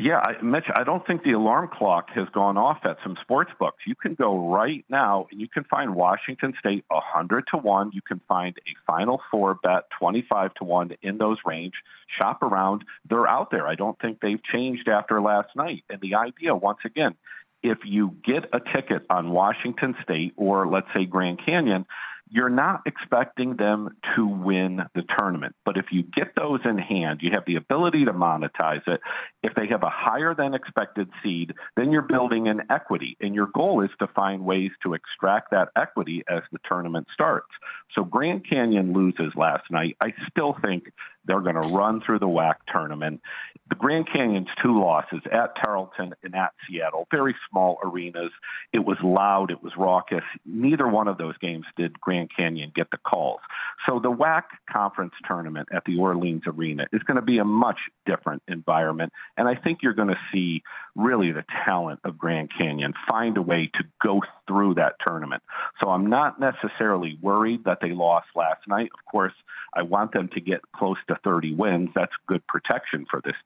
Yeah, 0.00 0.20
I, 0.24 0.40
Mitch, 0.42 0.66
I 0.76 0.84
don't 0.84 1.04
think 1.04 1.24
the 1.24 1.32
alarm 1.32 1.70
clock 1.72 2.10
has 2.14 2.28
gone 2.28 2.56
off 2.56 2.78
at 2.84 2.98
some 3.02 3.16
sports 3.20 3.50
books. 3.58 3.78
You 3.84 3.96
can 3.96 4.14
go 4.14 4.48
right 4.48 4.84
now 4.88 5.26
and 5.32 5.40
you 5.40 5.48
can 5.48 5.64
find 5.64 5.96
Washington 5.96 6.54
State 6.60 6.84
100 6.86 7.48
to 7.50 7.56
1. 7.56 7.90
You 7.92 8.00
can 8.00 8.20
find 8.28 8.56
a 8.58 8.86
Final 8.86 9.20
Four 9.28 9.56
bet 9.60 9.90
25 9.98 10.54
to 10.54 10.64
1 10.64 10.92
in 11.02 11.18
those 11.18 11.38
range. 11.44 11.74
Shop 12.20 12.44
around. 12.44 12.84
They're 13.10 13.26
out 13.26 13.50
there. 13.50 13.66
I 13.66 13.74
don't 13.74 13.98
think 13.98 14.20
they've 14.20 14.42
changed 14.44 14.88
after 14.88 15.20
last 15.20 15.48
night. 15.56 15.82
And 15.90 16.00
the 16.00 16.14
idea, 16.14 16.54
once 16.54 16.78
again, 16.84 17.16
if 17.64 17.78
you 17.84 18.14
get 18.24 18.44
a 18.52 18.60
ticket 18.60 19.04
on 19.10 19.30
Washington 19.30 19.96
State 20.04 20.32
or 20.36 20.68
let's 20.68 20.86
say 20.94 21.06
Grand 21.06 21.40
Canyon, 21.44 21.86
you're 22.30 22.48
not 22.48 22.82
expecting 22.86 23.56
them 23.56 23.96
to 24.16 24.26
win 24.26 24.82
the 24.94 25.02
tournament. 25.18 25.54
But 25.64 25.76
if 25.76 25.86
you 25.90 26.02
get 26.02 26.34
those 26.36 26.60
in 26.64 26.78
hand, 26.78 27.20
you 27.22 27.30
have 27.34 27.44
the 27.46 27.56
ability 27.56 28.04
to 28.04 28.12
monetize 28.12 28.86
it. 28.86 29.00
If 29.42 29.54
they 29.54 29.66
have 29.68 29.82
a 29.82 29.90
higher 29.90 30.34
than 30.34 30.54
expected 30.54 31.08
seed, 31.22 31.54
then 31.76 31.90
you're 31.92 32.02
building 32.02 32.48
an 32.48 32.62
equity. 32.70 33.16
And 33.20 33.34
your 33.34 33.46
goal 33.46 33.82
is 33.82 33.90
to 34.00 34.08
find 34.08 34.44
ways 34.44 34.70
to 34.82 34.94
extract 34.94 35.50
that 35.52 35.68
equity 35.76 36.22
as 36.28 36.42
the 36.52 36.58
tournament 36.68 37.06
starts. 37.12 37.48
So 37.94 38.04
Grand 38.04 38.48
Canyon 38.48 38.92
loses 38.92 39.32
last 39.34 39.64
night. 39.70 39.96
I 40.02 40.12
still 40.30 40.56
think 40.64 40.92
they're 41.24 41.40
going 41.40 41.60
to 41.60 41.68
run 41.68 42.00
through 42.00 42.18
the 42.18 42.28
WAC 42.28 42.54
tournament. 42.72 43.20
The 43.68 43.74
Grand 43.74 44.08
Canyon's 44.10 44.48
two 44.62 44.80
losses 44.80 45.20
at 45.30 45.54
Tarleton 45.62 46.14
and 46.22 46.34
at 46.34 46.52
Seattle, 46.66 47.06
very 47.10 47.34
small 47.50 47.78
arenas. 47.82 48.30
It 48.72 48.84
was 48.84 48.96
loud, 49.02 49.50
it 49.50 49.62
was 49.62 49.72
raucous. 49.76 50.24
Neither 50.46 50.88
one 50.88 51.06
of 51.06 51.18
those 51.18 51.36
games 51.38 51.66
did 51.76 52.00
Grand 52.00 52.30
Canyon 52.34 52.72
get 52.74 52.90
the 52.90 52.96
calls. 52.98 53.40
So 53.86 54.00
the 54.00 54.10
WAC 54.10 54.44
conference 54.70 55.12
tournament 55.26 55.68
at 55.72 55.84
the 55.84 55.98
Orleans 55.98 56.42
Arena 56.46 56.86
is 56.92 57.02
going 57.02 57.16
to 57.16 57.22
be 57.22 57.38
a 57.38 57.44
much 57.44 57.78
different 58.06 58.42
environment. 58.48 59.12
And 59.36 59.46
I 59.46 59.54
think 59.54 59.80
you're 59.82 59.94
going 59.94 60.08
to 60.08 60.20
see 60.32 60.62
really 60.96 61.32
the 61.32 61.44
talent 61.66 62.00
of 62.04 62.18
Grand 62.18 62.50
Canyon 62.56 62.94
find 63.10 63.36
a 63.36 63.42
way 63.42 63.70
to 63.74 63.84
go 64.04 64.22
through 64.46 64.74
that 64.74 64.94
tournament. 65.06 65.42
So 65.82 65.90
I'm 65.90 66.06
not 66.06 66.40
necessarily 66.40 67.18
worried 67.20 67.64
that 67.64 67.78
they 67.80 67.90
lost 67.90 68.28
last 68.34 68.66
night. 68.66 68.90
Of 68.98 69.04
course, 69.10 69.34
I 69.74 69.82
want 69.82 70.12
them 70.12 70.28
to 70.34 70.40
get 70.40 70.60
close 70.72 70.96
to 71.08 71.16
30 71.22 71.54
wins. 71.54 71.90
That's 71.94 72.12
good 72.26 72.46
protection 72.46 73.06
for 73.10 73.20
this 73.24 73.36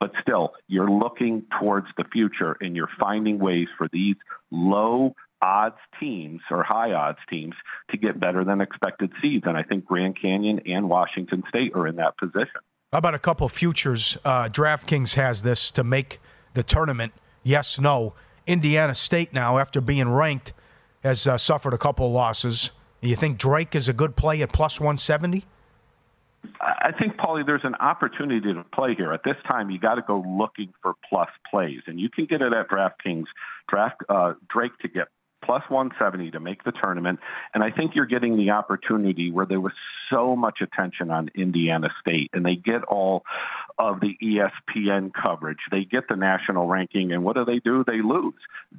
But 0.00 0.12
still, 0.22 0.52
you're 0.68 0.90
looking 0.90 1.44
towards 1.60 1.86
the 1.96 2.04
future 2.12 2.56
and 2.60 2.74
you're 2.76 2.90
finding 3.00 3.38
ways 3.38 3.68
for 3.76 3.88
these 3.92 4.16
low 4.50 5.14
odds 5.42 5.76
teams 6.00 6.40
or 6.50 6.62
high 6.62 6.92
odds 6.92 7.18
teams 7.28 7.54
to 7.90 7.96
get 7.96 8.18
better 8.18 8.44
than 8.44 8.60
expected 8.60 9.12
seeds. 9.20 9.44
And 9.46 9.56
I 9.56 9.62
think 9.62 9.84
Grand 9.84 10.20
Canyon 10.20 10.60
and 10.66 10.88
Washington 10.88 11.42
State 11.48 11.72
are 11.74 11.86
in 11.86 11.96
that 11.96 12.16
position. 12.16 12.60
How 12.92 12.98
about 12.98 13.14
a 13.14 13.18
couple 13.18 13.48
futures? 13.48 14.16
Uh, 14.24 14.48
DraftKings 14.48 15.14
has 15.14 15.42
this 15.42 15.70
to 15.72 15.84
make 15.84 16.20
the 16.54 16.62
tournament. 16.62 17.12
Yes, 17.42 17.78
no. 17.78 18.14
Indiana 18.46 18.94
State 18.94 19.32
now, 19.32 19.58
after 19.58 19.80
being 19.80 20.08
ranked, 20.08 20.52
has 21.02 21.26
uh, 21.26 21.36
suffered 21.36 21.74
a 21.74 21.78
couple 21.78 22.10
losses. 22.12 22.70
You 23.00 23.16
think 23.16 23.38
Drake 23.38 23.74
is 23.74 23.88
a 23.88 23.92
good 23.92 24.16
play 24.16 24.40
at 24.42 24.52
plus 24.52 24.80
170? 24.80 25.44
I 26.60 26.92
think, 26.98 27.16
Pauly, 27.16 27.44
there's 27.44 27.64
an 27.64 27.74
opportunity 27.76 28.52
to 28.52 28.64
play 28.74 28.94
here. 28.94 29.12
At 29.12 29.22
this 29.24 29.36
time, 29.50 29.70
you 29.70 29.78
got 29.78 29.96
to 29.96 30.02
go 30.02 30.24
looking 30.26 30.72
for 30.82 30.94
plus 31.08 31.28
plays, 31.50 31.80
and 31.86 31.98
you 31.98 32.08
can 32.08 32.26
get 32.26 32.42
it 32.42 32.54
at 32.54 32.68
DraftKings. 32.68 33.24
Draft 33.68 34.02
uh, 34.08 34.34
Drake 34.48 34.76
to 34.82 34.88
get 34.88 35.08
plus 35.44 35.62
170 35.68 36.32
to 36.32 36.40
make 36.40 36.64
the 36.64 36.72
tournament. 36.82 37.20
And 37.52 37.62
I 37.62 37.70
think 37.70 37.94
you're 37.94 38.06
getting 38.06 38.36
the 38.36 38.50
opportunity 38.50 39.30
where 39.30 39.46
there 39.46 39.60
was 39.60 39.72
so 40.10 40.34
much 40.36 40.60
attention 40.60 41.10
on 41.10 41.30
Indiana 41.34 41.88
State, 42.00 42.30
and 42.32 42.44
they 42.44 42.56
get 42.56 42.82
all 42.84 43.24
of 43.78 44.00
the 44.00 44.16
ESPN 44.22 45.12
coverage. 45.12 45.58
They 45.70 45.84
get 45.84 46.08
the 46.08 46.16
national 46.16 46.66
ranking, 46.66 47.12
and 47.12 47.24
what 47.24 47.36
do 47.36 47.44
they 47.44 47.58
do? 47.58 47.84
They 47.86 48.00
lose. 48.02 48.34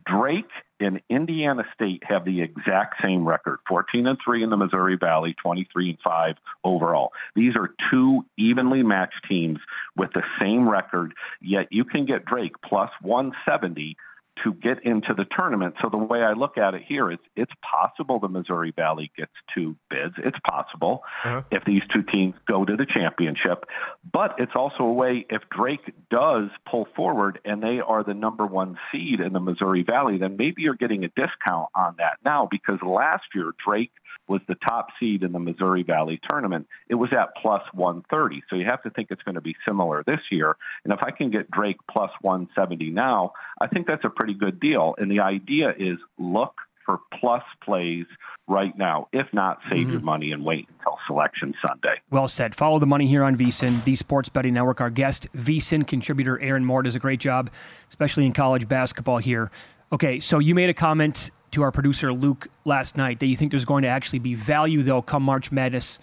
Drake 0.05 0.49
and 0.79 1.01
Indiana 1.09 1.63
State 1.73 2.03
have 2.07 2.25
the 2.25 2.41
exact 2.41 2.95
same 3.03 3.27
record 3.27 3.59
14 3.67 4.07
and 4.07 4.17
3 4.23 4.43
in 4.43 4.49
the 4.49 4.57
Missouri 4.57 4.97
Valley, 4.97 5.35
23 5.41 5.91
and 5.91 5.99
5 6.05 6.35
overall. 6.63 7.11
These 7.35 7.55
are 7.55 7.69
two 7.91 8.25
evenly 8.37 8.83
matched 8.83 9.25
teams 9.27 9.59
with 9.95 10.11
the 10.13 10.23
same 10.39 10.69
record, 10.69 11.13
yet 11.41 11.67
you 11.71 11.85
can 11.85 12.05
get 12.05 12.25
Drake 12.25 12.55
plus 12.61 12.91
170 13.01 13.97
to 14.43 14.53
get 14.53 14.83
into 14.83 15.13
the 15.13 15.25
tournament. 15.37 15.75
So 15.81 15.89
the 15.89 15.97
way 15.97 16.21
I 16.21 16.33
look 16.33 16.57
at 16.57 16.73
it 16.73 16.83
here 16.87 17.11
is 17.11 17.19
it's 17.35 17.51
possible 17.61 18.19
the 18.19 18.27
Missouri 18.27 18.71
Valley 18.75 19.11
gets 19.17 19.31
two 19.53 19.75
bids. 19.89 20.15
It's 20.17 20.37
possible 20.49 21.03
uh-huh. 21.23 21.43
if 21.51 21.63
these 21.65 21.81
two 21.93 22.03
teams 22.03 22.35
go 22.47 22.65
to 22.65 22.75
the 22.75 22.85
championship. 22.85 23.65
But 24.11 24.35
it's 24.37 24.51
also 24.55 24.83
a 24.83 24.93
way 24.93 25.25
if 25.29 25.43
Drake 25.49 25.93
does 26.09 26.49
pull 26.69 26.87
forward 26.95 27.39
and 27.45 27.61
they 27.61 27.79
are 27.79 28.03
the 28.03 28.13
number 28.13 28.45
one 28.45 28.77
seed 28.91 29.19
in 29.19 29.33
the 29.33 29.39
Missouri 29.39 29.83
Valley, 29.83 30.17
then 30.17 30.37
maybe 30.37 30.61
you're 30.61 30.75
getting 30.75 31.03
a 31.03 31.09
discount 31.09 31.69
on 31.75 31.95
that 31.97 32.17
now 32.23 32.47
because 32.49 32.79
last 32.81 33.23
year 33.33 33.51
Drake 33.65 33.91
was 34.27 34.41
the 34.47 34.55
top 34.67 34.87
seed 34.99 35.23
in 35.23 35.31
the 35.31 35.39
Missouri 35.39 35.83
Valley 35.83 36.19
tournament. 36.29 36.67
It 36.89 36.95
was 36.95 37.11
at 37.13 37.29
plus 37.41 37.61
130. 37.73 38.43
So 38.49 38.55
you 38.55 38.65
have 38.65 38.81
to 38.83 38.89
think 38.89 39.09
it's 39.11 39.23
going 39.23 39.35
to 39.35 39.41
be 39.41 39.55
similar 39.67 40.03
this 40.05 40.21
year. 40.31 40.55
And 40.83 40.93
if 40.93 40.99
I 41.03 41.11
can 41.11 41.29
get 41.29 41.49
Drake 41.51 41.77
plus 41.89 42.11
170 42.21 42.91
now, 42.91 43.33
I 43.61 43.67
think 43.67 43.87
that's 43.87 44.05
a 44.05 44.09
pretty 44.09 44.33
good 44.33 44.59
deal. 44.59 44.95
And 44.97 45.11
the 45.11 45.19
idea 45.19 45.73
is 45.77 45.97
look 46.17 46.55
for 46.85 46.99
plus 47.19 47.43
plays 47.63 48.05
right 48.47 48.77
now. 48.77 49.07
If 49.11 49.27
not, 49.33 49.59
save 49.69 49.79
mm-hmm. 49.79 49.91
your 49.91 49.99
money 50.01 50.31
and 50.31 50.45
wait 50.45 50.67
until 50.77 50.97
selection 51.07 51.53
Sunday. 51.65 51.95
Well 52.11 52.27
said. 52.27 52.55
Follow 52.55 52.79
the 52.79 52.85
money 52.85 53.07
here 53.07 53.23
on 53.23 53.35
VSIN, 53.35 53.83
the 53.83 53.95
Sports 53.95 54.29
Betting 54.29 54.53
Network. 54.53 54.81
Our 54.81 54.91
guest, 54.91 55.27
VSIN 55.35 55.87
contributor 55.87 56.41
Aaron 56.41 56.63
Moore, 56.63 56.83
does 56.83 56.95
a 56.95 56.99
great 56.99 57.19
job, 57.19 57.49
especially 57.89 58.25
in 58.25 58.33
college 58.33 58.67
basketball 58.67 59.17
here. 59.17 59.49
Okay, 59.91 60.19
so 60.19 60.39
you 60.39 60.55
made 60.55 60.69
a 60.69 60.73
comment 60.73 61.31
to 61.55 61.63
our 61.63 61.71
producer 61.71 62.13
Luke 62.13 62.47
last 62.65 62.97
night 62.97 63.19
that 63.19 63.27
you 63.27 63.35
think 63.35 63.51
there's 63.51 63.65
going 63.65 63.83
to 63.83 63.87
actually 63.87 64.19
be 64.19 64.35
value, 64.35 64.83
though, 64.83 65.01
come 65.01 65.23
March 65.23 65.51
Madness 65.51 65.99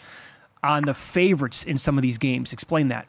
on 0.62 0.84
the 0.84 0.94
favorites 0.94 1.64
in 1.64 1.78
some 1.78 1.96
of 1.96 2.02
these 2.02 2.18
games. 2.18 2.52
Explain 2.52 2.88
that. 2.88 3.06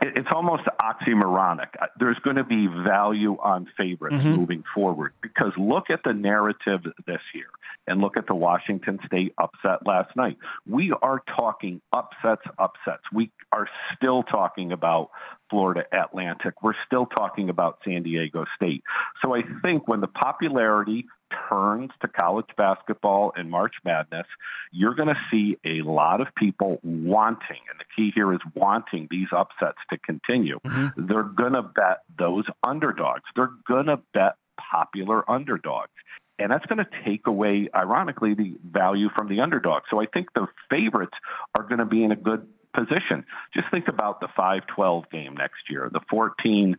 It's 0.00 0.28
almost 0.32 0.62
oxymoronic. 0.80 1.68
Uh, 1.80 1.86
there's 1.98 2.18
going 2.20 2.36
to 2.36 2.44
be 2.44 2.66
value 2.66 3.36
on 3.40 3.68
favorites 3.76 4.16
mm-hmm. 4.16 4.32
moving 4.32 4.64
forward 4.74 5.12
because 5.20 5.52
look 5.56 5.90
at 5.90 6.00
the 6.04 6.12
narrative 6.12 6.82
this 7.06 7.20
year 7.34 7.46
and 7.86 8.00
look 8.00 8.16
at 8.16 8.26
the 8.26 8.34
Washington 8.34 8.98
State 9.06 9.34
upset 9.38 9.86
last 9.86 10.14
night. 10.16 10.36
We 10.66 10.92
are 11.02 11.22
talking 11.38 11.80
upsets, 11.92 12.42
upsets. 12.58 13.02
We 13.12 13.30
are 13.52 13.68
still 13.94 14.22
talking 14.22 14.72
about 14.72 15.10
Florida 15.50 15.84
Atlantic. 15.92 16.62
We're 16.62 16.74
still 16.86 17.06
talking 17.06 17.48
about 17.48 17.78
San 17.84 18.02
Diego 18.02 18.44
State. 18.56 18.82
So 19.24 19.34
I 19.34 19.42
think 19.62 19.86
when 19.86 20.00
the 20.00 20.08
popularity 20.08 21.06
turns 21.48 21.90
to 22.00 22.08
college 22.08 22.46
basketball 22.56 23.32
and 23.36 23.50
March 23.50 23.74
Madness, 23.84 24.26
you're 24.72 24.94
going 24.94 25.08
to 25.08 25.20
see 25.30 25.56
a 25.64 25.82
lot 25.82 26.20
of 26.20 26.28
people 26.36 26.78
wanting, 26.82 27.60
and 27.70 27.80
the 27.80 27.84
key 27.96 28.12
here 28.14 28.32
is 28.32 28.40
wanting 28.54 29.08
these 29.10 29.28
upsets 29.32 29.78
to 29.90 29.98
continue. 29.98 30.58
Mm-hmm. 30.64 31.06
They're 31.06 31.22
going 31.22 31.54
to 31.54 31.62
bet 31.62 31.98
those 32.18 32.44
underdogs. 32.64 33.24
They're 33.34 33.50
going 33.66 33.86
to 33.86 33.98
bet 34.14 34.36
popular 34.58 35.28
underdogs. 35.30 35.90
And 36.38 36.50
that's 36.50 36.66
going 36.66 36.78
to 36.78 36.88
take 37.04 37.26
away, 37.26 37.68
ironically, 37.74 38.34
the 38.34 38.56
value 38.62 39.08
from 39.16 39.28
the 39.28 39.40
underdog. 39.40 39.84
So 39.90 40.00
I 40.00 40.06
think 40.06 40.28
the 40.34 40.46
favorites 40.70 41.14
are 41.56 41.62
going 41.62 41.78
to 41.78 41.86
be 41.86 42.04
in 42.04 42.12
a 42.12 42.16
good 42.16 42.46
position. 42.76 43.24
Just 43.54 43.70
think 43.70 43.88
about 43.88 44.20
the 44.20 44.28
5 44.36 44.66
12 44.66 45.10
game 45.10 45.34
next 45.34 45.70
year, 45.70 45.88
the 45.90 46.00
14 46.10 46.76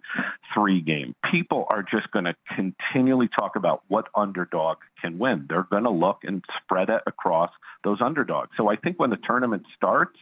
3 0.53 0.81
game. 0.81 1.15
People 1.31 1.65
are 1.69 1.83
just 1.83 2.11
going 2.11 2.25
to 2.25 2.35
continually 2.55 3.29
talk 3.39 3.55
about 3.55 3.81
what 3.87 4.07
underdog 4.15 4.77
can 5.01 5.17
win. 5.17 5.47
They're 5.49 5.63
going 5.63 5.83
to 5.83 5.89
look 5.89 6.19
and 6.23 6.43
spread 6.61 6.89
it 6.89 7.01
across 7.07 7.51
those 7.83 7.99
underdogs. 8.01 8.51
So 8.57 8.69
I 8.69 8.75
think 8.75 8.99
when 8.99 9.09
the 9.09 9.17
tournament 9.17 9.63
starts, 9.75 10.17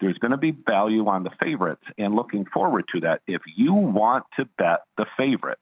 there's 0.00 0.18
going 0.18 0.32
to 0.32 0.36
be 0.36 0.50
value 0.50 1.06
on 1.06 1.22
the 1.22 1.30
favorites 1.42 1.84
and 1.96 2.14
looking 2.14 2.44
forward 2.52 2.84
to 2.94 3.00
that. 3.00 3.22
If 3.26 3.42
you 3.56 3.72
want 3.72 4.24
to 4.38 4.46
bet 4.58 4.80
the 4.98 5.06
favorites, 5.16 5.60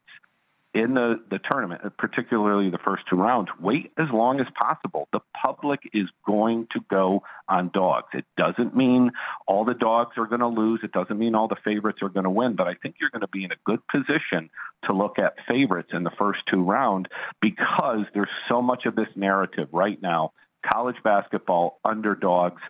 in 0.74 0.94
the, 0.94 1.22
the 1.30 1.38
tournament, 1.38 1.82
uh, 1.84 1.90
particularly 1.98 2.70
the 2.70 2.78
first 2.78 3.02
two 3.10 3.16
rounds, 3.16 3.48
wait 3.60 3.92
as 3.98 4.08
long 4.10 4.40
as 4.40 4.46
possible. 4.58 5.06
The 5.12 5.20
public 5.44 5.80
is 5.92 6.08
going 6.26 6.66
to 6.72 6.80
go 6.90 7.22
on 7.48 7.70
dogs. 7.74 8.08
It 8.14 8.24
doesn't 8.38 8.74
mean 8.74 9.10
all 9.46 9.64
the 9.64 9.74
dogs 9.74 10.16
are 10.16 10.26
going 10.26 10.40
to 10.40 10.48
lose. 10.48 10.80
It 10.82 10.92
doesn't 10.92 11.18
mean 11.18 11.34
all 11.34 11.48
the 11.48 11.56
favorites 11.62 11.98
are 12.02 12.08
going 12.08 12.24
to 12.24 12.30
win, 12.30 12.56
but 12.56 12.68
I 12.68 12.74
think 12.74 12.96
you're 13.00 13.10
going 13.10 13.20
to 13.20 13.28
be 13.28 13.44
in 13.44 13.52
a 13.52 13.56
good 13.64 13.80
position 13.88 14.48
to 14.86 14.92
look 14.94 15.18
at 15.18 15.34
favorites 15.48 15.90
in 15.92 16.04
the 16.04 16.12
first 16.18 16.40
two 16.50 16.62
rounds 16.62 17.06
because 17.40 18.06
there's 18.14 18.30
so 18.48 18.62
much 18.62 18.86
of 18.86 18.96
this 18.96 19.08
narrative 19.14 19.68
right 19.72 20.00
now. 20.00 20.32
College 20.72 20.96
basketball, 21.04 21.80
underdogs, 21.84 22.62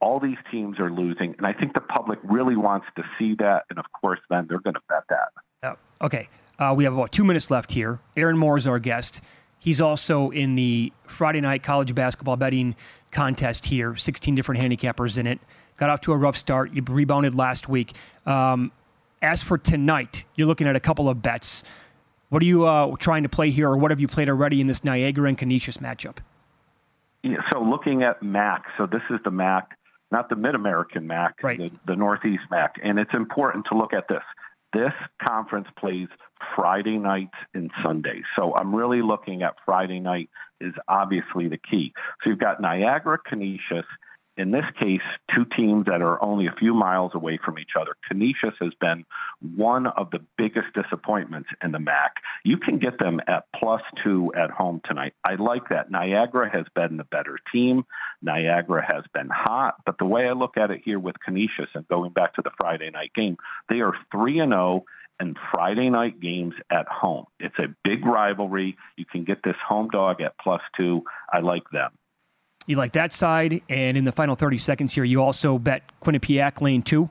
all 0.00 0.20
these 0.20 0.38
teams 0.50 0.78
are 0.78 0.90
losing, 0.90 1.34
and 1.36 1.46
I 1.46 1.52
think 1.52 1.74
the 1.74 1.80
public 1.80 2.18
really 2.22 2.56
wants 2.56 2.86
to 2.96 3.02
see 3.18 3.34
that, 3.38 3.64
and 3.70 3.78
of 3.78 3.86
course, 3.92 4.20
then 4.28 4.46
they're 4.48 4.60
going 4.60 4.74
to 4.74 4.82
bet 4.88 5.04
that. 5.08 5.28
Oh, 5.62 6.06
okay. 6.06 6.28
Uh, 6.58 6.74
we 6.76 6.84
have 6.84 6.94
about 6.94 7.12
two 7.12 7.24
minutes 7.24 7.50
left 7.50 7.72
here. 7.72 7.98
Aaron 8.16 8.36
Moore 8.36 8.56
is 8.56 8.66
our 8.66 8.78
guest. 8.78 9.20
He's 9.58 9.80
also 9.80 10.30
in 10.30 10.54
the 10.54 10.92
Friday 11.06 11.40
night 11.40 11.62
college 11.62 11.94
basketball 11.94 12.36
betting 12.36 12.76
contest 13.10 13.64
here. 13.64 13.96
16 13.96 14.34
different 14.34 14.60
handicappers 14.60 15.18
in 15.18 15.26
it. 15.26 15.40
Got 15.78 15.90
off 15.90 16.02
to 16.02 16.12
a 16.12 16.16
rough 16.16 16.36
start. 16.36 16.72
You 16.72 16.82
rebounded 16.86 17.34
last 17.34 17.68
week. 17.68 17.94
Um, 18.26 18.70
As 19.22 19.42
for 19.42 19.58
tonight, 19.58 20.24
you're 20.36 20.46
looking 20.46 20.68
at 20.68 20.76
a 20.76 20.80
couple 20.80 21.08
of 21.08 21.22
bets. 21.22 21.64
What 22.28 22.42
are 22.42 22.46
you 22.46 22.66
uh, 22.66 22.94
trying 22.98 23.22
to 23.22 23.28
play 23.28 23.50
here, 23.50 23.68
or 23.68 23.76
what 23.76 23.90
have 23.90 24.00
you 24.00 24.08
played 24.08 24.28
already 24.28 24.60
in 24.60 24.66
this 24.66 24.84
Niagara 24.84 25.28
and 25.28 25.38
Canisius 25.38 25.78
matchup? 25.78 26.18
Yeah, 27.22 27.38
so 27.52 27.62
looking 27.62 28.02
at 28.02 28.20
MAAC, 28.22 28.62
so 28.76 28.86
this 28.86 29.02
is 29.08 29.18
the 29.24 29.30
MAAC, 29.30 29.62
not 30.10 30.28
the 30.28 30.36
Mid 30.36 30.54
American 30.54 31.06
MAC, 31.06 31.42
right. 31.42 31.58
the, 31.58 31.70
the 31.86 31.96
Northeast 31.96 32.42
MAAC, 32.50 32.70
and 32.82 32.98
it's 32.98 33.14
important 33.14 33.66
to 33.70 33.78
look 33.78 33.94
at 33.94 34.08
this. 34.08 34.22
This 34.74 34.92
conference 35.26 35.68
plays 35.78 36.08
Friday 36.56 36.98
nights 36.98 37.34
and 37.54 37.70
Sundays. 37.84 38.24
So 38.38 38.54
I'm 38.56 38.74
really 38.74 39.02
looking 39.02 39.42
at 39.42 39.54
Friday 39.64 40.00
night 40.00 40.30
is 40.60 40.74
obviously 40.88 41.48
the 41.48 41.58
key. 41.58 41.92
So 42.22 42.30
you've 42.30 42.38
got 42.38 42.60
Niagara, 42.60 43.18
Canisius, 43.18 43.86
in 44.36 44.50
this 44.50 44.64
case, 44.80 45.00
two 45.34 45.44
teams 45.56 45.86
that 45.86 46.02
are 46.02 46.24
only 46.24 46.46
a 46.46 46.54
few 46.58 46.74
miles 46.74 47.12
away 47.14 47.38
from 47.44 47.58
each 47.58 47.72
other. 47.80 47.92
Canisius 48.08 48.54
has 48.60 48.72
been 48.80 49.04
one 49.54 49.86
of 49.86 50.10
the 50.10 50.18
biggest 50.36 50.66
disappointments 50.74 51.48
in 51.62 51.70
the 51.70 51.78
MAAC. 51.78 52.10
You 52.44 52.56
can 52.56 52.78
get 52.78 52.98
them 52.98 53.20
at 53.28 53.44
plus 53.54 53.82
two 54.02 54.32
at 54.36 54.50
home 54.50 54.80
tonight. 54.84 55.14
I 55.24 55.36
like 55.36 55.68
that. 55.70 55.90
Niagara 55.90 56.50
has 56.50 56.66
been 56.74 56.96
the 56.96 57.04
better 57.04 57.38
team. 57.52 57.84
Niagara 58.22 58.84
has 58.92 59.04
been 59.14 59.28
hot. 59.30 59.76
But 59.86 59.98
the 59.98 60.06
way 60.06 60.26
I 60.26 60.32
look 60.32 60.56
at 60.56 60.72
it 60.72 60.80
here 60.84 60.98
with 60.98 61.14
Canisius 61.24 61.68
and 61.74 61.86
going 61.86 62.10
back 62.10 62.34
to 62.34 62.42
the 62.42 62.50
Friday 62.60 62.90
night 62.90 63.12
game, 63.14 63.36
they 63.68 63.80
are 63.80 63.94
3 64.10 64.40
and 64.40 64.52
0 64.52 64.84
and 65.20 65.36
Friday 65.52 65.90
night 65.90 66.20
games 66.20 66.54
at 66.70 66.86
home. 66.88 67.26
It's 67.38 67.58
a 67.58 67.68
big 67.84 68.04
rivalry. 68.04 68.76
You 68.96 69.04
can 69.04 69.24
get 69.24 69.42
this 69.44 69.56
home 69.66 69.88
dog 69.90 70.20
at 70.20 70.36
plus 70.38 70.60
two. 70.76 71.04
I 71.32 71.40
like 71.40 71.68
them. 71.70 71.90
You 72.66 72.76
like 72.76 72.92
that 72.92 73.12
side, 73.12 73.62
and 73.68 73.96
in 73.96 74.04
the 74.04 74.12
final 74.12 74.36
30 74.36 74.58
seconds 74.58 74.92
here, 74.94 75.04
you 75.04 75.22
also 75.22 75.58
bet 75.58 75.82
Quinnipiac 76.02 76.60
lane 76.60 76.82
two. 76.82 77.10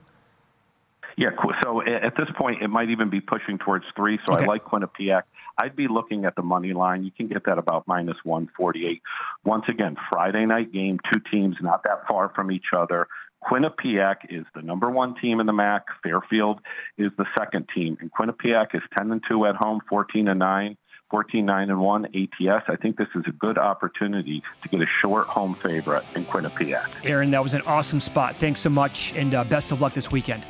Yeah, 1.15 1.29
so 1.61 1.83
at 1.83 2.15
this 2.17 2.27
point, 2.35 2.63
it 2.63 2.69
might 2.69 2.89
even 2.89 3.11
be 3.11 3.21
pushing 3.21 3.59
towards 3.59 3.85
three. 3.95 4.17
So 4.25 4.33
okay. 4.33 4.45
I 4.45 4.47
like 4.47 4.65
Quinnipiac. 4.65 5.21
I'd 5.59 5.75
be 5.75 5.87
looking 5.87 6.25
at 6.25 6.35
the 6.35 6.41
money 6.41 6.73
line. 6.73 7.03
You 7.03 7.11
can 7.11 7.27
get 7.27 7.45
that 7.45 7.59
about 7.59 7.87
minus 7.87 8.17
148. 8.23 9.01
Once 9.45 9.65
again, 9.67 9.95
Friday 10.11 10.45
night 10.47 10.71
game, 10.71 10.99
two 11.11 11.19
teams 11.31 11.57
not 11.61 11.83
that 11.83 12.07
far 12.07 12.29
from 12.29 12.51
each 12.51 12.73
other. 12.75 13.07
Quinnipiac 13.49 14.17
is 14.29 14.45
the 14.55 14.61
number 14.61 14.89
one 14.89 15.15
team 15.15 15.39
in 15.39 15.45
the 15.45 15.53
MAAC. 15.53 15.81
Fairfield 16.01 16.59
is 16.97 17.11
the 17.17 17.25
second 17.37 17.67
team, 17.73 17.97
and 17.99 18.11
Quinnipiac 18.11 18.73
is 18.73 18.81
10 18.97 19.11
and 19.11 19.21
2 19.27 19.45
at 19.45 19.55
home, 19.55 19.81
14 19.89 20.27
and 20.27 20.39
9. 20.39 20.77
14 21.11 21.45
9 21.45 21.69
and 21.69 21.79
1 21.79 22.05
ATS. 22.05 22.65
I 22.67 22.75
think 22.75 22.97
this 22.97 23.07
is 23.13 23.21
a 23.27 23.31
good 23.33 23.59
opportunity 23.59 24.41
to 24.63 24.69
get 24.69 24.81
a 24.81 24.87
short 24.99 25.27
home 25.27 25.55
favorite 25.61 26.03
in 26.15 26.25
Quinnipiac. 26.25 26.95
Aaron, 27.03 27.29
that 27.29 27.43
was 27.43 27.53
an 27.53 27.61
awesome 27.67 27.99
spot. 27.99 28.37
Thanks 28.39 28.61
so 28.61 28.71
much, 28.71 29.13
and 29.15 29.35
uh, 29.35 29.43
best 29.43 29.71
of 29.71 29.79
luck 29.79 29.93
this 29.93 30.09
weekend. 30.11 30.43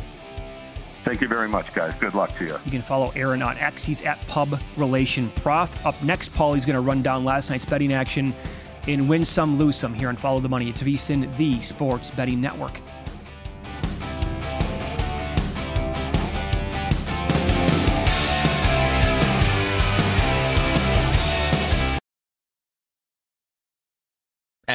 Thank 1.04 1.20
you 1.20 1.28
very 1.28 1.50
much, 1.50 1.74
guys. 1.74 1.94
Good 2.00 2.14
luck 2.14 2.38
to 2.38 2.46
you. 2.46 2.56
You 2.64 2.72
can 2.72 2.82
follow 2.82 3.12
Aaron 3.14 3.42
on 3.42 3.58
X. 3.58 3.84
He's 3.84 4.02
at 4.04 4.26
Pub 4.28 4.58
Relation 4.78 5.30
Prof. 5.32 5.86
Up 5.86 6.02
next, 6.02 6.34
Pauly's 6.34 6.66
going 6.66 6.76
to 6.76 6.82
run 6.82 7.02
down 7.02 7.26
last 7.26 7.50
night's 7.50 7.66
betting 7.66 7.92
action 7.92 8.34
in 8.88 9.08
Win 9.08 9.26
Some, 9.26 9.58
Lose 9.58 9.78
Some 9.78 9.94
here 9.94 10.10
on 10.10 10.16
Follow 10.16 10.40
the 10.40 10.50
Money. 10.50 10.70
It's 10.70 10.82
VSIN, 10.82 11.36
the 11.38 11.62
Sports 11.62 12.12
Betting 12.12 12.42
Network. 12.42 12.82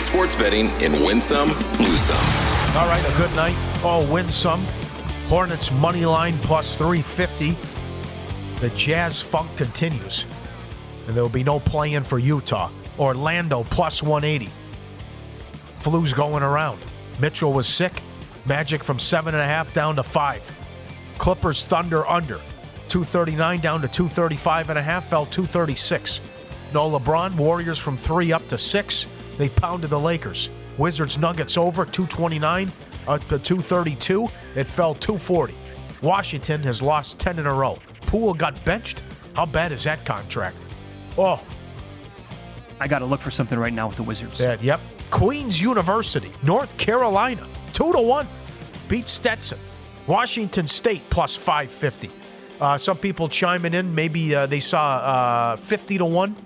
Sports 0.00 0.34
betting 0.34 0.68
in 0.80 1.04
Win 1.04 1.20
Some, 1.20 1.48
Lose 1.78 2.00
Some. 2.00 2.48
All 2.76 2.86
right, 2.86 3.04
a 3.04 3.16
good 3.16 3.34
night. 3.34 3.56
All 3.82 4.06
win 4.06 4.28
some. 4.28 4.64
Hornets 5.28 5.72
money 5.72 6.04
line 6.04 6.34
plus 6.38 6.76
350. 6.76 7.56
The 8.60 8.70
Jazz 8.76 9.22
funk 9.22 9.56
continues. 9.56 10.26
And 11.06 11.16
there 11.16 11.22
will 11.22 11.30
be 11.30 11.42
no 11.42 11.58
playing 11.60 12.04
for 12.04 12.18
Utah. 12.18 12.70
Orlando 12.98 13.64
plus 13.64 14.02
180. 14.02 14.52
Flu's 15.80 16.12
going 16.12 16.42
around. 16.42 16.80
Mitchell 17.18 17.52
was 17.52 17.66
sick. 17.66 18.02
Magic 18.46 18.84
from 18.84 18.98
seven 18.98 19.34
and 19.34 19.42
a 19.42 19.46
half 19.46 19.72
down 19.72 19.96
to 19.96 20.02
five. 20.02 20.42
Clippers 21.18 21.64
Thunder 21.64 22.06
under. 22.06 22.40
239 22.88 23.60
down 23.60 23.80
to 23.82 23.88
235 23.88 24.70
and 24.70 24.78
a 24.78 24.82
half, 24.82 25.08
fell 25.10 25.26
236. 25.26 26.20
No 26.72 26.90
LeBron, 26.90 27.34
Warriors 27.36 27.78
from 27.78 27.96
three 27.96 28.32
up 28.32 28.46
to 28.48 28.58
six. 28.58 29.06
They 29.38 29.48
pounded 29.48 29.90
the 29.90 29.98
Lakers. 29.98 30.50
Wizards 30.76 31.16
Nuggets 31.16 31.56
over 31.56 31.84
229 31.84 32.70
up 33.06 33.20
to 33.28 33.38
232. 33.38 34.28
It 34.56 34.64
fell 34.64 34.94
240. 34.94 35.54
Washington 36.02 36.62
has 36.64 36.82
lost 36.82 37.18
10 37.18 37.38
in 37.38 37.46
a 37.46 37.54
row. 37.54 37.78
Poole 38.02 38.34
got 38.34 38.62
benched. 38.64 39.02
How 39.34 39.46
bad 39.46 39.72
is 39.72 39.84
that 39.84 40.04
contract? 40.04 40.56
Oh. 41.16 41.40
I 42.80 42.86
got 42.86 43.00
to 43.00 43.06
look 43.06 43.20
for 43.20 43.30
something 43.30 43.58
right 43.58 43.72
now 43.72 43.88
with 43.88 43.96
the 43.96 44.02
Wizards. 44.02 44.40
Yeah, 44.40 44.56
yep. 44.60 44.80
Queens 45.10 45.60
University, 45.60 46.32
North 46.42 46.76
Carolina, 46.76 47.48
2 47.72 47.92
to 47.92 48.00
1. 48.00 48.28
Beat 48.88 49.08
Stetson. 49.08 49.58
Washington 50.06 50.66
State 50.66 51.02
plus 51.10 51.34
550. 51.34 52.10
Uh, 52.60 52.78
some 52.78 52.96
people 52.96 53.28
chiming 53.28 53.74
in. 53.74 53.94
Maybe 53.94 54.34
uh, 54.34 54.46
they 54.46 54.60
saw 54.60 54.96
uh, 54.98 55.56
50 55.56 55.98
to 55.98 56.04
1 56.04 56.36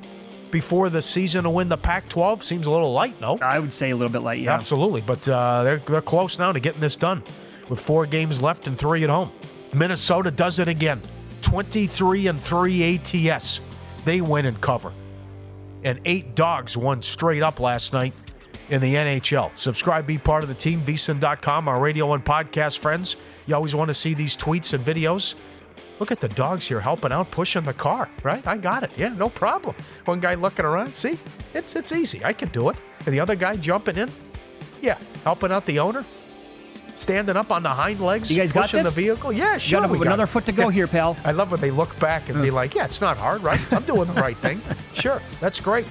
before 0.53 0.89
the 0.91 1.03
season 1.03 1.43
to 1.43 1.51
win 1.51 1.69
the 1.69 1.77
Pac 1.77 2.09
12. 2.09 2.45
Seems 2.45 2.67
a 2.67 2.71
little 2.71 2.93
light, 2.93 3.21
no? 3.21 3.39
I 3.39 3.59
would 3.59 3.75
say 3.75 3.91
a 3.91 3.97
little 3.97 4.13
bit 4.13 4.21
light, 4.21 4.41
yeah. 4.41 4.55
Absolutely. 4.55 5.01
But 5.01 5.29
uh, 5.29 5.65
they're, 5.65 5.79
they're 5.79 6.01
close 6.01 6.39
now 6.39 6.53
to 6.53 6.61
getting 6.61 6.81
this 6.81 6.95
done 6.95 7.25
with 7.69 7.81
four 7.81 8.07
games 8.07 8.41
left 8.41 8.69
and 8.69 8.79
three 8.79 9.03
at 9.03 9.11
home. 9.11 9.33
Minnesota 9.75 10.31
does 10.31 10.59
it 10.61 10.69
again 10.69 11.03
23 11.41 12.29
and 12.29 12.41
3 12.41 12.95
ATS. 12.97 13.61
They 14.05 14.21
win 14.21 14.47
and 14.47 14.61
cover. 14.61 14.93
And 15.83 16.01
eight 16.05 16.37
dogs 16.37 16.77
won 16.77 17.03
straight 17.03 17.43
up 17.43 17.59
last 17.59 17.93
night 17.93 18.13
in 18.71 18.81
the 18.81 18.95
NHL. 18.95 19.51
Subscribe, 19.57 20.07
be 20.07 20.19
part 20.19 20.43
of 20.43 20.49
the 20.49 20.55
team, 20.55 20.83
vsin.com, 20.83 21.69
our 21.69 21.81
radio 21.81 22.13
and 22.13 22.25
podcast 22.25 22.79
friends. 22.79 23.17
You 23.47 23.55
always 23.55 23.75
want 23.75 23.89
to 23.89 23.95
see 23.95 24.15
these 24.15 24.37
tweets 24.37 24.73
and 24.73 24.85
videos. 24.85 25.35
Look 26.03 26.11
at 26.11 26.21
the 26.21 26.31
dogs 26.31 26.67
here 26.67 26.81
helping 26.81 27.13
out, 27.13 27.31
pushing 27.31 27.63
the 27.63 27.73
car, 27.73 28.09
right? 28.25 28.45
I 28.45 28.57
got 28.57 28.83
it. 28.83 28.91
Yeah, 28.97 29.11
no 29.11 29.29
problem. 29.29 29.77
One 30.05 30.19
guy 30.19 30.35
looking 30.35 30.65
around. 30.65 30.93
See, 30.97 31.17
it's 31.55 31.77
it's 31.77 31.93
easy. 31.93 32.25
I 32.25 32.33
can 32.33 32.49
do 32.49 32.71
it. 32.71 32.77
And 33.07 33.15
the 33.15 33.21
other 33.21 33.37
guy 33.37 33.55
jumping 33.55 33.97
in. 33.97 34.11
Yeah, 34.81 34.99
helping 35.23 35.53
out 35.53 35.65
the 35.65 35.79
owner. 35.79 36.05
Standing 36.97 37.37
up 37.37 37.53
on 37.53 37.63
the 37.63 37.69
hind 37.69 38.01
legs, 38.01 38.33
You 38.33 38.37
guys 38.37 38.51
got 38.51 38.73
this? 38.73 38.85
the 38.85 39.01
vehicle. 39.01 39.33
Yeah, 39.33 39.55
You 39.55 39.61
sure. 39.61 39.81
got 39.83 39.91
we 39.91 39.99
got 39.99 40.09
another 40.09 40.25
it. 40.25 40.27
foot 40.27 40.45
to 40.47 40.51
go 40.51 40.71
Yeah. 40.71 40.75
here, 40.75 40.87
pal. 40.89 41.17
I 41.25 41.31
love 41.31 41.53
when 41.53 41.61
they 41.61 41.71
look 41.71 41.97
back 42.01 42.29
and 42.29 42.43
be 42.43 42.49
mm. 42.49 42.55
like, 42.55 42.75
yeah, 42.75 42.85
it's 42.85 43.01
not 43.01 43.17
hard, 43.17 43.41
right? 43.45 43.61
I'm 43.73 43.85
doing 43.85 44.13
the 44.13 44.21
right 44.21 44.39
thing. 44.39 44.61
Sure, 44.95 45.23
that's 45.39 45.61
great. 45.61 45.87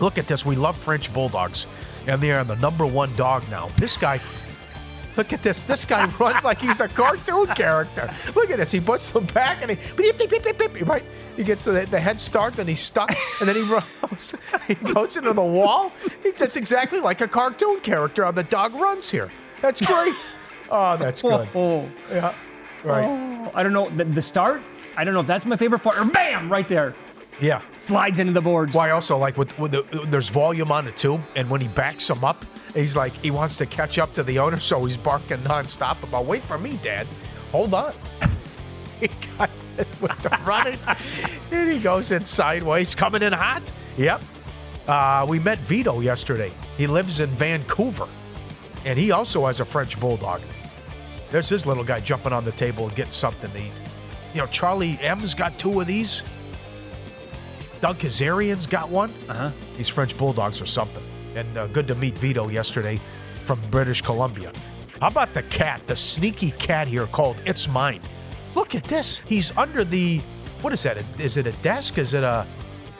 Look 0.00 0.18
at 0.18 0.26
this. 0.26 0.44
We 0.44 0.56
love 0.56 0.76
French 0.76 1.12
Bulldogs, 1.12 1.66
and 2.08 2.20
they 2.20 2.32
are 2.32 2.42
the 2.42 2.56
number 2.56 2.84
one 2.84 3.14
dog 3.14 3.48
now. 3.48 3.68
This 3.76 3.96
guy, 3.96 4.18
look 5.20 5.34
at 5.34 5.42
this. 5.42 5.64
This 5.64 5.84
guy 5.84 6.06
runs 6.18 6.44
like 6.44 6.62
he's 6.62 6.80
a 6.80 6.88
cartoon 6.88 7.46
character. 7.48 8.10
Look 8.34 8.50
at 8.50 8.56
this. 8.56 8.70
He 8.72 8.80
puts 8.80 9.10
them 9.10 9.26
back 9.26 9.60
and 9.60 9.70
he, 9.72 9.76
beep, 9.96 10.16
beep, 10.16 10.30
beep, 10.30 10.42
beep, 10.42 10.72
beep, 10.72 10.88
right? 10.88 11.04
He 11.36 11.44
gets 11.44 11.64
the, 11.64 11.72
the 11.90 12.00
head 12.00 12.18
start, 12.18 12.54
then 12.54 12.66
he's 12.66 12.80
stuck, 12.80 13.10
and 13.40 13.46
then 13.46 13.54
he 13.56 13.62
runs. 13.62 14.34
he 14.66 14.74
goes 14.76 15.16
into 15.18 15.34
the 15.34 15.42
wall. 15.42 15.92
He 16.22 16.32
just 16.32 16.56
exactly 16.56 17.00
like 17.00 17.20
a 17.20 17.28
cartoon 17.28 17.80
character 17.80 18.24
on 18.24 18.34
the 18.34 18.44
dog 18.44 18.74
runs 18.74 19.10
here. 19.10 19.30
That's 19.60 19.82
great. 19.82 20.14
Oh, 20.70 20.96
that's 20.96 21.20
good. 21.20 21.48
Oh, 21.54 21.86
Yeah, 22.10 22.34
right. 22.82 23.04
oh, 23.04 23.50
I 23.54 23.62
don't 23.62 23.74
know 23.74 23.90
the, 23.90 24.04
the 24.04 24.22
start. 24.22 24.62
I 24.96 25.04
don't 25.04 25.12
know 25.12 25.20
if 25.20 25.26
that's 25.26 25.44
my 25.44 25.56
favorite 25.56 25.80
part. 25.80 25.98
Or 25.98 26.06
bam, 26.06 26.50
right 26.50 26.66
there, 26.68 26.94
Yeah. 27.40 27.62
slides 27.80 28.18
into 28.18 28.32
the 28.32 28.40
boards. 28.40 28.74
Well, 28.74 28.84
I 28.84 28.90
also 28.90 29.16
like 29.16 29.36
with, 29.36 29.56
with 29.58 29.72
the, 29.72 29.82
there's 30.08 30.28
volume 30.28 30.70
on 30.70 30.84
the 30.84 30.92
tube, 30.92 31.22
and 31.36 31.48
when 31.48 31.60
he 31.60 31.68
backs 31.68 32.08
him 32.08 32.24
up, 32.24 32.44
he's 32.74 32.96
like 32.96 33.12
he 33.14 33.30
wants 33.30 33.56
to 33.58 33.66
catch 33.66 33.98
up 33.98 34.12
to 34.14 34.22
the 34.22 34.38
owner, 34.38 34.60
so 34.60 34.84
he's 34.84 34.96
barking 34.96 35.38
nonstop 35.38 36.02
about 36.02 36.26
"Wait 36.26 36.42
for 36.42 36.58
me, 36.58 36.78
Dad! 36.82 37.06
Hold 37.52 37.74
on." 37.74 37.94
he 39.00 39.08
got 39.38 39.50
this 39.76 40.00
with 40.00 40.22
the 40.22 40.38
running, 40.46 40.78
and 41.50 41.70
he 41.72 41.78
goes 41.80 42.10
in 42.10 42.24
sideways, 42.24 42.94
coming 42.94 43.22
in 43.22 43.32
hot. 43.32 43.62
Yep. 43.96 44.22
Uh, 44.86 45.26
we 45.28 45.38
met 45.38 45.58
Vito 45.60 46.00
yesterday. 46.00 46.52
He 46.76 46.86
lives 46.86 47.20
in 47.20 47.30
Vancouver, 47.30 48.08
and 48.84 48.98
he 48.98 49.12
also 49.12 49.46
has 49.46 49.60
a 49.60 49.64
French 49.64 49.98
bulldog. 49.98 50.40
There's 51.30 51.48
his 51.48 51.64
little 51.64 51.84
guy 51.84 52.00
jumping 52.00 52.32
on 52.32 52.44
the 52.44 52.52
table 52.52 52.86
and 52.86 52.96
getting 52.96 53.12
something 53.12 53.50
to 53.50 53.58
eat. 53.58 53.72
You 54.34 54.40
know, 54.40 54.46
Charlie 54.48 54.98
M's 55.00 55.34
got 55.34 55.58
two 55.58 55.80
of 55.80 55.86
these. 55.86 56.22
Doug 57.80 57.98
Kazarian's 57.98 58.66
got 58.66 58.88
one. 58.90 59.12
Uh-huh. 59.28 59.50
These 59.76 59.88
French 59.88 60.16
Bulldogs 60.16 60.60
or 60.60 60.66
something. 60.66 61.02
And 61.34 61.56
uh, 61.56 61.66
good 61.68 61.86
to 61.88 61.94
meet 61.94 62.16
Vito 62.18 62.48
yesterday 62.48 63.00
from 63.44 63.60
British 63.70 64.02
Columbia. 64.02 64.52
How 65.00 65.08
about 65.08 65.32
the 65.32 65.42
cat, 65.44 65.80
the 65.86 65.96
sneaky 65.96 66.50
cat 66.52 66.86
here 66.88 67.06
called 67.06 67.40
It's 67.46 67.66
Mine? 67.68 68.02
Look 68.54 68.74
at 68.74 68.84
this. 68.84 69.22
He's 69.26 69.56
under 69.56 69.84
the, 69.84 70.18
what 70.60 70.72
is 70.72 70.82
that? 70.82 70.98
Is 71.18 71.36
it 71.36 71.46
a 71.46 71.52
desk? 71.62 71.96
Is 71.96 72.12
it 72.12 72.22
a 72.22 72.46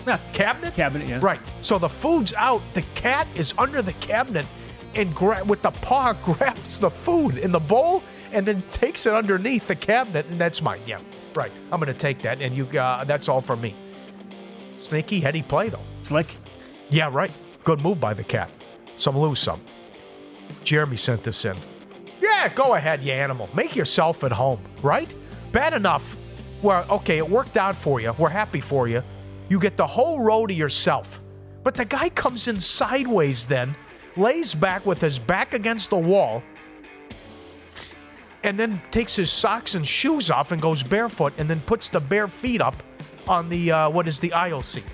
Yeah, 0.07 0.19
cabinet? 0.33 0.73
cabinet. 0.75 1.09
Yeah. 1.09 1.19
Right. 1.21 1.41
So 1.61 1.79
the 1.79 1.89
food's 1.89 2.33
out. 2.33 2.63
The 2.73 2.83
cat 2.95 3.29
is 3.35 3.53
under 3.59 3.83
the 3.83 3.93
cabinet 3.95 4.47
and 4.95 5.15
gra- 5.15 5.45
with 5.45 5.61
the 5.61 5.73
paw 5.73 6.13
grabs 6.25 6.79
the 6.79 6.91
food 6.91 7.37
in 7.37 7.53
the 7.53 7.61
bowl 7.61 8.03
and 8.33 8.47
then 8.47 8.63
takes 8.71 9.05
it 9.05 9.13
underneath 9.13 9.67
the 9.67 9.77
cabinet 9.77 10.25
and 10.27 10.41
that's 10.41 10.63
mine. 10.63 10.81
Yeah. 10.87 11.01
Right. 11.35 11.53
I'm 11.71 11.81
going 11.81 11.93
to 11.93 11.99
take 11.99 12.23
that 12.23 12.41
and 12.41 12.55
you 12.55 12.65
uh, 12.81 13.05
that's 13.05 13.29
all 13.29 13.43
for 13.43 13.57
me. 13.57 13.75
Sneaky 14.91 15.21
heady 15.21 15.41
play 15.41 15.69
though. 15.69 15.85
Slick. 16.03 16.37
Yeah, 16.89 17.11
right. 17.13 17.31
Good 17.63 17.81
move 17.81 18.01
by 18.01 18.13
the 18.13 18.25
cat. 18.25 18.51
Some 18.97 19.17
lose 19.17 19.39
some. 19.39 19.61
Jeremy 20.65 20.97
sent 20.97 21.23
this 21.23 21.45
in. 21.45 21.57
Yeah, 22.21 22.49
go 22.53 22.75
ahead, 22.75 23.01
you 23.01 23.13
animal. 23.13 23.49
Make 23.55 23.77
yourself 23.77 24.25
at 24.25 24.33
home, 24.33 24.61
right? 24.83 25.15
Bad 25.53 25.75
enough. 25.75 26.17
Well, 26.61 26.85
okay, 26.91 27.19
it 27.19 27.31
worked 27.31 27.57
out 27.57 27.77
for 27.77 28.01
you. 28.01 28.13
We're 28.19 28.31
happy 28.31 28.61
for 28.61 28.89
you. 28.89 29.05
You 29.49 29.61
get 29.61 29.77
the 29.77 29.87
whole 29.87 30.25
row 30.25 30.45
to 30.45 30.53
yourself. 30.53 31.21
But 31.63 31.75
the 31.75 31.85
guy 31.85 32.09
comes 32.09 32.49
in 32.49 32.59
sideways 32.59 33.45
then, 33.45 33.77
lays 34.17 34.57
back 34.57 34.87
with 34.87 35.01
his 35.01 35.21
back 35.21 35.55
against 35.55 35.91
the 35.91 35.99
wall, 35.99 36.43
and 38.43 38.59
then 38.59 38.83
takes 38.91 39.15
his 39.15 39.31
socks 39.31 39.77
and 39.77 39.87
shoes 39.87 40.33
off 40.33 40.51
and 40.51 40.61
goes 40.61 40.83
barefoot 40.83 41.33
and 41.39 41.49
then 41.49 41.61
puts 41.61 41.91
the 41.91 42.01
bare 42.01 42.27
feet 42.27 42.61
up 42.61 42.83
on 43.31 43.49
the, 43.49 43.71
uh, 43.71 43.89
what 43.91 44.07
is 44.09 44.19
the 44.19 44.33
aisle 44.33 44.63
seat. 44.63 44.85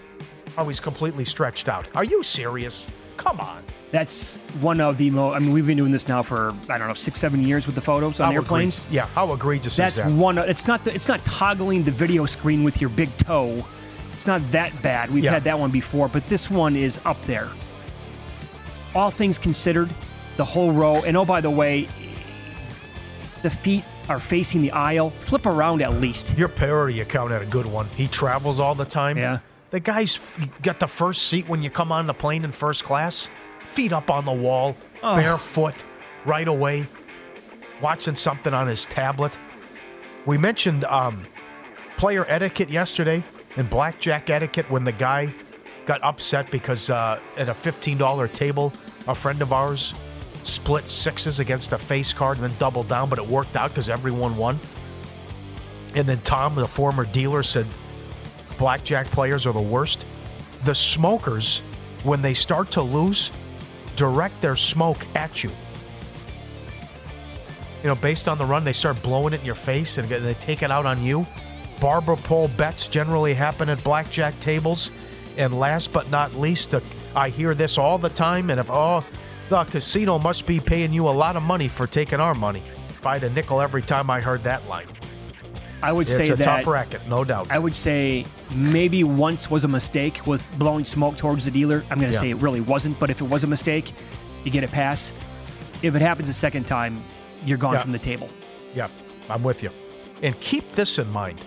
Oh, 0.59 0.68
he's 0.68 0.78
completely 0.80 1.24
stretched 1.24 1.68
out. 1.68 1.91
Are 1.97 2.05
you 2.05 2.22
serious? 2.22 2.87
Come 3.16 3.41
on. 3.41 3.64
That's 3.93 4.34
one 4.61 4.80
of 4.80 4.99
the 4.99 5.11
most. 5.11 5.37
I 5.37 5.39
mean, 5.39 5.53
we've 5.53 5.66
been 5.66 5.76
doing 5.78 5.93
this 5.93 6.07
now 6.09 6.22
for 6.22 6.55
I 6.68 6.76
don't 6.76 6.89
know 6.89 6.95
six, 6.95 7.18
seven 7.18 7.43
years 7.43 7.66
with 7.66 7.74
the 7.74 7.80
photos 7.80 8.20
on 8.20 8.26
How 8.28 8.32
airplanes. 8.34 8.78
egregious- 8.80 8.93
Yeah, 8.95 9.07
how 9.07 9.32
egregious 9.32 9.76
That's 9.76 9.93
is 9.93 9.97
that? 9.97 10.03
That's 10.09 10.14
one. 10.14 10.39
of- 10.39 10.49
It's 10.49 10.66
not. 10.66 10.84
The, 10.84 10.95
it's 10.95 11.09
not 11.09 11.24
toggling 11.24 11.82
the 11.84 11.93
video 11.93 12.26
screen 12.26 12.62
with 12.64 12.80
your 12.80 12.91
big 12.91 13.16
toe. 13.18 13.64
It's 14.12 14.26
not 14.26 14.51
that 14.51 14.72
bad. 14.82 15.11
We've 15.11 15.24
Yeah. 15.24 15.32
had 15.32 15.45
that 15.45 15.59
one 15.59 15.70
before, 15.70 16.09
but 16.09 16.26
this 16.28 16.51
one 16.51 16.74
is 16.76 17.01
up 17.05 17.20
there. 17.22 17.49
All 18.95 19.11
things 19.11 19.39
considered, 19.39 19.91
the 20.37 20.45
whole 20.45 20.72
row. 20.72 20.97
And 20.97 21.16
oh, 21.16 21.24
by 21.24 21.41
the 21.41 21.51
way, 21.51 21.89
the 23.43 23.51
feet 23.51 23.84
are 24.09 24.20
facing 24.20 24.62
the 24.62 24.70
aisle. 24.72 25.11
Flip 25.20 25.46
around 25.46 25.82
at 25.82 25.94
least. 25.94 26.36
Your 26.38 26.48
parody 26.48 27.00
account 27.00 27.30
had 27.30 27.42
a 27.42 27.46
good 27.46 27.66
one. 27.66 27.88
He 27.96 28.07
travels 28.09 28.59
all 28.61 28.74
the 28.74 28.84
time. 28.84 29.16
Yeah. 29.18 29.38
The 29.70 29.80
guy's 29.80 30.18
got 30.62 30.78
the 30.80 30.86
first 30.86 31.28
seat 31.28 31.48
when 31.48 31.62
you 31.62 31.70
come 31.70 31.90
on 31.92 32.07
the 32.07 32.14
plane 32.14 32.44
in 32.44 32.52
first 32.52 32.84
class. 32.84 33.28
Feet 33.74 33.92
up 33.92 34.11
on 34.11 34.24
the 34.24 34.32
wall, 34.32 34.76
Oh. 35.02 35.14
barefoot, 35.14 35.74
right 36.24 36.48
away, 36.48 36.86
watching 37.82 38.14
something 38.16 38.54
on 38.54 38.66
his 38.66 38.86
tablet. 38.86 39.36
We 40.24 40.38
mentioned 40.38 40.84
um, 40.84 41.26
player 41.96 42.24
etiquette 42.28 42.70
yesterday 42.70 43.22
and 43.57 43.68
blackjack 43.68 44.30
etiquette 44.30 44.70
when 44.70 44.84
the 44.84 44.92
guy 44.92 45.34
got 45.84 46.02
upset 46.02 46.50
because 46.50 46.90
uh, 46.90 47.20
at 47.36 47.48
a 47.48 47.54
$15 47.54 48.32
table, 48.32 48.72
a 49.09 49.14
friend 49.14 49.42
of 49.42 49.52
ours 49.52 49.94
split 50.47 50.88
sixes 50.88 51.40
against 51.40 51.72
a 51.72 51.78
face 51.78 52.12
card 52.12 52.38
and 52.38 52.51
then 52.51 52.59
doubled 52.59 52.88
down, 52.88 53.09
but 53.09 53.18
it 53.18 53.26
worked 53.26 53.57
out 53.57 53.70
because 53.70 53.88
everyone 53.88 54.36
won. 54.36 54.59
And 55.94 56.09
then 56.09 56.18
Tom, 56.18 56.55
the 56.55 56.68
former 56.68 57.05
dealer, 57.05 57.42
said 57.42 57.66
blackjack 58.59 59.07
players 59.09 59.47
are 59.47 59.53
the 59.53 59.61
worst. 59.61 60.07
The 60.64 60.74
smokers, 60.74 61.62
when 62.05 62.22
they 62.22 62.34
start 62.34 62.70
to 62.72 62.82
lose, 62.82 63.30
direct 63.97 64.40
their 64.40 64.57
smoke 64.57 65.05
at 65.14 65.42
you. 65.42 65.51
You 67.82 67.88
know, 67.88 67.94
based 67.94 68.28
on 68.28 68.38
the 68.38 68.44
run, 68.44 68.64
they 68.64 68.72
start 68.72 69.03
blowing 69.03 69.32
it 69.32 69.40
in 69.40 69.47
your 69.47 69.55
face 69.55 69.99
and 69.99 70.09
they 70.09 70.34
take 70.34 70.62
it 70.62 70.70
out 70.70 70.86
on 70.86 71.03
you. 71.03 71.26
Barber 71.80 72.16
pole 72.16 72.49
bets 72.49 72.88
generally 72.88 73.34
happen 73.34 73.68
at 73.68 73.82
blackjack 73.84 74.38
tables. 74.40 74.90
And 75.36 75.59
last 75.59 75.92
but 75.92 76.11
not 76.11 76.34
least, 76.34 76.70
the, 76.70 76.82
I 77.14 77.28
hear 77.28 77.55
this 77.55 77.78
all 77.78 77.99
the 77.99 78.09
time. 78.09 78.51
And 78.51 78.59
if, 78.59 78.70
oh, 78.70 79.05
the 79.49 79.64
casino 79.64 80.18
must 80.18 80.47
be 80.47 80.59
paying 80.61 80.92
you 80.92 81.09
a 81.09 81.11
lot 81.11 81.36
of 81.36 81.42
money 81.42 81.68
for 81.68 81.86
taking 81.86 82.20
our 82.20 82.34
money. 82.34 82.62
Had 83.03 83.22
a 83.22 83.30
nickel 83.30 83.61
every 83.61 83.82
time 83.82 84.11
I 84.11 84.20
heard 84.20 84.42
that 84.44 84.66
line. 84.66 84.88
I 85.80 85.92
would 85.92 86.09
It's 86.09 86.16
say 86.16 86.32
a 86.32 86.36
that. 86.36 86.44
tough 86.44 86.66
racket, 86.66 87.07
no 87.07 87.22
doubt. 87.22 87.51
I 87.53 87.59
would 87.59 87.74
say 87.74 88.26
maybe 88.53 89.05
once 89.05 89.49
was 89.49 89.62
a 89.62 89.68
mistake 89.68 90.26
with 90.26 90.42
blowing 90.59 90.84
smoke 90.84 91.16
towards 91.16 91.44
the 91.44 91.51
dealer. 91.53 91.84
I'm 91.90 92.01
going 92.01 92.11
to 92.11 92.14
Yeah. 92.16 92.20
say 92.20 92.30
it 92.30 92.38
really 92.42 92.61
wasn't, 92.62 92.99
but 92.99 93.09
if 93.11 93.20
it 93.20 93.24
was 93.28 93.44
a 93.44 93.47
mistake, 93.47 93.92
you 94.42 94.51
get 94.51 94.64
a 94.64 94.68
pass. 94.68 95.12
If 95.82 95.94
it 95.94 96.03
happens 96.03 96.28
a 96.28 96.32
second 96.32 96.64
time, 96.66 97.01
you're 97.44 97.59
gone 97.59 97.74
Yeah. 97.74 97.82
from 97.82 97.92
the 97.92 97.99
table. 98.01 98.28
Yeah, 98.74 98.88
I'm 99.30 99.44
with 99.44 99.62
you. 99.62 99.70
And 100.22 100.38
keep 100.40 100.72
this 100.72 100.99
in 100.99 101.09
mind 101.12 101.44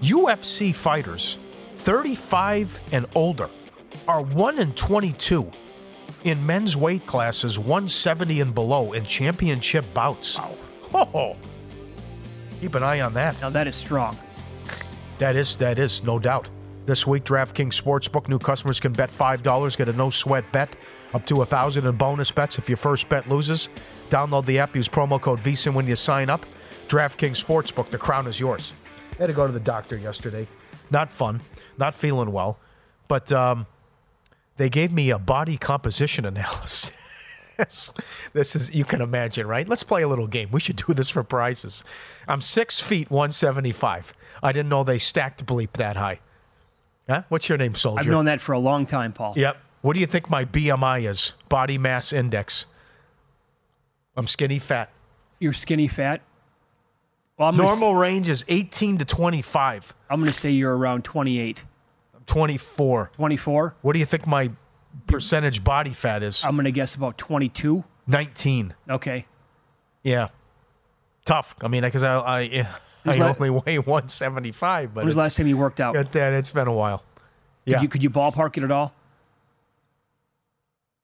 UFC 0.00 0.72
fighters 0.74 1.38
35 1.78 2.78
and 2.92 3.06
older 3.14 3.48
are 4.06 4.20
1 4.22 4.58
in 4.58 4.72
22 4.74 5.50
in 6.24 6.44
men's 6.44 6.76
weight 6.76 7.06
classes 7.06 7.58
170 7.58 8.40
and 8.40 8.54
below 8.54 8.92
in 8.92 9.04
championship 9.04 9.84
bouts. 9.94 10.38
Wow. 10.38 10.56
Oh, 11.14 11.36
keep 12.60 12.74
an 12.74 12.82
eye 12.82 13.00
on 13.00 13.14
that. 13.14 13.40
Now 13.40 13.50
that 13.50 13.66
is 13.66 13.76
strong. 13.76 14.18
That 15.18 15.36
is 15.36 15.56
that 15.56 15.78
is 15.78 16.02
no 16.02 16.18
doubt. 16.18 16.50
This 16.86 17.06
week, 17.06 17.24
DraftKings 17.24 17.80
Sportsbook 17.80 18.28
new 18.28 18.38
customers 18.38 18.78
can 18.78 18.92
bet 18.92 19.10
five 19.10 19.42
dollars, 19.42 19.74
get 19.76 19.88
a 19.88 19.92
no 19.92 20.10
sweat 20.10 20.44
bet, 20.52 20.76
up 21.14 21.24
to 21.26 21.42
a 21.42 21.46
thousand 21.46 21.86
in 21.86 21.96
bonus 21.96 22.30
bets 22.30 22.58
if 22.58 22.68
your 22.68 22.76
first 22.76 23.08
bet 23.08 23.28
loses. 23.28 23.68
Download 24.10 24.44
the 24.44 24.58
app, 24.58 24.76
use 24.76 24.88
promo 24.88 25.20
code 25.20 25.40
VSIN 25.40 25.74
when 25.74 25.86
you 25.86 25.96
sign 25.96 26.28
up. 26.28 26.44
DraftKings 26.88 27.42
Sportsbook, 27.42 27.90
the 27.90 27.98
crown 27.98 28.26
is 28.26 28.38
yours. 28.38 28.72
I 29.12 29.16
had 29.16 29.26
to 29.28 29.32
go 29.32 29.46
to 29.46 29.52
the 29.52 29.60
doctor 29.60 29.96
yesterday. 29.96 30.46
Not 30.90 31.10
fun, 31.10 31.40
not 31.78 31.94
feeling 31.94 32.30
well, 32.30 32.58
but 33.08 33.32
um, 33.32 33.66
they 34.56 34.68
gave 34.68 34.92
me 34.92 35.10
a 35.10 35.18
body 35.18 35.56
composition 35.56 36.24
analysis. 36.32 36.90
this 38.32 38.56
is 38.56 38.74
you 38.74 38.84
can 38.84 39.00
imagine, 39.00 39.46
right? 39.46 39.68
Let's 39.68 39.82
play 39.84 40.02
a 40.02 40.08
little 40.08 40.26
game. 40.26 40.48
We 40.50 40.60
should 40.60 40.76
do 40.76 40.92
this 40.94 41.08
for 41.10 41.22
prizes. 41.22 41.84
I'm 42.26 42.40
six 42.40 42.80
feet 42.80 43.10
one 43.10 43.30
seventy 43.30 43.72
five. 43.72 44.12
I 44.42 44.52
didn't 44.52 44.68
know 44.68 44.82
they 44.84 44.98
stacked 44.98 45.46
bleep 45.46 45.72
that 45.74 45.96
high. 45.96 46.18
Huh? 47.08 47.22
What's 47.28 47.48
your 47.48 47.58
name, 47.58 47.74
soldier? 47.74 48.00
I've 48.00 48.06
known 48.08 48.24
that 48.24 48.40
for 48.40 48.52
a 48.52 48.58
long 48.58 48.86
time, 48.86 49.12
Paul. 49.12 49.34
Yep. 49.36 49.56
What 49.82 49.92
do 49.94 50.00
you 50.00 50.06
think 50.06 50.30
my 50.30 50.44
BMI 50.46 51.08
is? 51.08 51.34
Body 51.48 51.76
mass 51.78 52.12
index. 52.12 52.66
I'm 54.16 54.26
skinny 54.26 54.58
fat. 54.58 54.90
You're 55.38 55.52
skinny 55.52 55.86
fat. 55.88 56.22
Well, 57.38 57.48
I'm 57.48 57.56
gonna 57.56 57.68
s- 57.70 57.78
Normal 57.80 57.96
range 58.00 58.28
is 58.28 58.44
18 58.48 58.98
to 58.98 59.04
25. 59.04 59.92
I'm 60.08 60.20
going 60.20 60.32
to 60.32 60.38
say 60.38 60.50
you're 60.50 60.76
around 60.76 61.04
28. 61.04 61.62
24. 62.26 63.10
24? 63.14 63.74
What 63.82 63.92
do 63.92 63.98
you 63.98 64.06
think 64.06 64.26
my 64.26 64.50
percentage 65.06 65.62
body 65.64 65.92
fat 65.92 66.22
is? 66.22 66.44
I'm 66.44 66.54
going 66.56 66.64
to 66.64 66.72
guess 66.72 66.94
about 66.94 67.18
22. 67.18 67.84
19. 68.06 68.74
Okay. 68.90 69.26
Yeah. 70.02 70.28
Tough. 71.24 71.54
I 71.60 71.68
mean, 71.68 71.82
because 71.82 72.02
I 72.02 72.18
I, 72.18 72.68
I 73.06 73.16
la- 73.16 73.34
only 73.34 73.50
weigh 73.50 73.78
175, 73.78 74.92
but 74.94 75.00
When 75.00 75.06
was 75.06 75.14
the 75.14 75.20
last 75.20 75.36
time 75.36 75.46
you 75.46 75.56
worked 75.56 75.80
out? 75.80 75.96
It, 75.96 76.12
that, 76.12 76.32
it's 76.34 76.50
been 76.50 76.68
a 76.68 76.72
while. 76.72 77.02
Yeah. 77.64 77.76
Could 77.76 77.82
you, 77.82 77.88
could 77.88 78.02
you 78.02 78.10
ballpark 78.10 78.58
it 78.58 78.62
at 78.64 78.70
all? 78.70 78.94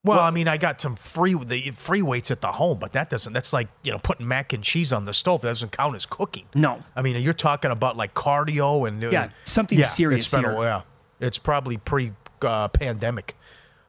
well, 0.02 0.20
I 0.20 0.30
mean, 0.30 0.48
I 0.48 0.56
got 0.56 0.80
some 0.80 0.96
free 0.96 1.34
the 1.34 1.72
free 1.72 2.00
weights 2.00 2.30
at 2.30 2.40
the 2.40 2.50
home, 2.52 2.78
but 2.78 2.92
that 2.94 3.10
doesn't. 3.10 3.32
That's 3.34 3.52
like 3.52 3.68
you 3.82 3.92
know 3.92 3.98
putting 3.98 4.26
mac 4.26 4.52
and 4.54 4.64
cheese 4.64 4.92
on 4.92 5.04
the 5.04 5.12
stove. 5.12 5.42
That 5.42 5.48
doesn't 5.48 5.72
count 5.72 5.94
as 5.94 6.06
cooking. 6.06 6.46
No. 6.54 6.82
I 6.96 7.02
mean, 7.02 7.16
you're 7.20 7.34
talking 7.34 7.70
about 7.70 7.96
like 7.98 8.14
cardio 8.14 8.88
and 8.88 9.02
uh, 9.04 9.10
Yeah, 9.10 9.30
something 9.44 9.78
yeah, 9.78 9.86
serious 9.86 10.24
It's 10.24 10.30
been 10.30 10.40
here. 10.40 10.52
a, 10.52 10.60
yeah, 10.62 10.82
it's 11.20 11.38
probably 11.38 11.76
pre 11.78 12.12
uh, 12.42 12.68
pandemic. 12.68 13.36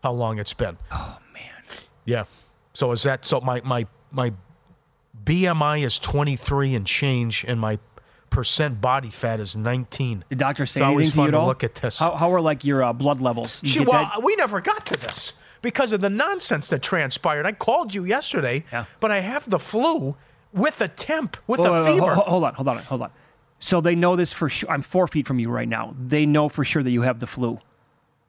How 0.04 0.12
long 0.12 0.40
it's 0.40 0.54
been? 0.54 0.78
Oh 0.92 1.18
man. 1.34 1.64
Yeah. 2.06 2.26
So 2.74 2.92
is 2.92 3.04
that 3.04 3.26
so? 3.26 3.42
My 3.42 3.62
my 3.64 3.86
my 4.12 4.34
BMI 5.26 5.86
is 5.86 6.00
23 6.00 6.76
and 6.76 6.86
change, 6.88 7.46
and 7.48 7.60
my 7.60 7.78
percent 8.30 8.80
body 8.82 9.10
fat 9.10 9.40
is 9.40 9.56
19. 9.56 10.24
Did 10.30 10.38
doctor 10.40 10.66
say 10.66 10.80
It's 10.80 10.86
always 10.86 11.08
anything 11.08 11.12
to 11.12 11.16
you 11.16 11.22
fun 11.22 11.28
at 11.28 11.32
to 11.32 11.40
all? 11.40 11.48
look 11.48 11.64
at 11.64 11.76
this. 11.76 12.00
How, 12.00 12.16
how 12.16 12.34
are 12.34 12.42
like 12.42 12.64
your 12.64 12.84
uh, 12.84 12.94
blood 12.94 13.22
levels? 13.22 13.60
You 13.64 13.70
She, 13.70 13.80
get 13.80 13.90
well, 13.90 14.04
that? 14.06 14.24
we 14.24 14.36
never 14.38 14.62
got 14.62 14.86
to 14.88 14.94
this 15.00 15.34
because 15.62 15.92
of 15.92 16.02
the 16.02 16.10
nonsense 16.10 16.70
that 16.70 16.82
transpired. 16.82 17.46
I 17.46 17.52
called 17.52 17.94
you 17.94 18.06
yesterday, 18.06 18.64
but 19.00 19.12
I 19.12 19.20
have 19.20 19.50
the 19.50 19.60
flu 19.60 20.16
with 20.54 20.80
a 20.82 20.88
temp, 20.88 21.38
with 21.48 21.60
Whoa, 21.60 21.66
a 21.66 21.70
whoa, 21.70 21.84
whoa, 21.86 21.94
fever. 21.94 22.16
ho- 22.16 22.24
Hold 22.30 22.44
on, 22.46 22.54
hold 22.56 22.68
on, 22.70 22.78
hold 22.80 23.02
on. 23.04 23.12
So 23.62 23.80
they 23.80 23.96
know 23.96 24.16
this 24.18 24.34
for 24.34 24.50
sure. 24.50 24.70
I'm 24.70 24.82
four 24.82 25.08
feet 25.08 25.26
from 25.28 25.40
you 25.40 25.50
right 25.50 25.68
now. 25.70 25.96
They 26.08 26.26
know 26.26 26.50
for 26.50 26.66
sure 26.66 26.84
that 26.84 26.90
you 26.92 27.04
have 27.04 27.20
the 27.20 27.28
flu. 27.28 27.60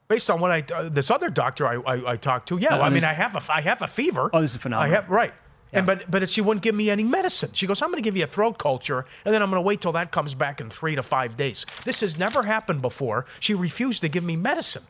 Based 0.09 0.29
on 0.31 0.41
what 0.41 0.51
I 0.51 0.63
uh, 0.75 0.91
this 0.91 1.11
other 1.11 1.31
doctor 1.31 1.67
I, 1.67 1.77
I, 1.95 2.13
I 2.13 2.17
talked 2.17 2.49
to, 2.49 2.59
yeah, 2.59 2.77
Oh, 2.79 2.83
I 2.83 2.91
mean 2.91 2.97
this- 3.01 3.05
I 3.05 3.15
have 3.15 3.35
a 3.35 3.43
I 3.53 3.63
have 3.63 3.81
a 3.83 3.89
fever. 3.89 4.31
Oh, 4.33 4.41
this 4.43 4.53
is 4.55 4.59
phenomenal. 4.59 4.93
I 4.93 4.95
have 4.95 5.09
right. 5.11 5.33
And 5.75 5.87
but 5.87 6.11
but 6.11 6.29
she 6.29 6.43
wouldn't 6.43 6.63
give 6.63 6.75
me 6.75 6.91
any 6.91 7.03
medicine. 7.03 7.49
She 7.55 7.67
goes, 7.67 7.81
I'm 7.81 7.89
going 7.89 8.03
to 8.03 8.07
give 8.07 8.15
you 8.15 8.25
a 8.25 8.27
throat 8.27 8.59
culture, 8.59 9.07
and 9.25 9.35
then 9.35 9.41
I'm 9.43 9.49
going 9.49 9.63
to 9.63 9.67
wait 9.67 9.81
till 9.81 9.93
that 9.93 10.13
comes 10.13 10.35
back 10.35 10.61
in 10.61 10.69
three 10.69 10.95
to 10.97 11.03
five 11.03 11.35
days. 11.39 11.65
This 11.87 12.01
has 12.01 12.19
never 12.19 12.43
happened 12.43 12.83
before. 12.83 13.25
She 13.41 13.55
refused 13.55 14.03
to 14.03 14.09
give 14.11 14.23
me 14.23 14.37
medicine. 14.37 14.83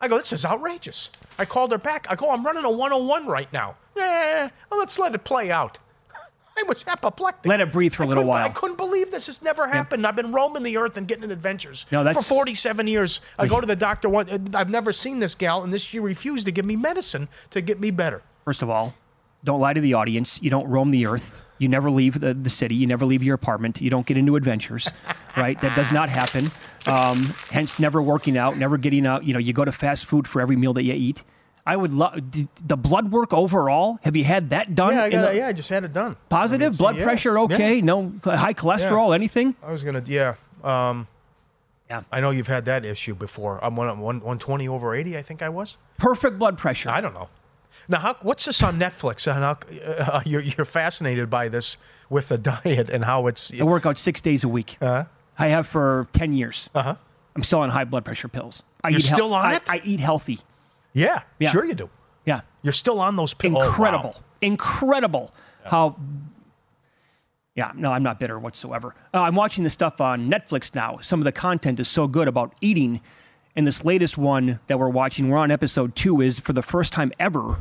I 0.00 0.08
go, 0.08 0.16
this 0.16 0.32
is 0.32 0.46
outrageous. 0.46 1.10
I 1.38 1.44
called 1.44 1.72
her 1.72 1.78
back. 1.78 2.06
I 2.08 2.14
go, 2.16 2.30
I'm 2.30 2.42
running 2.46 2.64
a 2.64 2.70
101 2.70 3.26
right 3.26 3.52
now. 3.52 3.76
Eh, 3.98 4.48
well, 4.70 4.80
let's 4.80 4.98
let 4.98 5.14
it 5.14 5.24
play 5.24 5.50
out. 5.50 5.76
I 6.58 6.62
was 6.66 6.84
apoplectic. 6.86 7.46
Let 7.48 7.60
it 7.60 7.72
breathe 7.72 7.94
for 7.94 8.02
a 8.02 8.06
little 8.06 8.24
couldn't- 8.24 8.42
I 8.42 8.48
couldn't 8.48 8.76
believe 8.76 9.10
this 9.10 9.26
has 9.26 9.42
never 9.42 9.68
happened. 9.68 10.06
I've 10.06 10.16
been 10.16 10.32
roaming 10.32 10.62
the 10.62 10.76
earth 10.76 10.96
and 10.96 11.06
getting 11.06 11.24
in 11.24 11.30
adventures 11.30 11.86
No, 11.92 12.02
that's... 12.02 12.16
for 12.16 12.22
47 12.22 12.86
years. 12.86 13.20
I 13.38 13.46
go 13.46 13.60
to 13.60 13.66
the 13.66 13.76
doctor. 13.76 14.08
One, 14.08 14.50
I've 14.54 14.70
never 14.70 14.92
seen 14.92 15.20
this 15.20 15.34
gal, 15.34 15.62
and 15.62 15.72
this 15.72 15.82
she 15.82 16.00
refused 16.00 16.46
to 16.46 16.52
give 16.52 16.64
me 16.64 16.76
medicine 16.76 17.28
to 17.50 17.60
get 17.60 17.80
me 17.80 17.90
better. 17.90 18.22
First 18.44 18.62
of 18.62 18.70
all, 18.70 18.94
don't 19.44 19.60
lie 19.60 19.72
to 19.72 19.80
the 19.80 19.94
audience. 19.94 20.40
You 20.42 20.50
don't 20.50 20.66
roam 20.68 20.90
the 20.90 21.06
earth. 21.06 21.32
You 21.58 21.68
never 21.68 21.90
leave 21.90 22.20
the, 22.20 22.34
the 22.34 22.50
city. 22.50 22.74
You 22.76 22.86
never 22.86 23.04
leave 23.04 23.22
your 23.22 23.34
apartment. 23.34 23.80
You 23.80 23.90
don't 23.90 24.06
get 24.06 24.16
into 24.16 24.36
adventures, 24.36 24.88
right? 25.36 25.60
That 25.60 25.74
does 25.76 25.90
not 25.90 26.08
happen. 26.08 26.50
Um, 26.86 27.34
hence, 27.50 27.78
never 27.78 28.00
working 28.00 28.36
out, 28.36 28.56
never 28.56 28.78
getting 28.78 29.06
out. 29.06 29.24
You 29.24 29.32
know, 29.32 29.38
you 29.38 29.52
go 29.52 29.64
to 29.64 29.72
fast 29.72 30.04
food 30.06 30.26
for 30.26 30.40
every 30.40 30.56
meal 30.56 30.72
that 30.74 30.84
you 30.84 30.94
eat. 30.94 31.22
I 31.68 31.76
would 31.76 31.92
love 31.92 32.18
the 32.66 32.76
blood 32.76 33.12
work 33.12 33.34
overall. 33.34 33.98
Have 34.02 34.16
you 34.16 34.24
had 34.24 34.48
that 34.50 34.74
done? 34.74 34.94
Yeah, 34.94 35.02
I, 35.04 35.10
got, 35.10 35.30
the- 35.32 35.36
yeah, 35.36 35.48
I 35.48 35.52
just 35.52 35.68
had 35.68 35.84
it 35.84 35.92
done. 35.92 36.16
Positive 36.30 36.76
blood 36.78 36.96
yeah, 36.96 37.04
pressure, 37.04 37.38
okay. 37.40 37.76
yeah. 37.76 37.84
No 37.84 38.10
high 38.24 38.54
cholesterol, 38.54 39.14
anything. 39.14 39.54
I 39.62 39.70
was 39.70 39.84
gonna, 39.84 40.02
yeah. 40.06 40.34
Um, 40.64 41.06
yeah. 41.90 42.02
I 42.10 42.20
know 42.22 42.30
you've 42.30 42.46
had 42.48 42.64
that 42.64 42.86
issue 42.86 43.14
before. 43.14 43.62
I'm 43.62 43.76
one, 43.76 43.88
one, 44.00 44.16
120 44.16 44.66
over 44.68 44.94
80. 44.94 45.18
I 45.18 45.22
think 45.22 45.42
I 45.42 45.50
was. 45.50 45.76
Perfect 45.98 46.38
blood 46.38 46.56
pressure. 46.56 46.88
I 46.88 47.02
don't 47.02 47.12
know. 47.14 47.28
Now, 47.86 47.98
how, 47.98 48.16
what's 48.22 48.46
this 48.46 48.62
on 48.62 48.78
Netflix? 48.78 49.26
And 49.30 49.44
how, 49.44 50.14
uh, 50.14 50.20
you're, 50.26 50.40
you're 50.42 50.64
fascinated 50.66 51.28
by 51.28 51.48
this 51.48 51.76
with 52.08 52.28
the 52.28 52.38
diet 52.38 52.88
and 52.88 53.04
how 53.04 53.26
it's. 53.26 53.52
I 53.60 53.64
work 53.64 53.84
out 53.84 53.98
six 53.98 54.22
days 54.22 54.42
a 54.42 54.48
week. 54.48 54.78
Uh-huh. 54.80 55.04
I 55.38 55.48
have 55.48 55.66
for 55.66 56.08
ten 56.12 56.32
years. 56.32 56.68
Uh 56.74 56.82
huh. 56.82 56.94
I'm 57.36 57.42
still 57.44 57.60
on 57.60 57.70
high 57.70 57.84
blood 57.84 58.04
pressure 58.04 58.26
pills. 58.28 58.62
I 58.82 58.88
You're 58.88 58.98
eat 58.98 59.06
hel- 59.06 59.16
still 59.18 59.34
on 59.34 59.44
I- 59.44 59.54
it? 59.56 59.62
I 59.68 59.80
eat 59.84 60.00
healthy. 60.00 60.40
Yeah, 60.98 61.22
Yeah. 61.38 61.50
sure 61.50 61.64
you 61.64 61.74
do. 61.74 61.88
Yeah. 62.26 62.40
You're 62.62 62.72
still 62.72 63.00
on 63.00 63.16
those 63.16 63.32
pills. 63.34 63.64
Incredible. 63.64 64.16
Incredible 64.42 65.32
how. 65.64 65.96
Yeah, 67.54 67.72
no, 67.74 67.90
I'm 67.92 68.02
not 68.04 68.20
bitter 68.20 68.38
whatsoever. 68.38 68.94
Uh, 69.12 69.22
I'm 69.22 69.34
watching 69.34 69.64
this 69.64 69.72
stuff 69.72 70.00
on 70.00 70.30
Netflix 70.30 70.74
now. 70.74 70.98
Some 71.02 71.18
of 71.20 71.24
the 71.24 71.32
content 71.32 71.80
is 71.80 71.88
so 71.88 72.06
good 72.06 72.28
about 72.28 72.54
eating. 72.60 73.00
And 73.56 73.66
this 73.66 73.84
latest 73.84 74.16
one 74.16 74.60
that 74.68 74.78
we're 74.78 74.88
watching, 74.88 75.28
we're 75.28 75.38
on 75.38 75.50
episode 75.50 75.96
two, 75.96 76.20
is 76.20 76.38
for 76.38 76.52
the 76.52 76.62
first 76.62 76.92
time 76.92 77.12
ever, 77.18 77.56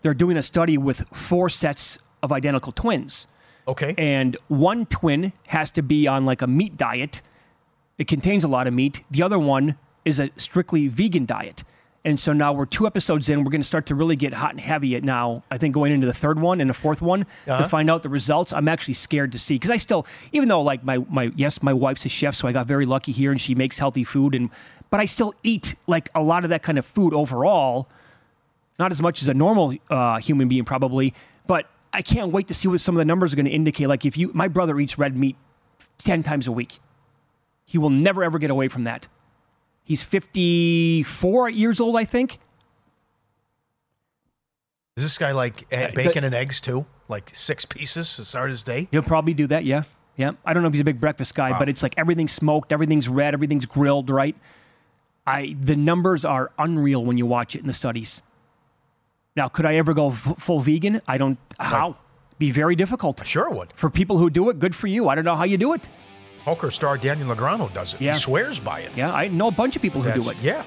they're 0.00 0.14
doing 0.14 0.38
a 0.38 0.42
study 0.42 0.78
with 0.78 1.06
four 1.12 1.50
sets 1.50 1.98
of 2.22 2.32
identical 2.32 2.72
twins. 2.72 3.26
Okay. 3.68 3.94
And 3.98 4.36
one 4.48 4.86
twin 4.86 5.32
has 5.48 5.70
to 5.72 5.82
be 5.82 6.08
on 6.08 6.24
like 6.24 6.40
a 6.40 6.46
meat 6.46 6.78
diet. 6.78 7.20
It 7.98 8.08
contains 8.08 8.42
a 8.44 8.48
lot 8.48 8.66
of 8.66 8.72
meat. 8.72 9.02
The 9.10 9.22
other 9.22 9.38
one 9.38 9.76
is 10.06 10.18
a 10.18 10.30
strictly 10.36 10.88
vegan 10.88 11.26
diet. 11.26 11.62
And 12.06 12.20
so 12.20 12.32
now 12.32 12.52
we're 12.52 12.66
two 12.66 12.86
episodes 12.86 13.28
in. 13.28 13.42
We're 13.44 13.50
going 13.50 13.60
to 13.60 13.66
start 13.66 13.86
to 13.86 13.94
really 13.96 14.14
get 14.14 14.32
hot 14.32 14.52
and 14.52 14.60
heavy 14.60 14.94
at 14.94 15.02
now. 15.02 15.42
I 15.50 15.58
think 15.58 15.74
going 15.74 15.90
into 15.90 16.06
the 16.06 16.14
third 16.14 16.38
one 16.40 16.60
and 16.60 16.70
the 16.70 16.74
fourth 16.74 17.02
one 17.02 17.22
Uh-huh. 17.48 17.58
to 17.64 17.68
find 17.68 17.90
out 17.90 18.04
the 18.04 18.08
results. 18.08 18.52
I'm 18.52 18.68
actually 18.68 18.94
scared 18.94 19.32
to 19.32 19.38
see 19.40 19.56
because 19.56 19.70
I 19.70 19.76
still, 19.76 20.06
even 20.32 20.48
though 20.48 20.62
like 20.62 20.84
my 20.84 20.98
my 21.10 21.32
yes, 21.34 21.62
my 21.64 21.72
wife's 21.72 22.06
a 22.06 22.08
chef, 22.08 22.36
so 22.36 22.46
I 22.46 22.52
got 22.52 22.66
very 22.68 22.86
lucky 22.86 23.10
here, 23.10 23.32
and 23.32 23.40
she 23.40 23.54
makes 23.56 23.76
healthy 23.78 24.04
food, 24.04 24.36
and 24.36 24.50
but 24.88 25.00
I 25.00 25.06
still 25.06 25.34
eat 25.42 25.74
like 25.88 26.08
a 26.14 26.22
lot 26.22 26.44
of 26.44 26.50
that 26.50 26.62
kind 26.62 26.78
of 26.78 26.86
food 26.86 27.12
overall. 27.12 27.88
Not 28.78 28.92
as 28.92 29.02
much 29.02 29.20
as 29.22 29.26
a 29.28 29.34
normal 29.34 29.74
uh, 29.90 30.18
human 30.18 30.46
being 30.48 30.64
probably, 30.64 31.12
but 31.48 31.68
I 31.92 32.02
can't 32.02 32.30
wait 32.30 32.46
to 32.48 32.54
see 32.54 32.68
what 32.68 32.80
some 32.80 32.94
of 32.94 32.98
the 33.00 33.04
numbers 33.04 33.32
are 33.32 33.36
going 33.36 33.46
to 33.46 33.50
indicate. 33.50 33.88
Like 33.88 34.04
if 34.04 34.16
you, 34.16 34.30
my 34.32 34.46
brother 34.48 34.78
eats 34.78 34.96
red 34.96 35.16
meat 35.16 35.34
ten 35.98 36.22
times 36.22 36.46
a 36.46 36.52
week. 36.52 36.78
He 37.64 37.78
will 37.78 37.90
never 37.90 38.22
ever 38.22 38.38
get 38.38 38.50
away 38.50 38.68
from 38.68 38.84
that. 38.84 39.08
He's 39.86 40.02
54 40.02 41.48
years 41.48 41.80
old, 41.80 41.96
I 41.96 42.04
think. 42.04 42.38
Is 44.96 45.04
this 45.04 45.16
guy 45.16 45.32
like 45.32 45.64
Uh, 45.72 45.88
bacon 45.94 46.24
and 46.24 46.34
eggs 46.34 46.60
too? 46.60 46.84
Like 47.08 47.30
six 47.34 47.64
pieces 47.64 48.16
to 48.16 48.24
start 48.24 48.50
his 48.50 48.62
day? 48.62 48.88
He'll 48.90 49.02
probably 49.02 49.32
do 49.34 49.46
that. 49.46 49.64
Yeah, 49.64 49.84
yeah. 50.16 50.32
I 50.44 50.52
don't 50.52 50.62
know 50.62 50.66
if 50.68 50.74
he's 50.74 50.80
a 50.80 50.84
big 50.84 51.00
breakfast 51.00 51.34
guy, 51.34 51.52
Wow. 51.52 51.58
but 51.60 51.68
it's 51.68 51.82
like 51.82 51.94
everything's 51.96 52.32
smoked, 52.32 52.72
everything's 52.72 53.08
red, 53.08 53.32
everything's 53.32 53.66
grilled, 53.66 54.10
right? 54.10 54.34
I 55.26 55.54
the 55.60 55.76
numbers 55.76 56.24
are 56.24 56.50
unreal 56.58 57.04
when 57.04 57.16
you 57.18 57.26
watch 57.26 57.54
it 57.54 57.60
in 57.60 57.66
the 57.68 57.72
studies. 57.72 58.22
Now, 59.36 59.48
could 59.48 59.66
I 59.66 59.76
ever 59.76 59.92
go 59.94 60.10
f- 60.10 60.34
full 60.38 60.60
vegan? 60.60 61.00
I 61.06 61.18
don't. 61.18 61.38
How? 61.60 61.96
Be 62.38 62.50
very 62.50 62.74
difficult. 62.74 63.24
Sure 63.26 63.48
would. 63.50 63.72
For 63.76 63.88
people 63.88 64.18
who 64.18 64.30
do 64.30 64.50
it, 64.50 64.58
good 64.58 64.74
for 64.74 64.88
you. 64.88 65.08
I 65.08 65.14
don't 65.14 65.24
know 65.24 65.36
how 65.36 65.44
you 65.44 65.58
do 65.58 65.74
it. 65.74 65.88
Poker 66.46 66.70
star 66.70 66.96
Daniel 66.96 67.34
Negreanu 67.34 67.74
does 67.74 67.92
it. 67.92 68.00
Yeah. 68.00 68.14
He 68.14 68.20
swears 68.20 68.60
by 68.60 68.78
it. 68.78 68.96
Yeah, 68.96 69.12
I 69.12 69.26
know 69.26 69.48
a 69.48 69.50
bunch 69.50 69.74
of 69.74 69.82
people 69.82 70.00
who 70.00 70.12
do 70.22 70.30
it. 70.30 70.36
Yeah. 70.40 70.62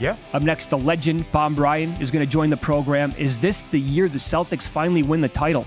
Yeah. 0.00 0.16
Up 0.32 0.42
next, 0.42 0.70
the 0.70 0.78
legend 0.78 1.24
Bob 1.30 1.56
Ryan 1.56 1.92
is 2.00 2.10
going 2.10 2.26
to 2.26 2.30
join 2.30 2.50
the 2.50 2.56
program. 2.56 3.14
Is 3.16 3.38
this 3.38 3.62
the 3.62 3.78
year 3.78 4.08
the 4.08 4.18
Celtics 4.18 4.66
finally 4.66 5.04
win 5.04 5.20
the 5.20 5.28
title? 5.28 5.66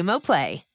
Xumo 0.00 0.18
Play. 0.18 0.69